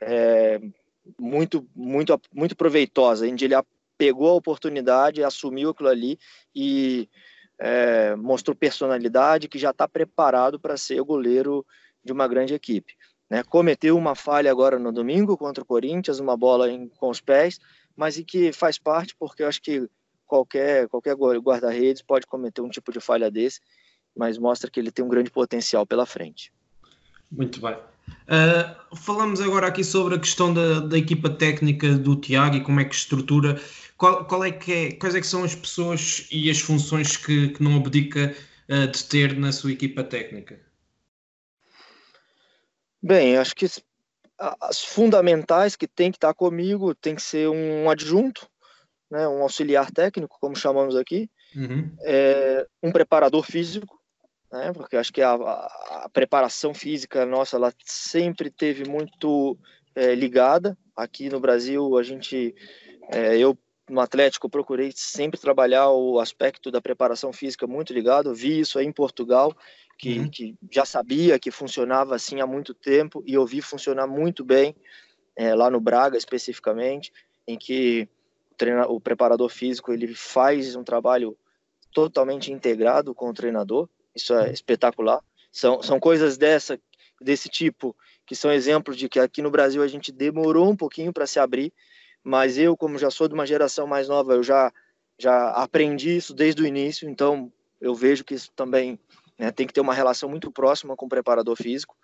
é, 0.00 0.60
muito, 1.18 1.66
muito, 1.74 2.20
muito 2.32 2.56
proveitosa, 2.56 3.26
onde 3.26 3.44
ele 3.44 3.54
pegou 3.98 4.28
a 4.28 4.34
oportunidade, 4.34 5.24
assumiu 5.24 5.70
aquilo 5.70 5.88
ali 5.88 6.18
e 6.54 7.08
é, 7.64 8.16
mostrou 8.16 8.56
personalidade, 8.56 9.46
que 9.46 9.56
já 9.56 9.70
está 9.70 9.86
preparado 9.86 10.58
para 10.58 10.76
ser 10.76 11.00
o 11.00 11.04
goleiro 11.04 11.64
de 12.02 12.12
uma 12.12 12.26
grande 12.26 12.54
equipe. 12.54 12.96
Né? 13.30 13.44
Cometeu 13.44 13.96
uma 13.96 14.16
falha 14.16 14.50
agora 14.50 14.80
no 14.80 14.90
domingo 14.90 15.36
contra 15.36 15.62
o 15.62 15.66
Corinthians, 15.66 16.18
uma 16.18 16.36
bola 16.36 16.68
em, 16.68 16.88
com 16.88 17.08
os 17.08 17.20
pés, 17.20 17.60
mas 17.94 18.18
e 18.18 18.24
que 18.24 18.52
faz 18.52 18.80
parte, 18.80 19.14
porque 19.16 19.44
eu 19.44 19.46
acho 19.46 19.62
que 19.62 19.88
qualquer, 20.26 20.88
qualquer 20.88 21.14
guarda-redes 21.14 22.02
pode 22.02 22.26
cometer 22.26 22.62
um 22.62 22.68
tipo 22.68 22.90
de 22.90 22.98
falha 22.98 23.30
desse, 23.30 23.60
mas 24.16 24.38
mostra 24.38 24.68
que 24.68 24.80
ele 24.80 24.90
tem 24.90 25.04
um 25.04 25.08
grande 25.08 25.30
potencial 25.30 25.86
pela 25.86 26.04
frente. 26.04 26.52
Muito 27.30 27.60
bem. 27.60 27.78
Uh, 28.08 28.96
falamos 28.96 29.40
agora 29.40 29.66
aqui 29.66 29.84
sobre 29.84 30.14
a 30.14 30.18
questão 30.18 30.52
da, 30.52 30.80
da 30.80 30.96
equipa 30.96 31.28
técnica 31.28 31.94
do 31.94 32.16
Tiago 32.16 32.56
e 32.56 32.60
como 32.60 32.80
é 32.80 32.84
que 32.84 32.94
estrutura 32.94 33.60
qual, 34.02 34.24
qual 34.24 34.42
é 34.42 34.50
que 34.50 34.72
é, 34.72 34.92
quais 34.94 35.14
é 35.14 35.20
que 35.20 35.26
são 35.28 35.44
as 35.44 35.54
pessoas 35.54 36.26
e 36.28 36.50
as 36.50 36.58
funções 36.58 37.16
que, 37.16 37.50
que 37.50 37.62
não 37.62 37.76
abdica 37.76 38.34
uh, 38.68 38.88
de 38.88 39.04
ter 39.04 39.38
na 39.38 39.52
sua 39.52 39.70
equipa 39.70 40.02
técnica? 40.02 40.58
Bem, 43.00 43.36
acho 43.36 43.54
que 43.54 43.66
as 44.60 44.84
fundamentais 44.84 45.76
que 45.76 45.86
tem 45.86 46.10
que 46.10 46.16
estar 46.16 46.34
comigo 46.34 46.96
tem 46.96 47.14
que 47.14 47.22
ser 47.22 47.48
um 47.48 47.88
adjunto, 47.88 48.48
né, 49.08 49.28
um 49.28 49.42
auxiliar 49.42 49.88
técnico, 49.92 50.36
como 50.40 50.56
chamamos 50.56 50.96
aqui, 50.96 51.30
uhum. 51.54 51.94
é, 52.00 52.66
um 52.82 52.90
preparador 52.90 53.44
físico, 53.44 54.01
né, 54.52 54.72
porque 54.72 54.96
acho 54.96 55.12
que 55.12 55.22
a, 55.22 55.32
a, 55.32 56.10
preparação 56.12 56.74
física 56.74 57.24
nossa 57.24 57.56
ela 57.56 57.72
sempre 57.84 58.50
teve 58.50 58.88
muito 58.88 59.58
é, 59.94 60.14
ligada. 60.14 60.76
Aqui 60.94 61.30
no 61.30 61.40
Brasil, 61.40 61.96
a 61.96 62.02
gente, 62.02 62.54
é, 63.10 63.38
eu 63.38 63.56
no 63.88 64.00
Atlético, 64.00 64.48
procurei 64.48 64.92
sempre 64.94 65.40
trabalhar 65.40 65.90
o 65.90 66.20
aspecto 66.20 66.70
da 66.70 66.80
preparação 66.80 67.32
física 67.32 67.66
muito 67.66 67.92
ligado. 67.92 68.34
vi 68.34 68.60
isso 68.60 68.78
aí 68.78 68.86
em 68.86 68.92
Portugal, 68.92 69.54
que, 69.98 70.18
uhum. 70.18 70.30
que 70.30 70.54
já 70.70 70.84
sabia 70.84 71.38
que 71.38 71.50
funcionava 71.50 72.14
assim 72.14 72.40
há 72.40 72.46
muito 72.46 72.74
tempo, 72.74 73.22
e 73.26 73.34
eu 73.34 73.44
vi 73.44 73.60
funcionar 73.60 74.06
muito 74.06 74.44
bem 74.44 74.74
é, 75.36 75.54
lá 75.54 75.70
no 75.70 75.80
Braga, 75.80 76.16
especificamente, 76.16 77.12
em 77.46 77.58
que 77.58 78.08
o, 78.50 78.54
treina, 78.54 78.86
o 78.86 79.00
preparador 79.00 79.48
físico 79.48 79.92
ele 79.92 80.14
faz 80.14 80.76
um 80.76 80.84
trabalho 80.84 81.36
totalmente 81.92 82.52
integrado 82.52 83.14
com 83.14 83.28
o 83.28 83.34
treinador. 83.34 83.88
Isso 84.14 84.34
é 84.34 84.46
uhum. 84.46 84.52
espetacular. 84.52 85.20
São, 85.50 85.82
são 85.82 86.00
coisas 86.00 86.36
dessa, 86.36 86.78
desse 87.20 87.48
tipo 87.48 87.96
que 88.26 88.36
são 88.36 88.52
exemplos 88.52 88.96
de 88.96 89.08
que 89.08 89.18
aqui 89.18 89.42
no 89.42 89.50
Brasil 89.50 89.82
a 89.82 89.88
gente 89.88 90.12
demorou 90.12 90.70
um 90.70 90.76
pouquinho 90.76 91.12
para 91.12 91.26
se 91.26 91.38
abrir, 91.38 91.72
mas 92.22 92.56
eu, 92.56 92.76
como 92.76 92.98
já 92.98 93.10
sou 93.10 93.28
de 93.28 93.34
uma 93.34 93.46
geração 93.46 93.86
mais 93.86 94.08
nova, 94.08 94.34
eu 94.34 94.42
já, 94.42 94.72
já 95.18 95.50
aprendi 95.50 96.16
isso 96.16 96.32
desde 96.32 96.62
o 96.62 96.66
início, 96.66 97.10
então 97.10 97.52
eu 97.80 97.94
vejo 97.94 98.24
que 98.24 98.34
isso 98.34 98.50
também 98.54 98.98
né, 99.38 99.50
tem 99.50 99.66
que 99.66 99.72
ter 99.72 99.80
uma 99.80 99.92
relação 99.92 100.28
muito 100.28 100.50
próxima 100.50 100.96
com 100.96 101.06
o 101.06 101.08
preparador 101.08 101.56
físico 101.56 101.96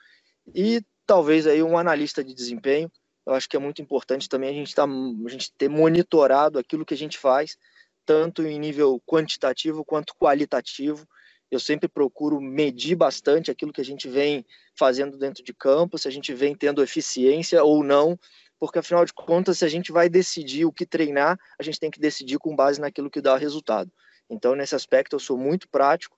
e 0.55 0.83
talvez 1.07 1.47
aí 1.47 1.63
um 1.63 1.79
analista 1.79 2.23
de 2.23 2.35
desempenho. 2.35 2.91
Eu 3.25 3.35
acho 3.35 3.49
que 3.49 3.57
é 3.57 3.61
muito 3.61 3.81
importante 3.81 4.29
também 4.29 4.51
a 4.51 4.53
gente, 4.53 4.75
tá, 4.75 4.85
a 4.85 5.29
gente 5.29 5.53
ter 5.57 5.69
monitorado 5.69 6.59
aquilo 6.59 6.85
que 6.85 6.95
a 6.95 6.97
gente 6.97 7.19
faz, 7.19 7.57
tanto 8.05 8.43
em 8.43 8.59
nível 8.59 9.01
quantitativo 9.07 9.85
quanto 9.85 10.15
qualitativo. 10.17 11.07
Eu 11.51 11.61
sempre 11.61 11.89
procuro 11.89 12.41
medir 12.41 12.95
bastante 12.95 13.51
aquilo 13.51 13.73
que 13.73 13.81
a 13.81 13.85
gente 13.85 14.09
vem 14.09 14.45
fazendo 14.79 15.17
dentro 15.17 15.43
de 15.43 15.55
campo, 15.55 15.99
se 15.99 16.07
a 16.07 16.11
gente 16.11 16.35
vem 16.35 16.55
tendo 16.55 16.83
eficiência 16.83 17.65
ou 17.65 17.83
não 17.83 18.19
porque 18.59 18.79
afinal 18.79 19.05
de 19.05 19.13
contas, 19.13 19.59
se 19.59 19.65
a 19.65 19.69
gente 19.69 19.93
vai 19.93 20.09
decidir 20.09 20.65
o 20.65 20.73
que 20.73 20.85
treinar, 20.85 21.39
a 21.59 21.63
gente 21.63 21.79
tem 21.79 21.91
que 21.91 22.01
decidir 22.01 22.39
com 22.39 22.57
base 22.57 22.81
naquilo 22.81 23.11
que 23.11 23.21
dá 23.21 23.37
resultado. 23.37 23.91
Então, 24.29 24.55
nesse 24.55 24.75
aspecto, 24.75 25.15
eu 25.17 25.21
sou 25.21 25.39
muito 25.39 25.69
prático 25.69 26.17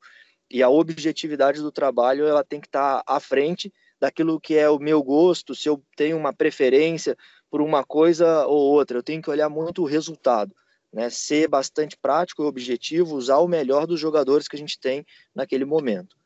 e 0.50 0.62
a 0.62 0.68
objetividade 0.68 1.60
do 1.60 1.70
trabalho 1.70 2.26
ela 2.26 2.42
tem 2.42 2.60
que 2.60 2.66
estar 2.66 3.02
à 3.06 3.20
frente 3.20 3.72
daquilo 4.00 4.40
que 4.40 4.56
é 4.56 4.68
o 4.68 4.78
meu 4.78 5.02
gosto, 5.02 5.54
se 5.54 5.68
eu 5.68 5.82
tenho 5.94 6.16
uma 6.16 6.32
preferência 6.32 7.16
por 7.50 7.60
uma 7.60 7.84
coisa 7.84 8.46
ou 8.46 8.72
outra, 8.72 8.96
eu 8.96 9.02
tenho 9.02 9.20
que 9.20 9.28
olhar 9.28 9.50
muito 9.50 9.82
o 9.82 9.86
resultado, 9.86 10.54
né? 10.92 11.08
Ser 11.10 11.48
bastante 11.48 11.96
prático 11.96 12.42
e 12.42 12.46
objetivo, 12.46 13.16
usar 13.16 13.38
o 13.38 13.48
melhor 13.48 13.86
dos 13.86 14.00
jogadores 14.00 14.48
que 14.48 14.56
a 14.56 14.58
gente 14.58 14.78
tem 14.78 15.04
naquele 15.34 15.64
momento. 15.64 16.16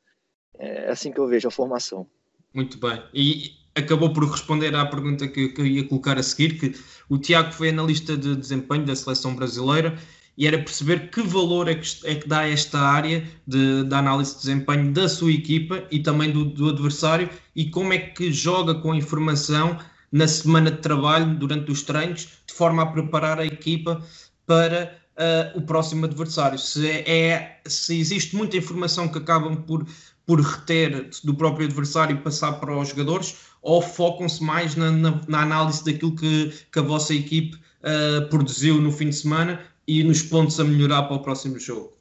É 0.58 0.90
assim 0.90 1.12
que 1.12 1.18
eu 1.18 1.26
vejo 1.26 1.48
a 1.48 1.50
formação. 1.50 2.06
Muito 2.52 2.78
bem. 2.78 3.02
E 3.12 3.52
acabou 3.74 4.12
por 4.12 4.24
responder 4.30 4.74
à 4.74 4.86
pergunta 4.86 5.26
que, 5.26 5.52
eu 5.56 5.66
ia 5.66 5.86
colocar 5.86 6.18
a 6.18 6.22
seguir, 6.22 6.58
que 6.58 6.74
o 7.08 7.18
Tiago 7.18 7.52
foi 7.52 7.70
analista 7.70 8.16
de 8.16 8.36
desempenho 8.36 8.84
da 8.84 8.94
seleção 8.94 9.34
brasileira 9.34 9.98
e 10.36 10.46
era 10.46 10.58
perceber 10.58 11.10
que 11.10 11.22
valor 11.22 11.68
é 11.68 11.74
que, 11.74 11.88
é 12.04 12.14
que 12.14 12.28
dá 12.28 12.46
esta 12.48 12.78
área 12.78 13.24
de, 13.46 13.84
de, 13.84 13.94
análise 13.94 14.32
de 14.34 14.40
desempenho 14.40 14.92
da 14.92 15.08
sua 15.08 15.32
equipa 15.32 15.84
e 15.90 16.00
também 16.00 16.30
do, 16.30 16.44
do, 16.44 16.70
adversário 16.70 17.28
e 17.54 17.70
como 17.70 17.92
é 17.92 17.98
que 17.98 18.32
joga 18.32 18.74
com 18.74 18.92
a 18.92 18.96
informação 18.96 19.78
na 20.10 20.28
semana 20.28 20.70
de 20.70 20.78
trabalho, 20.78 21.36
durante 21.36 21.70
os 21.72 21.82
treinos, 21.82 22.28
de 22.46 22.54
forma 22.54 22.82
a 22.82 22.86
preparar 22.86 23.38
a 23.40 23.46
equipa 23.46 24.00
para 24.46 24.98
uh, 25.16 25.58
o 25.58 25.62
próximo 25.62 26.04
adversário. 26.04 26.58
Se, 26.58 26.88
é, 26.88 27.28
é, 27.28 27.60
se 27.66 27.98
existe 27.98 28.36
muita 28.36 28.56
informação 28.56 29.08
que 29.08 29.18
acabam 29.18 29.56
por, 29.56 29.86
por 30.26 30.40
reter 30.40 31.10
do 31.22 31.34
próprio 31.34 31.66
adversário 31.66 32.16
e 32.16 32.20
passar 32.20 32.54
para 32.54 32.76
os 32.76 32.88
jogadores, 32.88 33.36
ou 33.62 33.80
focam-se 33.80 34.42
mais 34.42 34.76
na, 34.76 34.90
na, 34.90 35.20
na, 35.26 35.42
análise 35.42 35.84
daquilo 35.84 36.14
que, 36.14 36.52
que 36.70 36.78
a 36.78 36.82
vossa 36.82 37.14
equipe 37.14 37.56
uh, 37.56 38.28
produziu 38.28 38.80
no 38.80 38.92
fim 38.92 39.08
de 39.08 39.16
semana 39.16 39.60
e 39.86 40.02
nos 40.02 40.22
pontos 40.22 40.58
a 40.60 40.64
melhorar 40.64 41.04
para 41.04 41.16
o 41.16 41.22
próximo 41.22 41.58
jogo? 41.58 41.94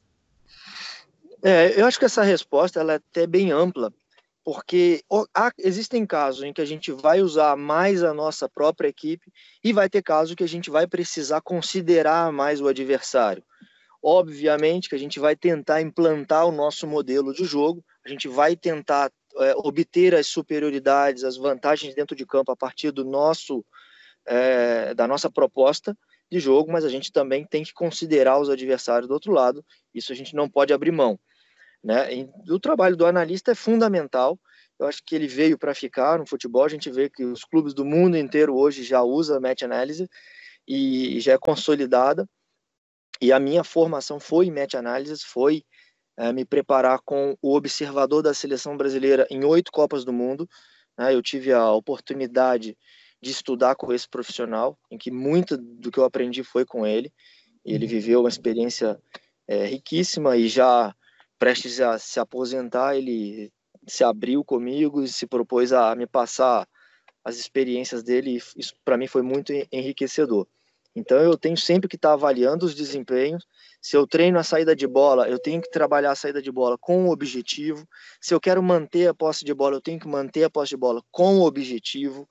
É, 1.42 1.78
eu 1.78 1.86
acho 1.86 1.98
que 1.98 2.06
essa 2.06 2.22
resposta 2.22 2.80
ela 2.80 2.94
é 2.94 2.96
até 2.96 3.26
bem 3.26 3.52
ampla, 3.52 3.92
porque 4.44 5.02
há, 5.34 5.50
existem 5.58 6.04
casos 6.04 6.42
em 6.44 6.52
que 6.52 6.60
a 6.60 6.66
gente 6.66 6.92
vai 6.92 7.22
usar 7.22 7.56
mais 7.56 8.02
a 8.02 8.12
nossa 8.12 8.48
própria 8.48 8.88
equipe 8.88 9.32
e 9.64 9.72
vai 9.72 9.88
ter 9.88 10.02
casos 10.02 10.34
que 10.34 10.44
a 10.44 10.48
gente 10.48 10.70
vai 10.70 10.86
precisar 10.86 11.40
considerar 11.40 12.30
mais 12.30 12.60
o 12.60 12.68
adversário. 12.68 13.42
Obviamente 14.02 14.88
que 14.90 14.94
a 14.94 14.98
gente 14.98 15.18
vai 15.18 15.34
tentar 15.34 15.80
implantar 15.80 16.46
o 16.46 16.52
nosso 16.52 16.86
modelo 16.86 17.32
de 17.32 17.44
jogo, 17.44 17.82
a 18.04 18.08
gente 18.08 18.28
vai 18.28 18.54
tentar 18.54 19.10
é, 19.38 19.54
obter 19.56 20.14
as 20.14 20.26
superioridades, 20.26 21.24
as 21.24 21.38
vantagens 21.38 21.94
dentro 21.94 22.14
de 22.14 22.26
campo 22.26 22.52
a 22.52 22.56
partir 22.56 22.90
do 22.90 23.02
nosso 23.02 23.64
é, 24.26 24.94
da 24.94 25.06
nossa 25.06 25.30
proposta 25.30 25.96
de 26.30 26.38
jogo, 26.38 26.70
mas 26.70 26.84
a 26.84 26.88
gente 26.88 27.12
também 27.12 27.46
tem 27.46 27.62
que 27.62 27.72
considerar 27.72 28.38
os 28.38 28.50
adversários 28.50 29.08
do 29.08 29.14
outro 29.14 29.32
lado. 29.32 29.64
Isso 29.94 30.12
a 30.12 30.14
gente 30.14 30.34
não 30.34 30.48
pode 30.48 30.72
abrir 30.72 30.90
mão. 30.90 31.18
Né? 31.84 32.14
E 32.14 32.28
o 32.50 32.58
trabalho 32.58 32.96
do 32.96 33.04
analista 33.04 33.52
é 33.52 33.54
fundamental. 33.54 34.40
Eu 34.78 34.86
acho 34.86 35.02
que 35.04 35.14
ele 35.14 35.28
veio 35.28 35.58
para 35.58 35.74
ficar 35.74 36.18
no 36.18 36.26
futebol. 36.26 36.64
A 36.64 36.68
gente 36.68 36.90
vê 36.90 37.10
que 37.10 37.24
os 37.24 37.44
clubes 37.44 37.74
do 37.74 37.84
mundo 37.84 38.16
inteiro 38.16 38.56
hoje 38.56 38.82
já 38.82 39.02
usam 39.02 39.40
match 39.40 39.62
análise 39.62 40.08
e 40.66 41.20
já 41.20 41.34
é 41.34 41.38
consolidada. 41.38 42.26
E 43.20 43.32
a 43.32 43.38
minha 43.38 43.62
formação 43.62 44.18
foi 44.18 44.46
em 44.46 44.50
match 44.50 44.74
análise, 44.74 45.22
foi 45.24 45.62
é, 46.16 46.32
me 46.32 46.44
preparar 46.44 47.00
com 47.04 47.36
o 47.40 47.54
observador 47.54 48.22
da 48.22 48.32
seleção 48.32 48.76
brasileira 48.76 49.26
em 49.30 49.44
oito 49.44 49.70
Copas 49.70 50.04
do 50.04 50.12
Mundo. 50.12 50.48
Né? 50.98 51.14
Eu 51.14 51.22
tive 51.22 51.52
a 51.52 51.70
oportunidade 51.70 52.76
de 53.20 53.30
estudar 53.30 53.74
com 53.74 53.92
esse 53.92 54.08
profissional, 54.08 54.78
em 54.90 54.98
que 54.98 55.10
muito 55.10 55.56
do 55.56 55.90
que 55.90 55.98
eu 55.98 56.04
aprendi 56.04 56.42
foi 56.42 56.64
com 56.64 56.86
ele. 56.86 57.12
Ele 57.64 57.84
uhum. 57.84 57.90
viveu 57.90 58.20
uma 58.20 58.28
experiência 58.28 59.00
é, 59.46 59.66
riquíssima 59.66 60.36
e 60.36 60.48
já 60.48 60.94
prestes 61.38 61.80
a 61.80 61.98
se 61.98 62.18
aposentar, 62.20 62.96
ele 62.96 63.52
se 63.86 64.02
abriu 64.02 64.44
comigo 64.44 65.02
e 65.02 65.08
se 65.08 65.26
propôs 65.26 65.72
a 65.72 65.94
me 65.94 66.06
passar 66.06 66.66
as 67.24 67.36
experiências 67.36 68.02
dele. 68.02 68.36
E 68.36 68.60
isso 68.60 68.74
para 68.84 68.96
mim 68.96 69.06
foi 69.06 69.22
muito 69.22 69.52
enriquecedor. 69.72 70.46
Então 70.96 71.18
eu 71.18 71.36
tenho 71.36 71.56
sempre 71.56 71.88
que 71.88 71.96
estar 71.96 72.10
tá 72.10 72.14
avaliando 72.14 72.64
os 72.64 72.74
desempenhos. 72.74 73.44
Se 73.80 73.96
eu 73.96 74.06
treino 74.06 74.38
a 74.38 74.44
saída 74.44 74.76
de 74.76 74.86
bola, 74.86 75.28
eu 75.28 75.38
tenho 75.38 75.60
que 75.60 75.70
trabalhar 75.70 76.12
a 76.12 76.14
saída 76.14 76.40
de 76.40 76.52
bola 76.52 76.78
com 76.78 77.06
o 77.06 77.10
objetivo. 77.10 77.86
Se 78.20 78.32
eu 78.32 78.40
quero 78.40 78.62
manter 78.62 79.08
a 79.08 79.14
posse 79.14 79.44
de 79.44 79.52
bola, 79.52 79.76
eu 79.76 79.80
tenho 79.80 79.98
que 79.98 80.06
manter 80.06 80.44
a 80.44 80.50
posse 80.50 80.70
de 80.70 80.76
bola 80.76 81.02
com 81.10 81.38
o 81.38 81.46
objetivo. 81.46 82.28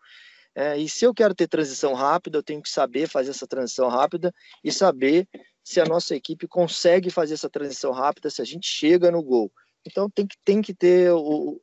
É, 0.55 0.77
e 0.77 0.87
se 0.87 1.03
eu 1.03 1.13
quero 1.13 1.33
ter 1.33 1.47
transição 1.47 1.93
rápida, 1.93 2.37
eu 2.37 2.43
tenho 2.43 2.61
que 2.61 2.69
saber 2.69 3.07
fazer 3.07 3.31
essa 3.31 3.47
transição 3.47 3.89
rápida 3.89 4.33
e 4.63 4.71
saber 4.71 5.27
se 5.63 5.79
a 5.79 5.85
nossa 5.85 6.15
equipe 6.15 6.47
consegue 6.47 7.09
fazer 7.09 7.35
essa 7.35 7.49
transição 7.49 7.91
rápida, 7.91 8.29
se 8.29 8.41
a 8.41 8.45
gente 8.45 8.67
chega 8.67 9.11
no 9.11 9.23
gol. 9.23 9.51
Então 9.85 10.09
tem 10.09 10.27
que, 10.27 10.37
tem 10.43 10.61
que 10.61 10.73
ter 10.73 11.11
o, 11.11 11.61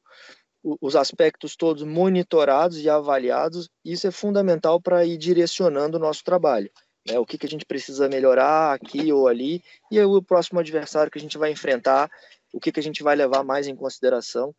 o, 0.63 0.77
os 0.81 0.97
aspectos 0.97 1.57
todos 1.57 1.83
monitorados 1.83 2.79
e 2.79 2.89
avaliados. 2.89 3.69
Isso 3.85 4.07
é 4.07 4.11
fundamental 4.11 4.81
para 4.81 5.05
ir 5.05 5.19
direcionando 5.19 5.97
o 5.97 6.01
nosso 6.01 6.25
trabalho 6.25 6.71
né, 7.07 7.19
o 7.19 7.27
que, 7.27 7.39
que 7.39 7.47
a 7.47 7.49
gente 7.49 7.65
precisa 7.65 8.09
melhorar 8.09 8.75
aqui 8.75 9.13
ou 9.13 9.29
ali, 9.29 9.63
e 9.91 9.99
aí 9.99 10.05
o 10.05 10.23
próximo 10.23 10.61
adversário 10.61 11.11
que 11.11 11.19
a 11.19 11.21
gente 11.21 11.39
vai 11.39 11.51
enfrentar, 11.51 12.11
o 12.53 12.61
que, 12.61 12.73
que 12.73 12.81
a 12.81 12.83
gente 12.83 13.03
vai 13.03 13.17
levar 13.17 13.43
mais 13.43 13.67
em 13.67 13.77
consideração. 13.77 14.55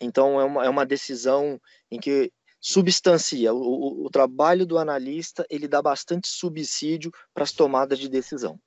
Então, 0.00 0.40
é 0.40 0.44
uma, 0.44 0.64
é 0.66 0.68
uma 0.68 0.86
decisão 0.86 1.60
em 1.90 1.98
que 1.98 2.30
substancia. 2.60 3.52
O, 3.52 3.58
o, 3.58 4.06
o 4.06 4.10
trabalho 4.10 4.66
do 4.66 4.78
analista, 4.78 5.46
ele 5.48 5.68
dá 5.68 5.80
bastante 5.82 6.28
subsídio 6.28 7.12
para 7.34 7.44
as 7.44 7.52
tomadas 7.52 7.98
de 7.98 8.08
decisão. 8.08 8.58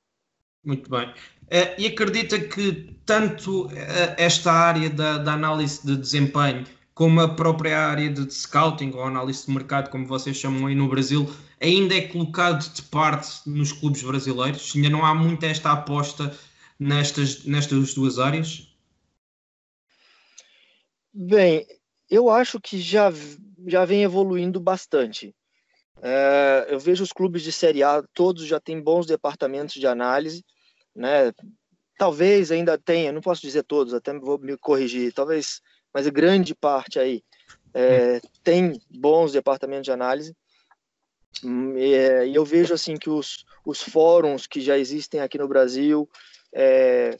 Muito 0.64 0.90
bem. 0.90 1.14
É, 1.50 1.80
e 1.80 1.88
acredita 1.88 2.40
que 2.40 2.96
tanto 3.06 3.70
é, 3.72 4.16
esta 4.18 4.52
área 4.52 4.90
da, 4.90 5.18
da 5.18 5.34
análise 5.34 5.86
de 5.86 5.98
desempenho 5.98 6.66
como 6.94 7.20
a 7.20 7.34
própria 7.34 7.88
área 7.88 8.10
de 8.10 8.32
scouting 8.32 8.92
ou 8.92 9.04
análise 9.04 9.46
de 9.46 9.52
mercado, 9.52 9.90
como 9.90 10.06
vocês 10.06 10.38
chamam 10.38 10.68
aí 10.68 10.76
no 10.76 10.88
Brasil, 10.88 11.28
ainda 11.60 11.96
é 11.96 12.02
colocado 12.02 12.72
de 12.72 12.82
parte 12.84 13.50
nos 13.50 13.72
clubes 13.72 14.04
brasileiros? 14.04 14.74
Ainda 14.76 14.90
não 14.90 15.06
há 15.06 15.16
muita 15.16 15.48
esta 15.48 15.72
aposta 15.72 16.38
nestas, 16.80 17.44
nestas 17.46 17.94
duas 17.94 18.20
áreas? 18.20 18.68
Bem, 21.14 21.66
eu 22.10 22.30
acho 22.30 22.60
que 22.60 22.80
já, 22.80 23.12
já 23.68 23.86
vem 23.86 24.04
evoluindo 24.04 24.60
bastante. 24.60 25.36
É, 26.02 26.68
eu 26.70 26.80
vejo 26.80 27.04
os 27.04 27.12
clubes 27.12 27.44
de 27.44 27.52
Série 27.52 27.84
A, 27.84 28.04
todos 28.14 28.46
já 28.46 28.60
têm 28.60 28.82
bons 28.82 29.06
departamentos 29.06 29.76
de 29.76 29.86
análise, 29.86 30.44
né? 30.96 31.32
Talvez 31.98 32.52
ainda 32.52 32.78
tenha, 32.78 33.12
não 33.12 33.22
posso 33.22 33.42
dizer 33.42 33.64
todos, 33.64 33.94
até 33.94 34.18
vou 34.18 34.40
me 34.40 34.58
corrigir, 34.58 35.14
talvez, 35.14 35.62
mas 35.94 36.08
grande 36.08 36.56
parte 36.56 36.98
aí 36.98 37.24
é, 37.74 38.20
tem 38.44 38.80
bons 38.90 39.32
departamentos 39.32 39.86
de 39.86 39.92
análise. 39.92 40.36
Hum, 41.44 41.78
é, 41.78 42.28
e 42.28 42.36
eu 42.36 42.44
vejo 42.44 42.74
assim 42.74 42.98
que 42.98 43.10
os, 43.10 43.46
os 43.66 43.82
fóruns 43.82 44.48
que 44.48 44.60
já 44.60 44.78
existem 44.78 45.22
aqui 45.22 45.38
no 45.38 45.48
Brasil, 45.48 46.10
é, 46.54 47.18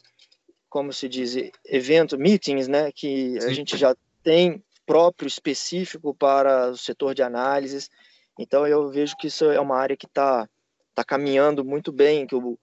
como 0.70 0.92
se 0.92 1.08
diz, 1.08 1.36
evento, 1.66 2.18
meetings, 2.18 2.68
né, 2.68 2.92
que 2.92 3.38
a 3.40 3.54
gente 3.54 3.78
já 3.78 3.96
tem 4.24 4.64
próprio 4.92 5.26
específico 5.26 6.14
para 6.14 6.70
o 6.72 6.78
setor 6.78 7.16
de 7.16 7.24
análises. 7.24 7.90
Então 8.38 8.68
eu 8.68 8.90
vejo 8.90 9.16
que 9.16 9.28
isso 9.28 9.46
é 9.46 9.58
uma 9.58 9.78
área 9.78 9.96
que 9.96 10.06
está 10.06 10.46
tá 10.94 11.02
caminhando 11.02 11.64
muito 11.64 11.94
bem, 11.94 12.28
que 12.28 12.36
o, 12.36 12.60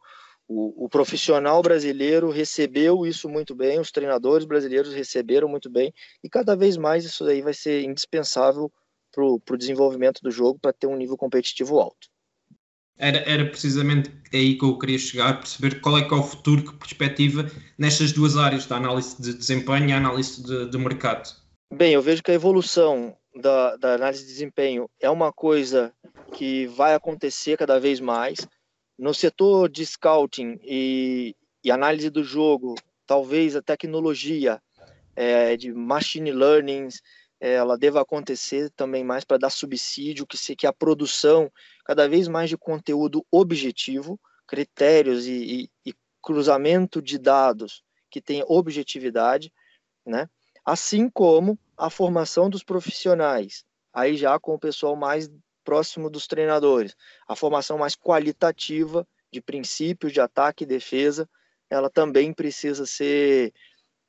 o, 0.47 0.85
o, 0.85 0.89
profissional 0.91 1.63
brasileiro 1.63 2.29
recebeu 2.29 3.07
isso 3.07 3.31
muito 3.31 3.55
bem, 3.55 3.81
os 3.81 3.91
treinadores 3.91 4.45
brasileiros 4.45 4.93
receberam 4.93 5.49
muito 5.49 5.71
bem, 5.71 5.91
e 6.23 6.29
cada 6.29 6.55
vez 6.55 6.77
mais 6.77 7.07
isso 7.07 7.25
aí 7.25 7.41
vai 7.41 7.55
ser 7.55 7.83
indispensável 7.83 8.71
para 9.11 9.25
o 9.25 9.57
desenvolvimento 9.57 10.21
do 10.21 10.31
jogo 10.31 10.59
para 10.61 10.75
ter 10.75 10.87
um 10.87 10.99
nível 10.99 11.17
competitivo 11.17 11.81
alto. 11.81 12.09
Era, 12.99 13.19
era 13.21 13.47
precisamente 13.49 14.11
aí 14.35 14.59
que 14.59 14.65
eu 14.67 14.77
queria 14.77 14.99
chegar, 14.99 15.39
perceber 15.39 15.81
qual 15.81 15.97
é 15.97 16.07
que 16.07 16.13
é 16.13 16.17
o 16.19 16.23
futuro, 16.23 16.63
que 16.63 16.77
perspectiva 16.77 17.51
nestas 17.79 18.13
duas 18.13 18.37
áreas, 18.37 18.67
da 18.67 18.77
análise 18.77 19.17
de 19.19 19.33
desempenho 19.33 19.89
e 19.89 19.93
a 19.93 19.97
análise 19.97 20.43
de, 20.43 20.69
de 20.69 20.77
mercado. 20.77 21.48
Bem, 21.71 21.93
eu 21.93 22.01
vejo 22.01 22.23
que 22.23 22.31
a 22.31 22.35
evolução 22.35 23.15
da, 23.37 23.77
da 23.77 23.95
análise 23.95 24.23
de 24.23 24.33
desempenho 24.33 24.89
é 24.99 25.11
uma 25.11 25.31
coisa 25.31 25.95
que 26.33 26.67
vai 26.67 26.95
acontecer 26.95 27.59
cada 27.59 27.79
vez 27.79 28.01
mais. 28.01 28.39
No 28.99 29.13
setor 29.13 29.69
de 29.69 29.85
scouting 29.85 30.59
e, 30.63 31.37
e 31.63 31.71
análise 31.71 32.09
do 32.09 32.25
jogo, 32.25 32.75
talvez 33.07 33.55
a 33.55 33.61
tecnologia 33.61 34.63
é, 35.15 35.59
de 35.59 35.71
machine 35.71 36.33
learning, 36.33 36.89
é, 37.39 37.53
ela 37.55 37.77
deva 37.77 38.01
acontecer 38.01 38.71
também 38.71 39.05
mais 39.05 39.25
para 39.25 39.37
dar 39.37 39.51
subsídio, 39.51 40.27
que, 40.27 40.39
se, 40.39 40.57
que 40.57 40.67
a 40.67 40.73
produção 40.73 41.53
cada 41.85 42.09
vez 42.09 42.29
mais 42.29 42.49
de 42.49 42.57
conteúdo 42.57 43.25
objetivo, 43.31 44.19
critérios 44.47 45.27
e, 45.27 45.69
e, 45.85 45.91
e 45.91 45.95
cruzamento 46.23 47.03
de 47.03 47.19
dados 47.19 47.85
que 48.11 48.23
tem 48.23 48.43
objetividade, 48.49 49.53
né? 50.05 50.29
Assim 50.69 51.09
como 51.09 51.59
a 51.79 51.89
formação 51.89 52.51
dos 52.51 52.63
profissionais, 52.63 53.65
aí 53.91 54.19
já 54.19 54.39
com 54.39 54.53
o 54.53 54.59
pessoal 54.59 54.95
mais 54.95 55.31
próximo 55.65 56.11
dos 56.11 56.27
treinadores, 56.27 56.95
a 57.27 57.35
formação 57.35 57.79
mais 57.79 57.97
qualitativa 57.97 59.09
de 59.33 59.41
princípios 59.41 60.13
de 60.13 60.21
ataque 60.21 60.65
e 60.65 60.67
defesa, 60.67 61.27
ela 61.71 61.89
também 61.89 62.35
precisa 62.35 62.85
ser 62.85 63.55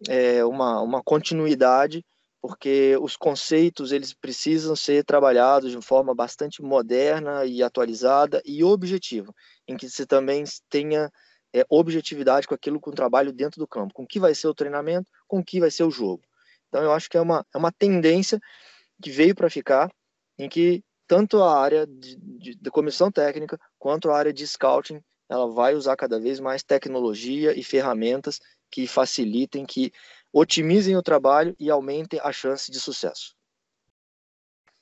é, 0.09 0.43
uma, 0.43 0.81
uma 0.81 1.01
continuidade 1.01 2.05
porque 2.41 2.97
os 3.01 3.15
conceitos 3.15 3.93
eles 3.93 4.13
precisam 4.13 4.75
ser 4.75 5.05
trabalhados 5.05 5.71
de 5.71 5.81
forma 5.81 6.13
bastante 6.13 6.61
moderna 6.61 7.45
e 7.45 7.63
atualizada 7.63 8.41
e 8.45 8.65
objetiva, 8.65 9.33
em 9.65 9.77
que 9.77 9.89
você 9.89 10.05
também 10.05 10.43
tenha 10.69 11.09
é, 11.53 11.65
objetividade 11.69 12.47
com 12.47 12.53
aquilo 12.53 12.81
com 12.81 12.89
o 12.89 12.95
trabalho 12.95 13.31
dentro 13.31 13.61
do 13.61 13.67
campo, 13.67 13.93
com 13.93 14.03
o 14.03 14.07
que 14.07 14.19
vai 14.19 14.35
ser 14.35 14.47
o 14.47 14.53
treinamento, 14.53 15.09
com 15.25 15.39
o 15.39 15.43
que 15.43 15.61
vai 15.61 15.71
ser 15.71 15.83
o 15.83 15.91
jogo. 15.91 16.21
Então 16.69 16.81
eu 16.81 16.93
acho 16.93 17.09
que 17.09 17.17
é 17.17 17.21
uma, 17.21 17.45
é 17.53 17.57
uma 17.57 17.71
tendência 17.71 18.39
que 19.01 19.11
veio 19.11 19.35
para 19.35 19.49
ficar, 19.49 19.91
em 20.37 20.47
que 20.47 20.83
tanto 21.07 21.41
a 21.41 21.59
área 21.59 21.85
de, 21.87 22.15
de, 22.15 22.55
de 22.55 22.71
comissão 22.71 23.11
técnica 23.11 23.59
quanto 23.77 24.09
a 24.09 24.17
área 24.17 24.31
de 24.31 24.45
scouting 24.45 25.01
ela 25.29 25.51
vai 25.51 25.75
usar 25.75 25.95
cada 25.95 26.19
vez 26.19 26.39
mais 26.39 26.63
tecnologia 26.63 27.57
e 27.57 27.63
ferramentas 27.63 28.39
que 28.71 28.87
facilitem, 28.87 29.65
que 29.65 29.91
otimizem 30.33 30.95
o 30.95 31.03
trabalho 31.03 31.55
e 31.59 31.69
aumentem 31.69 32.19
a 32.23 32.31
chance 32.31 32.71
de 32.71 32.79
sucesso. 32.79 33.35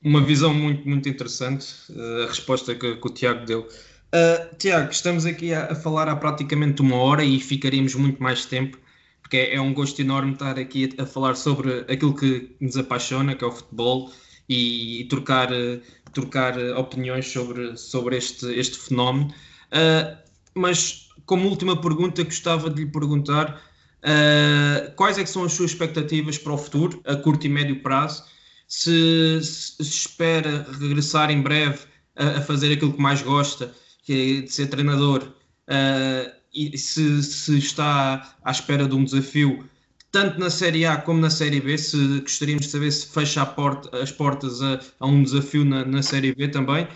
Uma 0.01 0.23
visão 0.23 0.53
muito, 0.53 0.87
muito 0.87 1.09
interessante, 1.09 1.67
eh, 1.89 2.23
a 2.23 2.27
resposta 2.27 2.75
que, 2.75 2.95
que 2.95 3.07
o 3.07 3.13
Tiago 3.13 3.45
deu. 3.45 3.67
Uh, 4.13 4.55
Tiago, 4.57 4.91
estamos 4.91 5.25
aqui 5.25 5.53
a, 5.53 5.71
a, 5.71 5.75
falar 5.75 6.07
há 6.07 6.15
praticamente 6.15 6.81
uma 6.81 6.95
hora 6.95 7.25
e 7.25 7.39
ficaríamos 7.41 7.93
muito 7.95 8.21
mais 8.23 8.45
tempo, 8.45 8.79
porque 9.27 9.37
é, 9.37 9.55
é 9.55 9.61
um 9.61 9.73
gosto 9.73 10.01
enorme 10.01 10.33
estar 10.33 10.57
aqui 10.57 10.89
a, 10.97 11.05
falar 11.05 11.35
sobre 11.35 11.81
aquilo 11.89 12.15
que 12.15 12.55
nos 12.61 12.77
apaixona, 12.77 13.35
que 13.35 13.43
é 13.43 13.47
o 13.47 13.51
futebol, 13.51 14.09
e, 14.47 15.05
trocar, 15.09 15.51
uh, 15.51 15.81
trocar 16.13 16.57
opiniões 16.77 17.27
sobre, 17.29 17.75
sobre 17.75 18.15
este, 18.15 18.45
este 18.57 18.77
fenómeno. 18.79 19.27
Uh, 19.67 20.17
mas, 20.55 21.09
como 21.25 21.49
última 21.49 21.79
pergunta, 21.79 22.23
gostava 22.23 22.69
de 22.69 22.83
lhe 22.83 22.89
perguntar 22.89 23.61
Uh, 23.97 24.93
quais 24.95 25.17
é 25.17 25.25
são 25.25 25.43
as 25.43 25.53
suas 25.53 25.71
expectativas 25.71 26.37
para 26.37 26.53
o 26.53 26.57
futuro, 26.57 27.01
a 27.03 27.15
curto 27.15 27.45
e 27.45 27.49
médio 27.49 27.81
prazo? 27.81 28.23
Se, 28.67 29.41
se 29.41 29.81
espera 29.81 30.65
regressar 30.79 31.31
em 31.31 31.41
breve 31.41 31.79
a, 32.15 32.37
a, 32.37 32.41
fazer 32.41 32.71
aquilo 32.71 32.93
que 32.93 33.01
mais 33.01 33.21
gosta, 33.21 33.73
que 34.03 34.39
é 34.39 34.41
de 34.43 34.51
ser 34.51 34.67
treinador, 34.67 35.23
uh, 35.23 36.36
e 36.57 36.77
se, 36.77 37.21
se, 37.21 37.57
está 37.57 38.35
à 38.43 38.51
espera 38.51 38.87
de 38.87 38.95
um 38.95 39.03
desafio, 39.03 39.69
tanto 40.11 40.39
na 40.39 40.49
Série 40.49 40.85
A 40.85 40.97
como 40.97 41.19
na 41.19 41.29
Série 41.29 41.61
B, 41.61 41.77
se 41.77 42.21
gostaríamos 42.21 42.65
de 42.65 42.71
saber 42.71 42.91
se 42.91 43.07
fecha 43.07 43.45
porta, 43.45 43.95
as 44.01 44.11
portas 44.11 44.61
a, 44.61 44.79
a 44.99 45.05
um 45.05 45.21
desafio 45.21 45.63
na, 45.63 45.85
na 45.85 46.01
Série 46.01 46.33
B 46.33 46.47
também, 46.47 46.87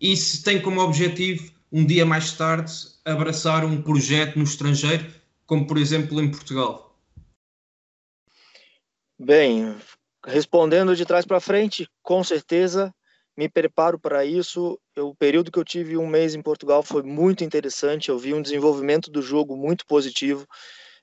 e 0.00 0.16
se 0.16 0.42
tem 0.42 0.60
como 0.60 0.80
objetivo, 0.80 1.50
um 1.72 1.84
dia 1.84 2.04
mais 2.04 2.32
tarde, 2.32 2.72
abraçar 3.04 3.64
um 3.64 3.80
projeto 3.80 4.36
no 4.36 4.44
estrangeiro 4.44 5.06
como 5.46 5.66
por 5.66 5.78
exemplo 5.78 6.20
em 6.20 6.30
Portugal? 6.30 6.94
Bem, 9.18 9.74
respondendo 10.26 10.94
de 10.94 11.06
trás 11.06 11.24
para 11.24 11.40
frente, 11.40 11.88
com 12.02 12.22
certeza 12.22 12.94
me 13.36 13.48
preparo 13.48 13.98
para 13.98 14.24
isso. 14.24 14.78
Eu, 14.94 15.08
o 15.08 15.14
período 15.14 15.50
que 15.50 15.58
eu 15.58 15.64
tive 15.64 15.96
um 15.96 16.06
mês 16.06 16.34
em 16.34 16.42
Portugal 16.42 16.82
foi 16.82 17.02
muito 17.02 17.44
interessante. 17.44 18.08
Eu 18.08 18.18
vi 18.18 18.32
um 18.32 18.42
desenvolvimento 18.42 19.10
do 19.10 19.20
jogo 19.20 19.56
muito 19.56 19.86
positivo. 19.86 20.46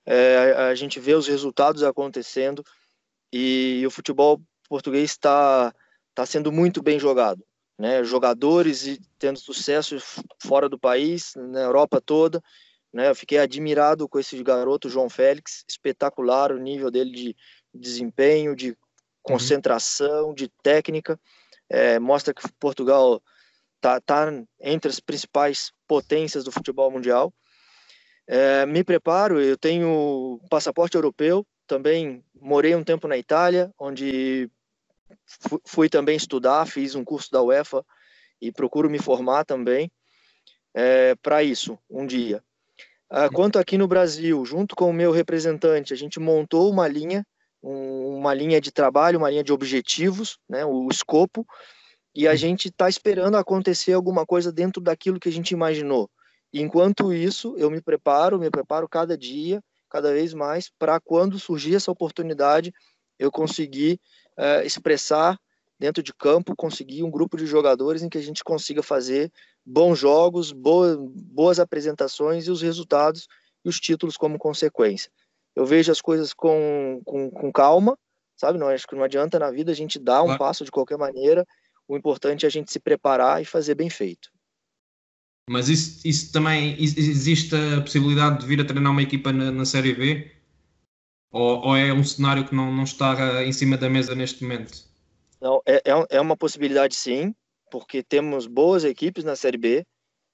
É, 0.06 0.54
a 0.70 0.76
gente 0.76 1.00
vê 1.00 1.14
os 1.14 1.28
resultados 1.28 1.84
acontecendo 1.84 2.64
e 3.32 3.84
o 3.86 3.92
futebol 3.92 4.42
português 4.68 5.12
está 5.12 5.74
tá 6.14 6.26
sendo 6.26 6.52
muito 6.52 6.82
bem 6.82 7.00
jogado. 7.00 7.44
Né? 7.78 8.04
Jogadores 8.04 9.00
tendo 9.18 9.40
sucesso 9.40 9.98
fora 10.42 10.68
do 10.68 10.80
país, 10.80 11.34
na 11.36 11.62
Europa 11.62 12.02
toda, 12.02 12.42
né? 12.94 13.10
Eu 13.10 13.16
fiquei 13.16 13.40
admirado 13.40 14.08
com 14.08 14.20
esse 14.20 14.42
garoto, 14.44 14.88
João 14.88 15.10
Félix, 15.10 15.66
espetacular 15.68 16.52
o 16.52 16.60
nível 16.60 16.92
dele 16.92 17.12
de 17.12 17.36
desempenho, 17.74 18.56
de 18.56 18.78
concentração, 19.24 20.28
uhum. 20.28 20.34
de 20.36 20.48
técnica. 20.62 21.20
É, 21.74 21.98
mostra 21.98 22.36
que 22.36 22.48
Portugal 22.60 23.20
está 23.78 24.00
tá 24.00 24.32
entre 24.62 24.92
as 24.92 25.00
principais 25.00 25.72
potências 25.88 26.44
do 26.44 26.52
futebol 26.52 26.92
mundial. 26.92 27.34
É, 28.28 28.64
me 28.68 28.84
preparo, 28.84 29.42
eu 29.42 29.58
tenho 29.58 30.40
passaporte 30.52 30.96
europeu, 30.96 31.44
também 31.66 32.24
morei 32.40 32.76
um 32.76 32.84
tempo 32.84 33.08
na 33.08 33.18
Itália, 33.18 33.74
onde 33.80 34.52
fui 35.66 35.90
também 35.90 36.16
estudar, 36.16 36.68
fiz 36.68 36.94
um 36.94 37.04
curso 37.04 37.32
da 37.32 37.42
UEFA 37.42 37.84
e 38.40 38.52
procuro 38.52 38.88
me 38.88 39.00
formar 39.00 39.44
também 39.44 39.92
é, 40.76 41.16
para 41.16 41.42
isso 41.42 41.78
um 41.90 42.06
dia. 42.06 42.44
Ah, 43.10 43.30
quanto 43.30 43.58
aqui 43.58 43.80
no 43.80 43.88
Brasil, 43.88 44.46
junto 44.46 44.76
com 44.76 44.92
o 44.92 44.94
meu 44.94 45.12
representante, 45.12 45.92
a 45.92 45.98
gente 45.98 46.20
montou 46.20 46.70
uma 46.70 46.88
linha, 46.88 47.26
um, 47.64 48.18
uma 48.18 48.34
linha 48.34 48.60
de 48.60 48.72
trabalho, 48.72 49.18
uma 49.18 49.30
linha 49.30 49.44
de 49.44 49.54
objetivos, 49.54 50.38
né, 50.48 50.66
o 50.66 50.88
escopo, 50.92 51.48
e 52.14 52.28
a 52.28 52.36
gente 52.36 52.68
está 52.68 52.90
esperando 52.90 53.38
acontecer 53.38 53.94
alguma 53.94 54.26
coisa 54.26 54.52
dentro 54.52 54.82
daquilo 54.82 55.20
que 55.20 55.30
a 55.30 55.32
gente 55.32 55.52
imaginou. 55.52 56.10
Enquanto 56.54 57.12
isso, 57.12 57.56
eu 57.58 57.72
me 57.72 57.82
preparo, 57.82 58.38
me 58.38 58.52
preparo 58.52 58.88
cada 58.88 59.18
dia, 59.18 59.64
cada 59.90 60.14
vez 60.14 60.34
mais, 60.34 60.70
para 60.78 61.00
quando 61.00 61.40
surgir 61.40 61.76
essa 61.76 61.92
oportunidade, 61.92 62.72
eu 63.18 63.32
conseguir 63.32 64.00
uh, 64.38 64.66
expressar 64.66 65.40
dentro 65.80 66.04
de 66.04 66.14
campo, 66.14 66.56
conseguir 66.56 67.04
um 67.04 67.10
grupo 67.10 67.38
de 67.38 67.46
jogadores 67.46 68.04
em 68.04 68.10
que 68.10 68.18
a 68.18 68.22
gente 68.22 68.44
consiga 68.44 68.84
fazer 68.84 69.32
bons 69.66 69.98
jogos, 69.98 70.52
boas, 70.52 70.98
boas 70.98 71.60
apresentações 71.60 72.46
e 72.46 72.52
os 72.52 72.62
resultados 72.62 73.28
e 73.66 73.70
os 73.70 73.80
títulos 73.80 74.18
como 74.18 74.38
consequência. 74.38 75.12
Eu 75.56 75.66
vejo 75.66 75.92
as 75.92 76.02
coisas 76.02 76.34
com, 76.34 77.02
com, 77.06 77.30
com 77.30 77.52
calma, 77.52 77.98
sabe? 78.36 78.58
Não 78.58 78.68
acho 78.68 78.88
que 78.88 78.96
não 78.96 79.04
adianta 79.04 79.38
na 79.38 79.52
vida 79.52 79.72
a 79.72 79.76
gente 79.76 80.00
dar 80.00 80.24
um 80.24 80.38
passo 80.38 80.66
de 80.66 80.72
qualquer 80.72 80.98
maneira. 80.98 81.46
O 81.88 81.96
importante 81.96 82.46
é 82.46 82.48
a 82.48 82.52
gente 82.52 82.72
se 82.72 82.80
preparar 82.80 83.42
e 83.42 83.46
fazer 83.46 83.76
bem 83.76 83.90
feito. 83.90 84.30
Mas 85.50 85.68
isso, 85.68 86.08
isso 86.08 86.32
também 86.32 86.76
existe 86.80 87.54
a 87.56 87.82
possibilidade 87.82 88.40
de 88.40 88.46
vir 88.46 88.62
a 88.62 88.66
treinar 88.66 88.92
uma 88.92 89.02
equipa 89.02 89.32
na, 89.32 89.52
na 89.52 89.66
Série 89.66 89.94
B? 89.94 90.32
Ou, 91.32 91.68
ou, 91.68 91.76
é 91.76 91.92
um 91.92 92.04
cenário 92.04 92.46
que 92.48 92.56
não, 92.56 92.72
não 92.72 92.84
está 92.84 93.44
em 93.44 93.52
cima 93.52 93.76
da 93.76 93.90
mesa 93.90 94.16
neste 94.16 94.44
momento? 94.44 94.88
Não, 95.42 95.62
é, 95.66 95.82
é, 95.84 96.18
é 96.18 96.22
uma 96.22 96.38
possibilidade 96.38 96.96
sim 96.96 97.36
porque 97.70 98.04
temos 98.04 98.46
boas 98.46 98.84
equipes 98.84 99.24
na 99.24 99.36
Série 99.36 99.58
B 99.58 99.86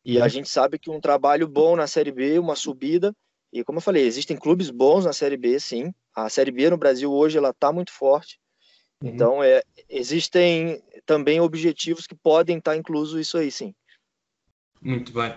e 0.03 0.19
a 0.19 0.23
uhum. 0.23 0.29
gente 0.29 0.49
sabe 0.49 0.77
que 0.77 0.89
um 0.89 0.99
trabalho 0.99 1.47
bom 1.47 1.75
na 1.75 1.87
Série 1.87 2.11
B, 2.11 2.37
uma 2.37 2.55
subida, 2.55 3.13
e 3.51 3.63
como 3.63 3.77
eu 3.77 3.81
falei, 3.81 4.05
existem 4.05 4.37
clubes 4.37 4.69
bons 4.69 5.05
na 5.05 5.13
Série 5.13 5.37
B, 5.37 5.59
sim. 5.59 5.93
A 6.15 6.29
Série 6.29 6.51
B 6.51 6.69
no 6.69 6.77
Brasil 6.77 7.11
hoje 7.11 7.37
ela 7.37 7.49
está 7.49 7.71
muito 7.71 7.91
forte. 7.91 8.39
Uhum. 9.01 9.09
Então, 9.09 9.43
é, 9.43 9.61
existem 9.89 10.81
também 11.05 11.39
objetivos 11.39 12.05
que 12.05 12.15
podem 12.15 12.57
estar 12.57 12.71
tá 12.71 12.77
inclusos 12.77 13.19
isso 13.19 13.37
aí, 13.37 13.51
sim. 13.51 13.73
Muito 14.81 15.11
bem. 15.11 15.33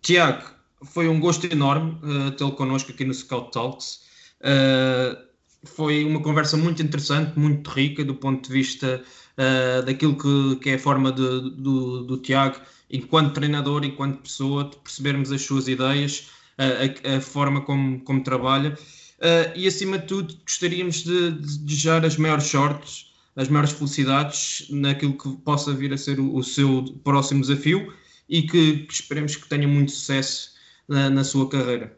Tiago, 0.00 0.44
foi 0.84 1.08
um 1.08 1.20
gosto 1.20 1.46
enorme 1.46 1.98
uh, 2.02 2.30
tê-lo 2.32 2.52
connosco 2.52 2.90
aqui 2.90 3.04
no 3.04 3.14
Scout 3.14 3.52
Talks. 3.52 4.02
Uh, 4.40 5.32
foi 5.64 6.04
uma 6.04 6.22
conversa 6.22 6.56
muito 6.56 6.82
interessante, 6.82 7.38
muito 7.38 7.70
rica 7.70 8.04
do 8.04 8.14
ponto 8.14 8.48
de 8.48 8.52
vista 8.52 9.02
uh, 9.38 9.82
daquilo 9.84 10.16
que, 10.18 10.56
que, 10.56 10.70
é 10.70 10.74
a 10.74 10.78
forma 10.78 11.12
de, 11.12 11.50
do, 11.50 12.02
do 12.04 12.18
Tiago 12.18 12.60
enquanto 12.90 13.34
treinador, 13.34 13.84
enquanto 13.84 14.22
pessoa, 14.22 14.64
de 14.64 14.76
percebermos 14.76 15.32
as 15.32 15.42
suas 15.42 15.68
ideias, 15.68 16.28
a, 16.62 17.16
a, 17.16 17.20
forma 17.20 17.60
como, 17.62 18.00
como 18.00 18.22
trabalha. 18.22 18.76
Uh, 19.18 19.52
e 19.54 19.66
acima 19.66 19.98
de 19.98 20.06
tudo, 20.06 20.34
gostaríamos 20.42 21.04
de, 21.04 21.30
de 21.32 21.58
desejar 21.58 22.04
as 22.04 22.16
maiores 22.16 22.44
sortes, 22.44 23.12
as 23.36 23.48
maiores 23.48 23.72
felicidades 23.72 24.66
naquilo 24.70 25.16
que 25.16 25.36
possa 25.38 25.72
vir 25.72 25.92
a 25.92 25.98
ser 25.98 26.18
o, 26.18 26.34
o 26.34 26.42
seu 26.42 26.84
próximo 27.04 27.40
desafio 27.40 27.94
e 28.28 28.42
que, 28.42 28.78
que, 28.78 28.92
esperemos 28.92 29.36
que 29.36 29.48
tenha 29.48 29.68
muito 29.68 29.92
sucesso 29.92 30.54
na, 30.88 31.08
na 31.08 31.24
sua 31.24 31.48
carreira. 31.48 31.96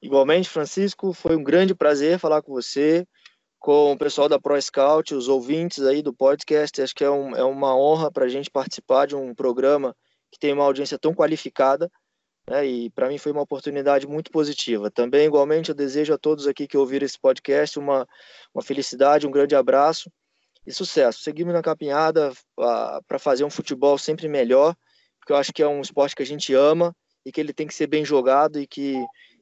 Igualmente, 0.00 0.48
Francisco, 0.48 1.12
foi 1.12 1.36
um 1.36 1.44
grande 1.44 1.74
prazer 1.74 2.18
falar 2.18 2.42
com 2.42 2.52
você, 2.52 3.06
com 3.58 3.92
o 3.92 3.96
pessoal 3.96 4.28
da 4.28 4.40
Pro 4.40 4.60
Scout, 4.60 5.14
os 5.14 5.28
ouvintes 5.28 5.84
aí 5.84 6.02
do 6.02 6.12
podcast. 6.12 6.82
Acho 6.82 6.94
que 6.94 7.04
é, 7.04 7.10
um, 7.10 7.36
é 7.36 7.44
uma 7.44 7.76
honra 7.76 8.10
para 8.10 8.24
a 8.24 8.28
gente 8.28 8.50
participar 8.50 9.06
de 9.06 9.14
um 9.14 9.34
programa 9.34 9.94
que 10.30 10.38
tem 10.38 10.52
uma 10.52 10.64
audiência 10.64 10.98
tão 10.98 11.14
qualificada 11.14 11.90
né, 12.48 12.66
e 12.66 12.90
para 12.90 13.08
mim 13.08 13.18
foi 13.18 13.32
uma 13.32 13.42
oportunidade 13.42 14.06
muito 14.06 14.30
positiva. 14.30 14.90
Também, 14.90 15.26
igualmente, 15.26 15.70
eu 15.70 15.74
desejo 15.74 16.12
a 16.12 16.18
todos 16.18 16.46
aqui 16.46 16.66
que 16.66 16.76
ouviram 16.76 17.06
esse 17.06 17.18
podcast 17.18 17.78
uma, 17.78 18.06
uma 18.54 18.62
felicidade, 18.62 19.26
um 19.26 19.30
grande 19.30 19.54
abraço 19.54 20.10
e 20.66 20.72
sucesso. 20.72 21.22
Seguimos 21.22 21.54
na 21.54 21.62
caminhada 21.62 22.32
para 23.06 23.18
fazer 23.18 23.44
um 23.44 23.50
futebol 23.50 23.96
sempre 23.98 24.28
melhor, 24.28 24.74
porque 25.18 25.32
eu 25.32 25.36
acho 25.36 25.52
que 25.52 25.62
é 25.62 25.68
um 25.68 25.80
esporte 25.80 26.16
que 26.16 26.22
a 26.22 26.26
gente 26.26 26.52
ama 26.54 26.94
e 27.24 27.30
que 27.30 27.40
ele 27.40 27.52
tem 27.52 27.66
que 27.66 27.74
ser 27.74 27.86
bem 27.86 28.04
jogado 28.04 28.60
e 28.60 28.66
que 28.66 28.96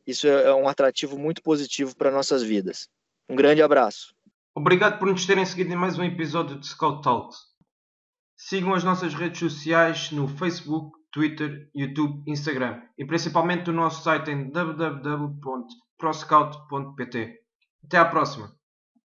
isso 0.06 0.26
é, 0.26 0.44
é 0.44 0.54
um 0.54 0.68
atrativo 0.68 1.18
muito 1.18 1.42
positivo 1.42 1.96
para 1.96 2.10
nossas 2.10 2.42
vidas. 2.42 2.88
Um 3.28 3.36
grande 3.36 3.62
abraço. 3.62 4.14
Obrigado 4.54 4.98
por 4.98 5.08
nos 5.08 5.24
terem 5.24 5.46
seguido 5.46 5.72
em 5.72 5.76
mais 5.76 5.98
um 5.98 6.02
episódio 6.02 6.58
de 6.58 6.66
Scout 6.66 7.02
Talks. 7.02 7.38
Sigam 8.36 8.74
as 8.74 8.82
nossas 8.82 9.14
redes 9.14 9.38
sociais 9.38 10.10
no 10.10 10.26
Facebook, 10.26 10.99
Twitter, 11.12 11.68
YouTube, 11.74 12.22
Instagram 12.26 12.82
e 12.96 13.04
principalmente 13.04 13.68
o 13.70 13.72
nosso 13.72 14.02
site 14.02 14.30
em 14.30 14.50
www.proscout.pt. 14.50 17.40
Até 17.84 17.98
à 17.98 18.04
próxima! 18.04 18.59